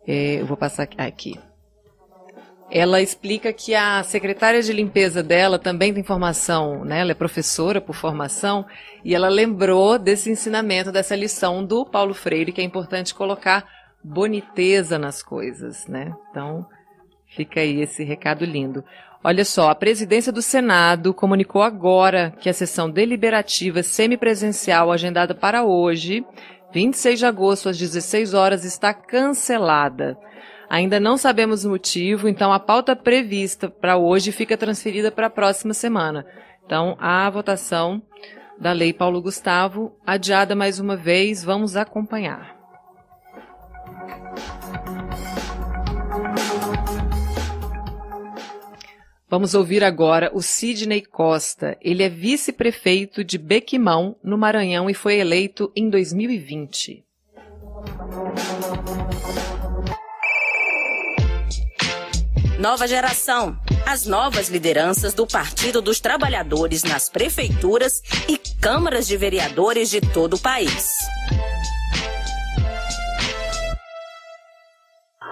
é, 0.08 0.42
eu 0.42 0.46
vou 0.46 0.56
passar 0.56 0.88
aqui. 0.98 1.34
Ela 2.72 3.00
explica 3.00 3.54
que 3.54 3.76
a 3.76 4.02
secretária 4.02 4.62
de 4.62 4.74
limpeza 4.74 5.22
dela 5.22 5.60
também 5.60 5.94
tem 5.94 6.04
formação, 6.04 6.84
né? 6.84 7.02
Ela 7.02 7.12
é 7.12 7.16
professora 7.16 7.80
por 7.80 7.96
formação 7.96 8.66
e 9.04 9.14
ela 9.14 9.30
lembrou 9.30 10.00
desse 10.00 10.32
ensinamento, 10.32 10.92
dessa 10.92 11.16
lição 11.16 11.64
do 11.64 11.86
Paulo 11.86 12.16
Freire, 12.16 12.52
que 12.52 12.60
é 12.60 12.64
importante 12.64 13.14
colocar 13.14 13.66
boniteza 14.06 15.00
nas 15.00 15.24
coisas, 15.24 15.88
né? 15.88 16.14
Então, 16.30 16.66
fica 17.36 17.60
aí 17.60 17.82
esse 17.82 18.04
recado 18.04 18.46
lindo. 18.46 18.84
Olha 19.24 19.44
só, 19.44 19.72
a 19.72 19.76
presidência 19.76 20.32
do 20.32 20.44
Senado 20.44 21.12
comunicou 21.12 21.64
agora 21.64 22.32
que 22.40 22.48
a 22.48 22.54
sessão 22.54 22.90
deliberativa 22.90 23.82
semipresencial 23.82 24.92
agendada 24.92 25.34
para 25.34 25.64
hoje, 25.64 26.24
26 26.72 27.20
de 27.20 27.26
agosto 27.26 27.70
às 27.70 27.80
16 27.80 28.36
horas, 28.36 28.64
está 28.64 28.94
cancelada. 28.94 30.16
Ainda 30.70 31.00
não 31.00 31.18
sabemos 31.18 31.66
o 31.66 31.70
motivo, 31.72 32.28
então 32.28 32.54
a 32.54 32.60
pauta 32.60 32.96
prevista 32.96 33.70
para 33.70 33.98
hoje 33.98 34.32
fica 34.32 34.56
transferida 34.56 35.12
para 35.12 35.28
a 35.28 35.32
próxima 35.32 35.74
semana. 35.74 36.26
Então, 36.64 36.96
a 37.00 37.28
votação 37.30 38.02
da 38.60 38.72
Lei 38.72 38.94
Paulo 38.94 39.22
Gustavo, 39.22 39.98
adiada 40.06 40.56
mais 40.56 40.80
uma 40.80 40.96
vez, 40.96 41.44
vamos 41.44 41.76
acompanhar. 41.76 42.55
Vamos 49.28 49.54
ouvir 49.54 49.84
agora 49.84 50.32
o 50.34 50.42
Sidney 50.42 51.02
Costa. 51.02 51.78
Ele 51.82 52.04
é 52.04 52.10
vice-prefeito 52.10 53.24
de 53.24 53.38
Bequimão, 53.38 54.16
no 54.24 54.38
Maranhão, 54.38 54.90
e 54.90 54.94
foi 54.94 55.18
eleito 55.20 55.72
em 55.76 55.90
2020. 55.90 57.04
Nova 62.60 62.88
geração. 62.88 63.60
As 63.86 64.06
novas 64.06 64.48
lideranças 64.48 65.14
do 65.14 65.28
Partido 65.28 65.82
dos 65.82 66.00
Trabalhadores 66.00 66.84
nas 66.84 67.10
prefeituras 67.10 68.02
e 68.30 68.38
câmaras 68.62 69.06
de 69.06 69.18
vereadores 69.18 69.90
de 69.90 70.00
todo 70.00 70.36
o 70.36 70.40
país. 70.40 70.94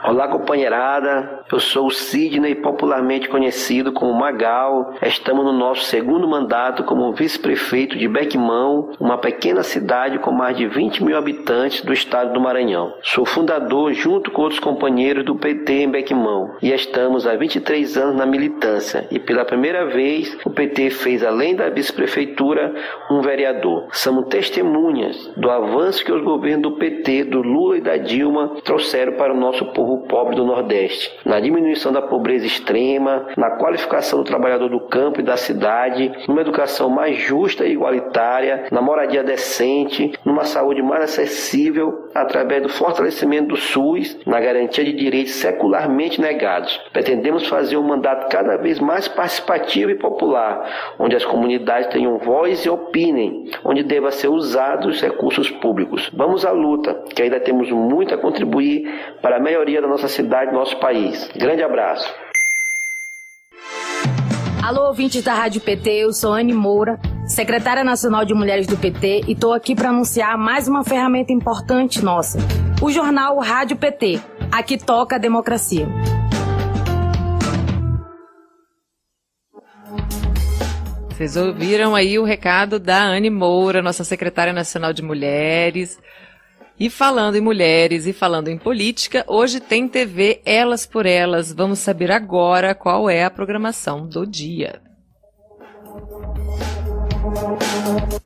Olá, 0.06 0.28
companheirada. 0.28 1.46
Eu 1.50 1.62
sou 1.62 1.88
o 1.88 1.92
Sidney, 1.92 2.56
popularmente 2.56 3.30
conhecido 3.30 3.94
como 3.94 4.14
Magal. 4.14 4.96
Estamos 5.02 5.46
no 5.46 5.54
nosso 5.54 5.84
segundo 5.86 6.28
mandato 6.28 6.84
como 6.84 7.14
vice-prefeito 7.14 7.98
de 7.98 8.10
Bequimão, 8.10 8.92
uma 9.00 9.18
pequena 9.18 9.64
cidade 9.64 10.20
com 10.20 10.30
mais 10.30 10.58
de 10.58 10.68
20 10.68 11.02
mil 11.02 11.18
habitantes 11.18 11.82
do 11.86 11.94
estado 11.94 12.34
do 12.34 12.42
Maranhão. 12.42 12.94
Sou 13.02 13.26
fundador, 13.26 13.94
junto 13.94 14.30
com 14.30 14.42
outros 14.42 14.60
companheiros 14.60 15.24
do 15.24 15.36
PT 15.36 15.84
em 15.84 15.90
Bequimão, 15.90 16.58
e 16.62 16.74
estamos 16.74 17.26
há 17.26 17.38
23 17.38 17.96
anos 17.96 18.16
na 18.18 18.26
militância. 18.26 19.08
E 19.10 19.20
pela 19.20 19.46
primeira 19.46 19.86
vez, 19.86 20.38
o 20.46 20.50
PT 20.50 20.90
fez, 20.90 21.24
além 21.24 21.56
da 21.56 21.70
vice-prefeitura, 21.70 22.74
um 23.10 23.22
vereador. 23.22 23.88
Somos 23.94 24.28
testemunhas 24.28 25.32
do 25.38 25.50
avanço 25.50 26.04
que 26.04 26.12
os 26.12 26.22
governos 26.22 26.64
do 26.64 26.78
PT, 26.78 27.24
do 27.24 27.42
Lula 27.42 27.78
e 27.78 27.82
da 27.82 27.96
Dilma 27.96 28.56
trouxeram 28.66 29.14
para 29.14 29.34
o 29.34 29.40
nosso 29.40 29.66
povo 29.68 29.93
povo 29.98 30.24
pobre 30.24 30.36
do 30.36 30.46
Nordeste, 30.46 31.12
na 31.26 31.40
diminuição 31.40 31.92
da 31.92 32.02
pobreza 32.02 32.46
extrema, 32.46 33.28
na 33.36 33.52
qualificação 33.52 34.20
do 34.20 34.26
trabalhador 34.26 34.70
do 34.70 34.80
campo 34.80 35.20
e 35.20 35.24
da 35.24 35.36
cidade, 35.36 36.12
numa 36.28 36.42
educação 36.42 36.90
mais 36.90 37.18
justa 37.18 37.66
e 37.66 37.74
igualitária, 37.74 38.68
na 38.72 38.82
moradia 38.82 39.24
decente, 39.24 40.14
numa 40.24 40.46
saúde 40.46 40.82
mais 40.82 41.04
acessível, 41.04 42.03
através 42.14 42.62
do 42.62 42.70
fortalecimento 42.70 43.50
do 43.50 43.58
SUS, 43.58 44.18
na 44.26 44.40
garantia 44.40 44.84
de 44.84 44.94
direitos 44.94 45.34
secularmente 45.36 46.22
negados. 46.22 46.80
Pretendemos 46.92 47.48
fazer 47.48 47.78
um 47.78 47.84
mandato 47.84 48.30
cada 48.30 48.58
vez 48.58 48.80
mais 48.80 49.08
participativo 49.08 49.92
e 49.92 49.96
popular, 49.96 50.96
onde 51.00 51.16
as 51.16 51.26
comunidades 51.26 51.88
tenham 51.88 52.18
voz 52.18 52.66
e 52.66 52.70
opinem, 52.70 53.50
onde 53.64 53.84
deva 53.84 54.12
ser 54.12 54.28
usados 54.28 54.96
os 54.96 55.02
recursos 55.02 55.50
públicos. 55.50 56.10
Vamos 56.14 56.46
à 56.46 56.52
luta, 56.52 57.04
que 57.16 57.22
ainda 57.22 57.40
temos 57.40 57.70
muito 57.72 58.14
a 58.14 58.18
contribuir 58.18 58.90
para 59.22 59.38
a 59.38 59.40
melhoria 59.40 59.82
da 59.82 59.88
nossa 59.88 60.08
cidade, 60.08 60.52
do 60.52 60.58
nosso 60.58 60.78
país. 60.78 61.30
Grande 61.36 61.64
abraço. 61.64 62.14
Alô, 64.64 64.88
ouvintes 64.88 65.22
da 65.22 65.34
Rádio 65.34 65.60
PT, 65.60 65.90
eu 65.90 66.14
sou 66.14 66.32
Anne 66.32 66.54
Moura, 66.54 66.98
secretária 67.34 67.84
nacional 67.84 68.24
de 68.24 68.34
mulheres 68.34 68.68
do 68.68 68.78
PT, 68.78 69.24
e 69.28 69.32
estou 69.34 69.54
aqui 69.54 69.76
para 69.76 69.90
anunciar 69.90 70.38
mais 70.38 70.68
uma 70.68 70.84
ferramenta 70.84 71.34
importante 71.34 72.04
nossa: 72.04 72.38
o 72.82 72.92
jornal 72.92 73.40
Rádio 73.40 73.76
PT. 73.76 74.22
Aqui 74.52 74.78
toca 74.78 75.16
a 75.16 75.20
democracia. 75.20 75.88
Vocês 81.10 81.36
ouviram 81.36 81.96
aí 81.96 82.20
o 82.20 82.24
recado 82.24 82.80
da 82.80 83.04
Anne 83.04 83.30
Moura, 83.30 83.82
nossa 83.82 84.04
secretária 84.04 84.54
nacional 84.54 84.94
de 84.94 85.02
mulheres. 85.02 86.00
E 86.80 86.90
falando 86.90 87.36
em 87.36 87.42
mulheres 87.42 88.06
e 88.08 88.14
falando 88.14 88.48
em 88.48 88.58
política, 88.58 89.24
hoje 89.28 89.60
tem 89.60 89.88
TV 89.88 90.42
Elas 90.44 90.86
por 90.86 91.06
Elas. 91.06 91.52
Vamos 91.52 91.80
saber 91.80 92.12
agora 92.12 92.76
qual 92.76 93.10
é 93.10 93.24
a 93.24 93.30
programação 93.30 94.08
do 94.08 94.26
dia. 94.26 94.82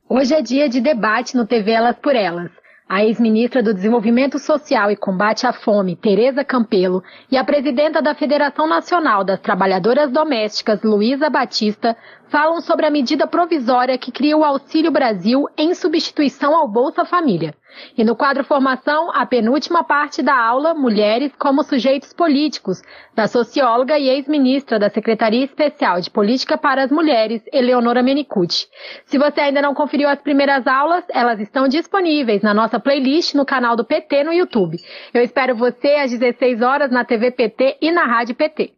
Hoje 0.10 0.34
é 0.34 0.41
dia 0.41 0.68
de 0.68 0.82
debate 0.82 1.36
no 1.36 1.45
TV 1.45 1.72
Elas 1.72 1.97
por 1.97 2.16
Elas. 2.16 2.51
A 2.89 3.03
ex-ministra 3.03 3.62
do 3.62 3.74
Desenvolvimento 3.74 4.39
Social 4.39 4.89
e 4.89 4.95
Combate 4.95 5.45
à 5.45 5.51
Fome, 5.51 5.95
Tereza 5.95 6.43
Campelo, 6.43 7.03
e 7.30 7.36
a 7.36 7.43
presidenta 7.43 8.01
da 8.01 8.16
Federação 8.16 8.68
Nacional 8.68 9.26
das 9.26 9.41
Trabalhadoras 9.41 10.10
Domésticas, 10.10 10.82
Luísa 10.84 11.30
Batista, 11.30 11.97
falam 12.30 12.62
sobre 12.62 12.86
a 12.86 12.92
medida 12.92 13.28
provisória 13.28 13.98
que 13.98 14.12
cria 14.12 14.38
o 14.38 14.44
Auxílio 14.44 14.92
Brasil 14.92 15.48
em 15.58 15.74
substituição 15.74 16.56
ao 16.56 16.68
Bolsa 16.68 17.06
Família. 17.06 17.54
E 17.98 18.04
no 18.04 18.16
quadro 18.16 18.44
Formação, 18.44 19.12
a 19.14 19.26
penúltima 19.26 19.84
parte 19.84 20.22
da 20.22 20.36
aula 20.36 20.74
Mulheres 20.74 21.32
como 21.38 21.64
Sujeitos 21.64 22.12
Políticos, 22.12 22.82
da 23.16 23.28
socióloga 23.28 23.98
e 24.00 24.10
ex-ministra 24.10 24.80
da 24.80 24.90
Secretaria 24.90 25.44
Especial 25.44 26.02
de 26.02 26.10
Política 26.10 26.58
para 26.58 26.84
as 26.84 26.92
Mulheres, 26.92 27.44
Eleonora 27.54 28.02
Menicucci. 28.02 28.68
Se 29.06 29.18
você 29.18 29.42
ainda 29.42 29.62
não 29.62 29.74
conferiu 29.74 30.10
as 30.10 30.22
primeiras 30.22 30.66
aulas, 30.66 31.04
elas 31.10 31.40
estão 31.40 31.68
disponíveis 31.68 32.42
na 32.42 32.54
nossa 32.54 32.80
playlist 32.80 33.36
no 33.36 33.46
canal 33.46 33.76
do 33.76 33.86
PT 33.86 34.24
no 34.24 34.34
YouTube. 34.34 34.78
Eu 35.14 35.22
espero 35.22 35.56
você 35.56 35.96
às 35.96 36.12
16 36.12 36.62
horas 36.62 36.92
na 36.92 37.06
TV 37.06 37.32
PT 37.32 37.78
e 37.82 37.92
na 37.92 38.06
Rádio 38.06 38.36
PT. 38.36 38.74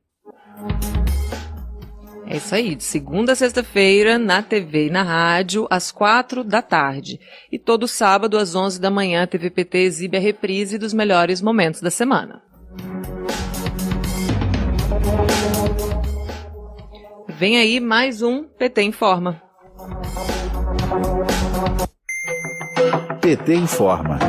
É 2.32 2.38
isso 2.38 2.53
aí, 2.53 2.75
de 2.75 2.84
segunda 2.84 3.32
a 3.32 3.36
sexta-feira, 3.36 4.19
na 4.19 4.43
TV 4.43 4.86
e 4.86 4.89
na 4.91 5.01
rádio, 5.01 5.65
às 5.67 5.91
quatro 5.91 6.43
da 6.43 6.61
tarde. 6.61 7.19
E 7.51 7.57
todo 7.57 7.88
sábado, 7.88 8.38
às 8.38 8.53
onze 8.53 8.80
da 8.80 8.91
manhã, 8.91 9.23
a 9.23 9.27
TVPT 9.27 9.80
exibe 9.80 10.15
a 10.15 10.19
reprise 10.19 10.77
dos 10.77 10.93
melhores 10.93 11.41
momentos 11.41 11.82
da 11.82 11.89
semana. 11.89 12.43
Vem 17.27 17.57
aí 17.57 17.80
mais 17.80 18.21
um 18.21 18.43
PT 18.43 18.84
Informa. 18.84 19.41
PT 23.21 23.55
Informa. 23.55 24.19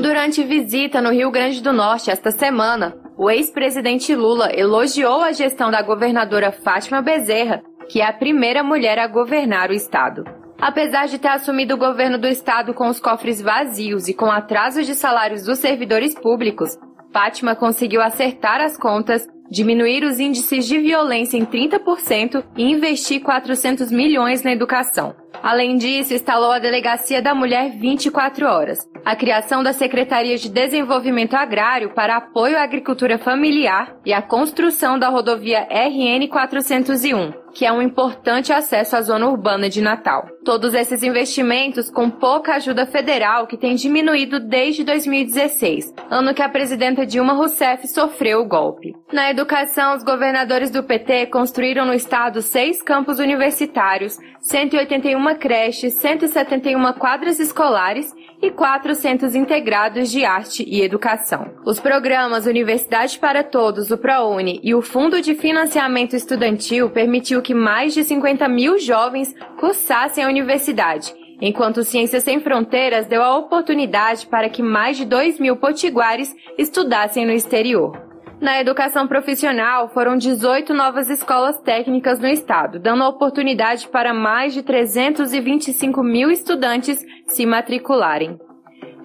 Durante 0.00 0.42
visita 0.42 1.02
no 1.02 1.10
Rio 1.10 1.30
Grande 1.30 1.62
do 1.62 1.70
Norte 1.70 2.10
esta 2.10 2.30
semana, 2.30 2.96
o 3.16 3.30
ex-presidente 3.30 4.14
Lula 4.14 4.50
elogiou 4.52 5.20
a 5.20 5.32
gestão 5.32 5.70
da 5.70 5.82
governadora 5.82 6.50
Fátima 6.50 7.02
Bezerra, 7.02 7.62
que 7.88 8.00
é 8.00 8.06
a 8.06 8.12
primeira 8.12 8.62
mulher 8.62 8.98
a 8.98 9.06
governar 9.06 9.70
o 9.70 9.74
estado. 9.74 10.24
Apesar 10.60 11.06
de 11.06 11.18
ter 11.18 11.28
assumido 11.28 11.74
o 11.74 11.78
governo 11.78 12.16
do 12.16 12.26
estado 12.26 12.72
com 12.72 12.88
os 12.88 13.00
cofres 13.00 13.42
vazios 13.42 14.08
e 14.08 14.14
com 14.14 14.30
atrasos 14.30 14.86
de 14.86 14.94
salários 14.94 15.44
dos 15.44 15.58
servidores 15.58 16.14
públicos, 16.14 16.78
Fátima 17.12 17.54
conseguiu 17.54 18.00
acertar 18.00 18.60
as 18.60 18.76
contas, 18.76 19.26
diminuir 19.52 20.02
os 20.02 20.18
índices 20.18 20.66
de 20.66 20.78
violência 20.78 21.36
em 21.36 21.44
30% 21.44 22.42
e 22.56 22.64
investir 22.64 23.20
400 23.20 23.92
milhões 23.92 24.42
na 24.42 24.50
educação. 24.50 25.14
Além 25.42 25.76
disso, 25.76 26.14
instalou 26.14 26.52
a 26.52 26.58
Delegacia 26.58 27.20
da 27.20 27.34
Mulher 27.34 27.72
24 27.76 28.46
horas, 28.46 28.88
a 29.04 29.14
criação 29.14 29.62
da 29.62 29.72
Secretaria 29.72 30.38
de 30.38 30.48
Desenvolvimento 30.48 31.34
Agrário 31.34 31.90
para 31.90 32.16
apoio 32.16 32.56
à 32.56 32.62
agricultura 32.62 33.18
familiar 33.18 33.94
e 34.06 34.12
a 34.12 34.22
construção 34.22 34.98
da 34.98 35.08
rodovia 35.08 35.66
RN 35.68 36.28
401, 36.28 37.32
que 37.52 37.66
é 37.66 37.72
um 37.72 37.82
importante 37.82 38.52
acesso 38.52 38.96
à 38.96 39.02
zona 39.02 39.28
urbana 39.28 39.68
de 39.68 39.82
Natal. 39.82 40.28
Todos 40.44 40.74
esses 40.74 41.04
investimentos 41.04 41.88
com 41.88 42.10
pouca 42.10 42.56
ajuda 42.56 42.84
federal 42.84 43.46
que 43.46 43.56
tem 43.56 43.76
diminuído 43.76 44.40
desde 44.40 44.82
2016, 44.82 45.94
ano 46.10 46.34
que 46.34 46.42
a 46.42 46.48
presidenta 46.48 47.06
Dilma 47.06 47.32
Rousseff 47.32 47.86
sofreu 47.86 48.40
o 48.40 48.48
golpe. 48.48 48.92
Na 49.12 49.30
educação, 49.30 49.94
os 49.94 50.02
governadores 50.02 50.68
do 50.70 50.82
PT 50.82 51.26
construíram 51.26 51.86
no 51.86 51.94
estado 51.94 52.42
seis 52.42 52.82
campos 52.82 53.20
universitários, 53.20 54.18
181 54.40 55.36
creches, 55.36 55.94
171 55.94 56.92
quadras 56.94 57.38
escolares 57.38 58.12
e 58.42 58.50
quatro 58.50 58.96
centros 58.96 59.36
integrados 59.36 60.10
de 60.10 60.24
arte 60.24 60.64
e 60.66 60.82
educação. 60.82 61.52
Os 61.64 61.78
programas 61.78 62.46
Universidade 62.46 63.16
para 63.16 63.44
Todos, 63.44 63.92
o 63.92 63.98
ProUni 63.98 64.60
e 64.64 64.74
o 64.74 64.82
Fundo 64.82 65.22
de 65.22 65.36
Financiamento 65.36 66.16
Estudantil 66.16 66.90
permitiu 66.90 67.40
que 67.40 67.54
mais 67.54 67.94
de 67.94 68.02
50 68.02 68.48
mil 68.48 68.80
jovens 68.80 69.32
cursassem 69.62 70.24
a 70.24 70.28
universidade, 70.28 71.14
enquanto 71.40 71.84
Ciências 71.84 72.24
Sem 72.24 72.40
Fronteiras 72.40 73.06
deu 73.06 73.22
a 73.22 73.38
oportunidade 73.38 74.26
para 74.26 74.48
que 74.48 74.60
mais 74.60 74.96
de 74.96 75.04
2 75.04 75.38
mil 75.38 75.54
potiguares 75.54 76.34
estudassem 76.58 77.24
no 77.24 77.30
exterior. 77.30 77.96
Na 78.40 78.60
educação 78.60 79.06
profissional, 79.06 79.88
foram 79.90 80.16
18 80.16 80.74
novas 80.74 81.08
escolas 81.08 81.60
técnicas 81.60 82.18
no 82.18 82.26
estado, 82.26 82.80
dando 82.80 83.04
oportunidade 83.04 83.86
para 83.86 84.12
mais 84.12 84.52
de 84.52 84.64
325 84.64 86.02
mil 86.02 86.28
estudantes 86.28 86.98
se 87.28 87.46
matricularem. 87.46 88.40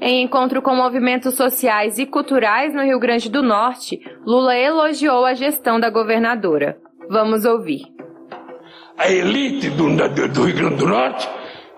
Em 0.02 0.24
encontro 0.24 0.60
com 0.60 0.76
movimentos 0.76 1.36
sociais 1.36 2.00
e 2.00 2.06
culturais 2.08 2.74
no 2.74 2.82
Rio 2.82 3.00
Grande 3.00 3.30
do 3.30 3.44
Norte, 3.44 4.00
Lula 4.26 4.58
elogiou 4.58 5.24
a 5.24 5.36
gestão 5.36 5.80
da 5.80 5.92
governadora. 5.92 6.80
Vamos 7.12 7.46
ouvir. 7.46 7.96
A 8.98 9.10
elite 9.10 9.70
do, 9.70 9.96
do, 10.30 10.44
Rio 10.46 10.56
Grande 10.56 10.76
do 10.76 10.88
Norte 10.88 11.30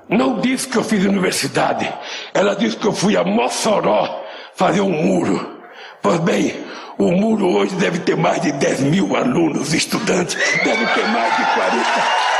não 0.07 0.39
disse 0.39 0.67
que 0.67 0.77
eu 0.77 0.83
fiz 0.83 1.03
universidade. 1.03 1.91
Ela 2.33 2.55
disse 2.55 2.77
que 2.77 2.87
eu 2.87 2.93
fui 2.93 3.17
a 3.17 3.23
Mossoró 3.23 4.23
fazer 4.55 4.81
um 4.81 4.89
muro. 4.89 5.59
Pois 6.01 6.19
bem, 6.19 6.55
o 6.97 7.11
muro 7.11 7.47
hoje 7.57 7.75
deve 7.75 7.99
ter 7.99 8.15
mais 8.15 8.41
de 8.41 8.51
10 8.53 8.81
mil 8.81 9.15
alunos, 9.15 9.73
estudantes, 9.73 10.35
deve 10.63 10.85
ter 10.87 11.07
mais 11.09 11.37
de 11.37 11.45
40 11.53 11.85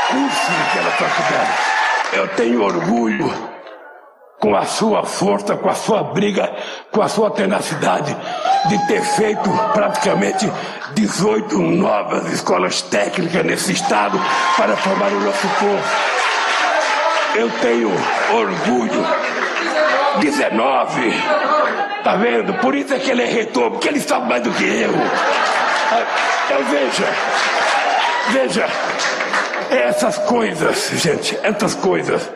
cursos 0.08 0.48
naquela 0.58 0.90
faculdade. 0.92 1.52
Eu 2.12 2.28
tenho 2.28 2.62
orgulho 2.62 3.50
com 4.40 4.56
a 4.56 4.64
sua 4.64 5.04
força, 5.04 5.54
com 5.54 5.68
a 5.68 5.74
sua 5.74 6.02
briga, 6.02 6.50
com 6.90 7.02
a 7.02 7.08
sua 7.08 7.30
tenacidade, 7.30 8.16
de 8.68 8.86
ter 8.86 9.02
feito 9.02 9.50
praticamente 9.72 10.50
18 10.94 11.58
novas 11.58 12.26
escolas 12.32 12.82
técnicas 12.82 13.44
nesse 13.44 13.72
estado 13.72 14.18
para 14.56 14.76
formar 14.78 15.12
o 15.12 15.20
nosso 15.20 15.46
povo. 15.58 15.84
Eu 17.36 17.50
tenho 17.60 17.90
orgulho. 18.32 19.30
19 20.20 21.12
Tá 22.02 22.16
vendo? 22.16 22.54
Por 22.54 22.74
isso 22.74 22.94
é 22.94 22.98
que 22.98 23.10
ele 23.10 23.22
é 23.22 23.26
reitor, 23.26 23.70
porque 23.72 23.88
ele 23.88 24.00
sabe 24.00 24.28
mais 24.28 24.42
do 24.42 24.50
que 24.52 24.64
eu. 24.64 24.90
Eu 26.50 26.64
veja, 26.64 27.06
veja, 28.30 28.66
essas 29.70 30.18
coisas, 30.18 30.90
gente, 30.94 31.38
essas 31.42 31.74
coisas 31.74 32.30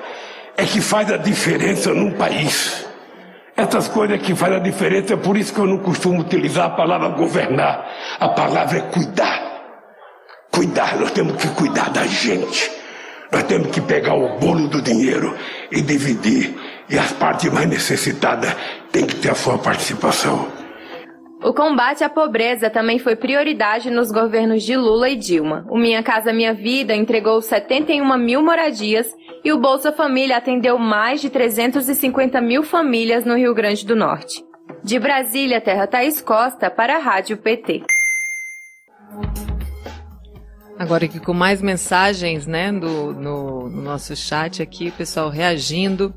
é 0.57 0.65
que 0.65 0.81
faz 0.81 1.11
a 1.11 1.17
diferença 1.17 1.93
num 1.93 2.13
país. 2.13 2.87
Essas 3.57 3.87
coisas 3.89 4.21
que 4.21 4.35
fazem 4.35 4.57
a 4.57 4.61
diferença, 4.61 5.15
é 5.15 5.17
por 5.17 5.37
isso 5.37 5.53
que 5.53 5.61
eu 5.61 5.67
não 5.67 5.79
costumo 5.79 6.21
utilizar 6.21 6.67
a 6.67 6.71
palavra 6.71 7.09
governar. 7.11 7.89
A 8.19 8.29
palavra 8.29 8.79
é 8.79 8.81
cuidar. 8.81 9.43
Cuidar, 10.51 10.97
nós 10.99 11.13
temos 11.13 11.37
que 11.37 11.49
cuidar 11.49 11.91
da 11.91 12.05
gente. 12.07 12.71
Nós 13.31 13.45
temos 13.45 13.71
que 13.71 13.81
pegar 13.81 14.15
o 14.15 14.39
bolo 14.39 14.69
do 14.69 14.83
dinheiro 14.83 15.37
e 15.71 15.81
dividir. 15.81 16.55
E 16.89 16.99
as 16.99 17.13
partes 17.13 17.53
mais 17.53 17.69
necessitadas 17.69 18.55
têm 18.93 19.07
que 19.07 19.17
ter 19.17 19.31
a 19.31 19.35
sua 19.35 19.59
participação. 19.59 20.49
O 21.45 21.53
combate 21.53 22.03
à 22.03 22.09
pobreza 22.09 22.71
também 22.71 22.99
foi 22.99 23.15
prioridade 23.15 23.91
nos 23.91 24.11
governos 24.11 24.63
de 24.63 24.75
Lula 24.75 25.11
e 25.11 25.15
Dilma. 25.15 25.67
O 25.69 25.77
Minha 25.77 26.03
Casa 26.03 26.33
Minha 26.33 26.55
Vida 26.55 26.97
entregou 26.97 27.43
71 27.43 28.17
mil 28.17 28.43
moradias 28.43 29.15
e 29.45 29.53
o 29.53 29.61
Bolsa 29.61 29.93
Família 29.93 30.39
atendeu 30.39 30.79
mais 30.79 31.21
de 31.21 31.29
350 31.29 32.41
mil 32.41 32.63
famílias 32.63 33.27
no 33.27 33.37
Rio 33.37 33.55
Grande 33.55 33.85
do 33.85 33.95
Norte. 33.95 34.43
De 34.83 34.99
Brasília, 34.99 35.61
Terra 35.61 35.87
Thaís 35.87 36.23
Costa, 36.23 36.71
para 36.71 36.97
a 36.97 36.99
Rádio 36.99 37.37
PT. 37.37 37.83
Agora 40.79 41.05
aqui 41.05 41.21
com 41.21 41.35
mais 41.35 41.61
mensagens, 41.61 42.47
né, 42.47 42.73
do, 42.73 43.13
no, 43.13 43.69
no 43.69 43.83
nosso 43.83 44.17
chat 44.17 44.63
aqui, 44.63 44.91
pessoal 44.93 45.29
reagindo. 45.29 46.15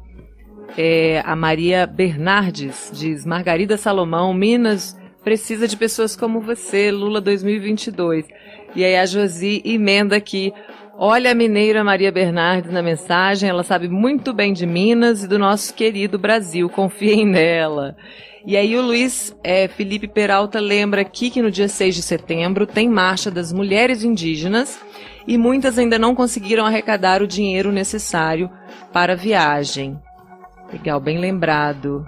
É, 0.78 1.22
a 1.26 1.36
Maria 1.36 1.86
Bernardes 1.86 2.92
diz: 2.94 3.26
Margarida 3.26 3.78
Salomão, 3.78 4.34
Minas 4.34 4.97
precisa 5.28 5.68
de 5.68 5.76
pessoas 5.76 6.16
como 6.16 6.40
você, 6.40 6.90
Lula 6.90 7.20
2022. 7.20 8.26
E 8.74 8.86
aí 8.86 8.96
a 8.96 9.06
Josi 9.06 9.62
emenda 9.66 10.16
aqui: 10.16 10.54
Olha 10.98 11.32
a 11.32 11.36
mineira 11.36 11.84
Maria 11.84 12.14
Bernardes 12.14 12.72
na 12.72 12.82
mensagem, 12.82 13.50
ela 13.50 13.62
sabe 13.62 13.90
muito 13.90 14.34
bem 14.34 14.54
de 14.54 14.66
Minas 14.66 15.26
e 15.26 15.28
do 15.28 15.38
nosso 15.38 15.74
querido 15.74 16.18
Brasil, 16.18 16.70
confiem 16.70 17.26
nela. 17.28 17.98
E 18.46 18.56
aí 18.56 18.78
o 18.78 18.82
Luiz 18.82 19.36
é, 19.44 19.68
Felipe 19.68 20.08
Peralta 20.08 20.62
lembra 20.62 21.02
aqui 21.02 21.30
que 21.30 21.42
no 21.42 21.52
dia 21.52 21.68
6 21.68 21.96
de 21.96 22.04
setembro 22.04 22.66
tem 22.66 22.88
marcha 22.88 23.30
das 23.30 23.52
mulheres 23.52 24.06
indígenas 24.06 24.80
e 25.28 25.38
muitas 25.38 25.78
ainda 25.78 26.00
não 26.00 26.16
conseguiram 26.16 26.66
arrecadar 26.66 27.22
o 27.22 27.28
dinheiro 27.28 27.70
necessário 27.70 28.50
para 28.94 29.12
a 29.12 29.18
viagem. 29.18 30.00
Legal, 30.72 31.02
bem 31.02 31.18
lembrado. 31.18 32.06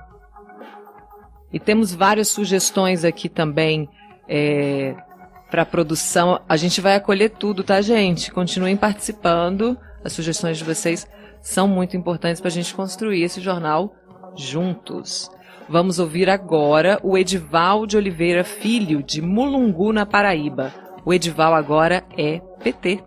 E 1.52 1.60
temos 1.60 1.94
várias 1.94 2.28
sugestões 2.28 3.04
aqui 3.04 3.28
também 3.28 3.90
é, 4.28 4.96
para 5.50 5.66
produção. 5.66 6.40
A 6.48 6.56
gente 6.56 6.80
vai 6.80 6.96
acolher 6.96 7.30
tudo, 7.30 7.64
tá, 7.64 7.82
gente? 7.82 8.32
Continuem 8.32 8.78
participando. 8.78 9.78
As 10.04 10.14
sugestões 10.14 10.58
de 10.58 10.64
vocês 10.64 11.08
são 11.42 11.68
muito 11.68 11.98
importantes 11.98 12.40
para 12.40 12.50
a 12.50 12.52
gente 12.52 12.74
construir 12.74 13.24
esse 13.24 13.42
jornal 13.42 13.94
juntos. 14.36 15.30
Vamos 15.68 16.00
ouvir 16.00 16.30
agora 16.30 17.00
o 17.04 17.18
Edival 17.18 17.86
de 17.86 17.98
Oliveira 17.98 18.44
Filho, 18.44 19.04
de 19.04 19.22
Mulungu, 19.22 19.94
na 19.94 20.06
Paraíba. 20.06 20.74
O 21.06 21.14
Edival 21.14 21.54
agora 21.54 22.04
é 22.18 22.40
PT. 22.64 23.04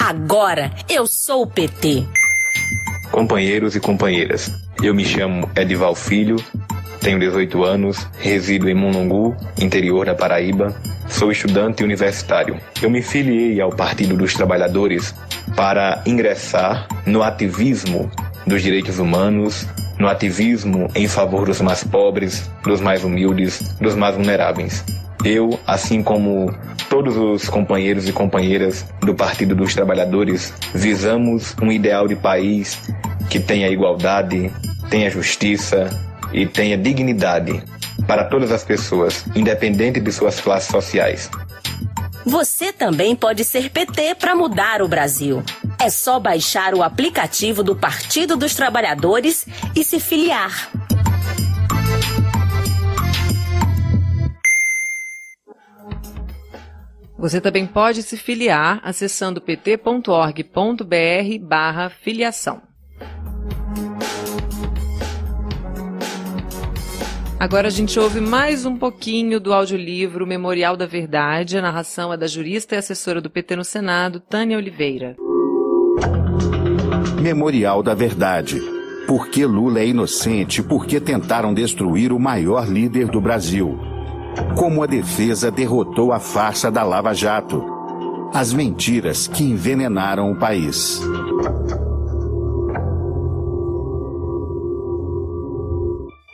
Agora 0.00 0.70
eu 0.88 1.06
sou 1.06 1.42
o 1.42 1.46
PT. 1.46 2.06
Companheiros 3.10 3.74
e 3.74 3.80
companheiras, 3.80 4.52
eu 4.82 4.94
me 4.94 5.04
chamo 5.04 5.48
Edival 5.56 5.94
Filho, 5.94 6.36
tenho 7.00 7.18
18 7.18 7.64
anos, 7.64 8.06
resido 8.18 8.68
em 8.68 8.74
Monongu, 8.74 9.36
interior 9.58 10.06
da 10.06 10.14
Paraíba. 10.14 10.74
Sou 11.08 11.30
estudante 11.30 11.84
universitário. 11.84 12.60
Eu 12.82 12.90
me 12.90 13.00
filiei 13.00 13.60
ao 13.60 13.70
Partido 13.70 14.16
dos 14.16 14.34
Trabalhadores 14.34 15.14
para 15.54 16.02
ingressar 16.04 16.88
no 17.06 17.22
ativismo 17.22 18.10
dos 18.46 18.60
direitos 18.60 18.98
humanos, 18.98 19.66
no 19.98 20.08
ativismo 20.08 20.88
em 20.94 21.06
favor 21.06 21.46
dos 21.46 21.60
mais 21.60 21.84
pobres, 21.84 22.50
dos 22.64 22.80
mais 22.80 23.04
humildes, 23.04 23.60
dos 23.80 23.94
mais 23.94 24.16
vulneráveis. 24.16 24.84
Eu, 25.26 25.58
assim 25.66 26.04
como 26.04 26.54
todos 26.88 27.16
os 27.16 27.48
companheiros 27.48 28.08
e 28.08 28.12
companheiras 28.12 28.86
do 29.00 29.12
Partido 29.12 29.56
dos 29.56 29.74
Trabalhadores, 29.74 30.54
visamos 30.72 31.52
um 31.60 31.72
ideal 31.72 32.06
de 32.06 32.14
país 32.14 32.78
que 33.28 33.40
tenha 33.40 33.68
igualdade, 33.68 34.52
tenha 34.88 35.10
justiça, 35.10 35.90
e 36.32 36.46
tenha 36.46 36.76
dignidade 36.76 37.62
para 38.06 38.24
todas 38.24 38.52
as 38.52 38.62
pessoas, 38.62 39.24
independente 39.34 39.98
de 39.98 40.12
suas 40.12 40.40
classes 40.40 40.68
sociais. 40.68 41.30
Você 42.24 42.72
também 42.72 43.14
pode 43.16 43.44
ser 43.44 43.70
PT 43.70 44.16
para 44.16 44.34
mudar 44.34 44.82
o 44.82 44.88
Brasil. 44.88 45.42
É 45.78 45.88
só 45.90 46.20
baixar 46.20 46.74
o 46.74 46.82
aplicativo 46.82 47.62
do 47.62 47.74
Partido 47.74 48.36
dos 48.36 48.54
Trabalhadores 48.54 49.46
e 49.74 49.82
se 49.82 49.98
filiar. 50.00 50.70
Você 57.18 57.40
também 57.40 57.66
pode 57.66 58.02
se 58.02 58.16
filiar 58.16 58.80
acessando 58.84 59.40
pt.org.br/barra 59.40 61.88
filiação. 61.88 62.60
Agora 67.38 67.68
a 67.68 67.70
gente 67.70 67.98
ouve 67.98 68.20
mais 68.20 68.66
um 68.66 68.76
pouquinho 68.76 69.38
do 69.38 69.52
audiolivro 69.52 70.26
Memorial 70.26 70.76
da 70.76 70.86
Verdade. 70.86 71.58
A 71.58 71.62
narração 71.62 72.12
é 72.12 72.16
da 72.16 72.26
jurista 72.26 72.74
e 72.74 72.78
assessora 72.78 73.20
do 73.20 73.30
PT 73.30 73.56
no 73.56 73.64
Senado, 73.64 74.20
Tânia 74.20 74.56
Oliveira. 74.56 75.16
Memorial 77.20 77.82
da 77.82 77.94
Verdade. 77.94 78.60
Por 79.06 79.28
que 79.28 79.44
Lula 79.44 79.80
é 79.80 79.86
inocente? 79.86 80.62
Por 80.62 80.86
que 80.86 81.00
tentaram 81.00 81.54
destruir 81.54 82.12
o 82.12 82.18
maior 82.18 82.68
líder 82.68 83.08
do 83.08 83.20
Brasil? 83.20 83.95
Como 84.56 84.82
a 84.82 84.86
defesa 84.86 85.50
derrotou 85.50 86.12
a 86.12 86.20
farsa 86.20 86.70
da 86.70 86.82
Lava 86.82 87.14
Jato? 87.14 87.64
As 88.32 88.52
mentiras 88.52 89.26
que 89.28 89.44
envenenaram 89.44 90.32
o 90.32 90.38
país. 90.38 91.00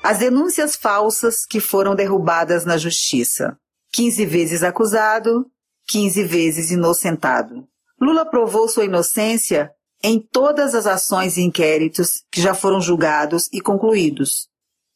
As 0.03 0.19
denúncias 0.19 0.75
falsas 0.75 1.47
que 1.47 1.61
foram 1.61 1.95
derrubadas 1.95 2.65
na 2.65 2.77
justiça. 2.77 3.57
15 3.93 4.27
vezes 4.27 4.63
acusado, 4.63 5.47
15 5.89 6.25
vezes 6.25 6.71
inocentado. 6.71 7.67
Lula 8.01 8.25
provou 8.25 8.69
sua 8.69 8.85
inocência 8.85 9.71
em 10.03 10.19
todas 10.19 10.75
as 10.75 10.87
ações 10.87 11.37
e 11.37 11.43
inquéritos 11.43 12.25
que 12.33 12.41
já 12.41 12.55
foram 12.55 12.81
julgados 12.81 13.49
e 13.53 13.61
concluídos, 13.61 14.49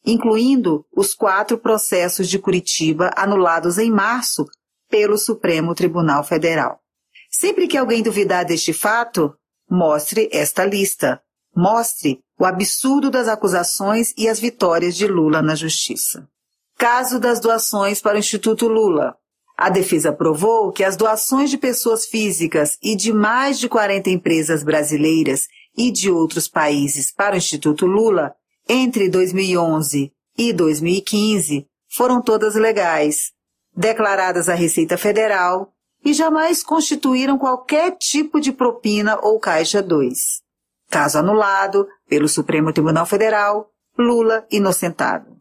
incluindo 0.07 0.85
os 0.95 1.13
quatro 1.13 1.57
processos 1.57 2.29
de 2.29 2.39
Curitiba 2.39 3.11
anulados 3.13 3.77
em 3.77 3.91
março 3.91 4.45
pelo 4.89 5.17
Supremo 5.17 5.75
Tribunal 5.75 6.23
Federal. 6.23 6.79
Sempre 7.29 7.67
que 7.67 7.77
alguém 7.77 8.01
duvidar 8.01 8.45
deste 8.45 8.71
fato, 8.71 9.35
mostre 9.69 10.29
esta 10.31 10.63
lista. 10.63 11.21
Mostre 11.53 12.21
o 12.39 12.45
absurdo 12.45 13.11
das 13.11 13.27
acusações 13.27 14.13
e 14.17 14.29
as 14.29 14.39
vitórias 14.39 14.95
de 14.95 15.05
Lula 15.05 15.41
na 15.41 15.55
justiça. 15.55 16.25
Caso 16.77 17.19
das 17.19 17.41
doações 17.41 17.99
para 17.99 18.15
o 18.15 18.19
Instituto 18.19 18.67
Lula. 18.67 19.15
A 19.57 19.69
defesa 19.69 20.13
provou 20.13 20.71
que 20.71 20.83
as 20.83 20.95
doações 20.95 21.49
de 21.49 21.57
pessoas 21.57 22.05
físicas 22.05 22.77
e 22.81 22.95
de 22.95 23.11
mais 23.11 23.59
de 23.59 23.67
40 23.67 24.09
empresas 24.09 24.63
brasileiras 24.63 25.47
e 25.75 25.91
de 25.91 26.09
outros 26.09 26.47
países 26.47 27.11
para 27.11 27.33
o 27.33 27.37
Instituto 27.37 27.85
Lula 27.85 28.35
entre 28.69 29.09
2011 29.09 30.11
e 30.37 30.53
2015 30.53 31.65
foram 31.89 32.21
todas 32.21 32.55
legais, 32.55 33.31
declaradas 33.75 34.49
à 34.49 34.53
Receita 34.53 34.97
Federal 34.97 35.71
e 36.03 36.13
jamais 36.13 36.63
constituíram 36.63 37.37
qualquer 37.37 37.97
tipo 37.97 38.39
de 38.39 38.51
propina 38.51 39.17
ou 39.21 39.39
caixa 39.39 39.81
2. 39.81 40.41
Caso 40.89 41.17
anulado 41.17 41.87
pelo 42.07 42.27
Supremo 42.27 42.71
Tribunal 42.71 43.05
Federal, 43.05 43.69
Lula 43.97 44.45
inocentado. 44.51 45.36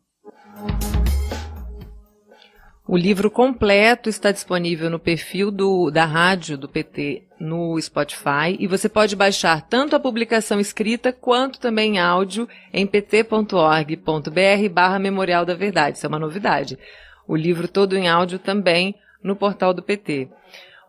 O 2.88 2.96
livro 2.96 3.28
completo 3.28 4.08
está 4.08 4.30
disponível 4.30 4.88
no 4.88 5.00
perfil 5.00 5.50
do, 5.50 5.90
da 5.90 6.04
rádio 6.04 6.56
do 6.56 6.68
PT 6.68 7.24
no 7.40 7.76
Spotify 7.80 8.56
e 8.60 8.68
você 8.68 8.88
pode 8.88 9.16
baixar 9.16 9.60
tanto 9.62 9.96
a 9.96 10.00
publicação 10.00 10.60
escrita 10.60 11.12
quanto 11.12 11.58
também 11.58 11.98
áudio 11.98 12.48
em 12.72 12.86
pt.org.br 12.86 14.68
barra 14.72 15.00
Memorial 15.00 15.44
da 15.44 15.52
Verdade. 15.52 15.96
Isso 15.96 16.06
é 16.06 16.08
uma 16.08 16.20
novidade. 16.20 16.78
O 17.26 17.34
livro 17.34 17.66
todo 17.66 17.96
em 17.96 18.08
áudio 18.08 18.38
também 18.38 18.94
no 19.20 19.34
portal 19.34 19.74
do 19.74 19.82
PT. 19.82 20.28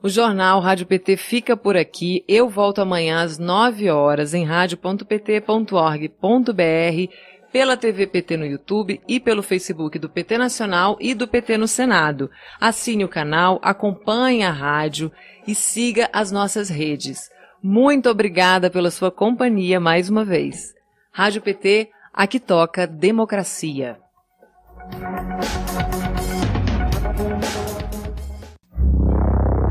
O 0.03 0.07
jornal 0.07 0.59
Rádio 0.59 0.85
PT 0.85 1.17
fica 1.17 1.57
por 1.57 1.75
aqui. 1.75 2.23
Eu 2.27 2.47
volto 2.47 2.79
amanhã 2.79 3.23
às 3.23 3.39
9 3.39 3.89
horas 3.89 4.35
em 4.35 4.45
rádio.pt.org.br. 4.45 7.11
pela 7.51 7.77
TV 7.77 8.07
PT 8.07 8.37
no 8.37 8.45
YouTube 8.45 9.01
e 9.07 9.19
pelo 9.19 9.41
Facebook 9.41 9.97
do 9.97 10.09
PT 10.09 10.37
Nacional 10.37 10.97
e 10.99 11.13
do 11.13 11.27
PT 11.27 11.57
no 11.57 11.67
Senado. 11.67 12.29
Assine 12.59 13.03
o 13.03 13.09
canal, 13.09 13.59
acompanhe 13.61 14.43
a 14.43 14.51
rádio 14.51 15.11
e 15.47 15.55
siga 15.55 16.09
as 16.11 16.31
nossas 16.31 16.69
redes. 16.69 17.29
Muito 17.61 18.09
obrigada 18.09 18.69
pela 18.69 18.91
sua 18.91 19.11
companhia 19.11 19.79
mais 19.79 20.09
uma 20.09 20.23
vez. 20.23 20.73
Rádio 21.11 21.41
PT, 21.41 21.89
aqui 22.13 22.39
toca 22.39 22.85
democracia. 22.85 23.97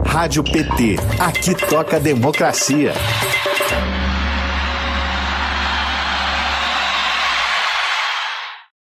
Rádio 0.05 0.43
PT, 0.43 0.97
aqui 1.21 1.55
toca 1.69 2.01
democracia. 2.01 2.93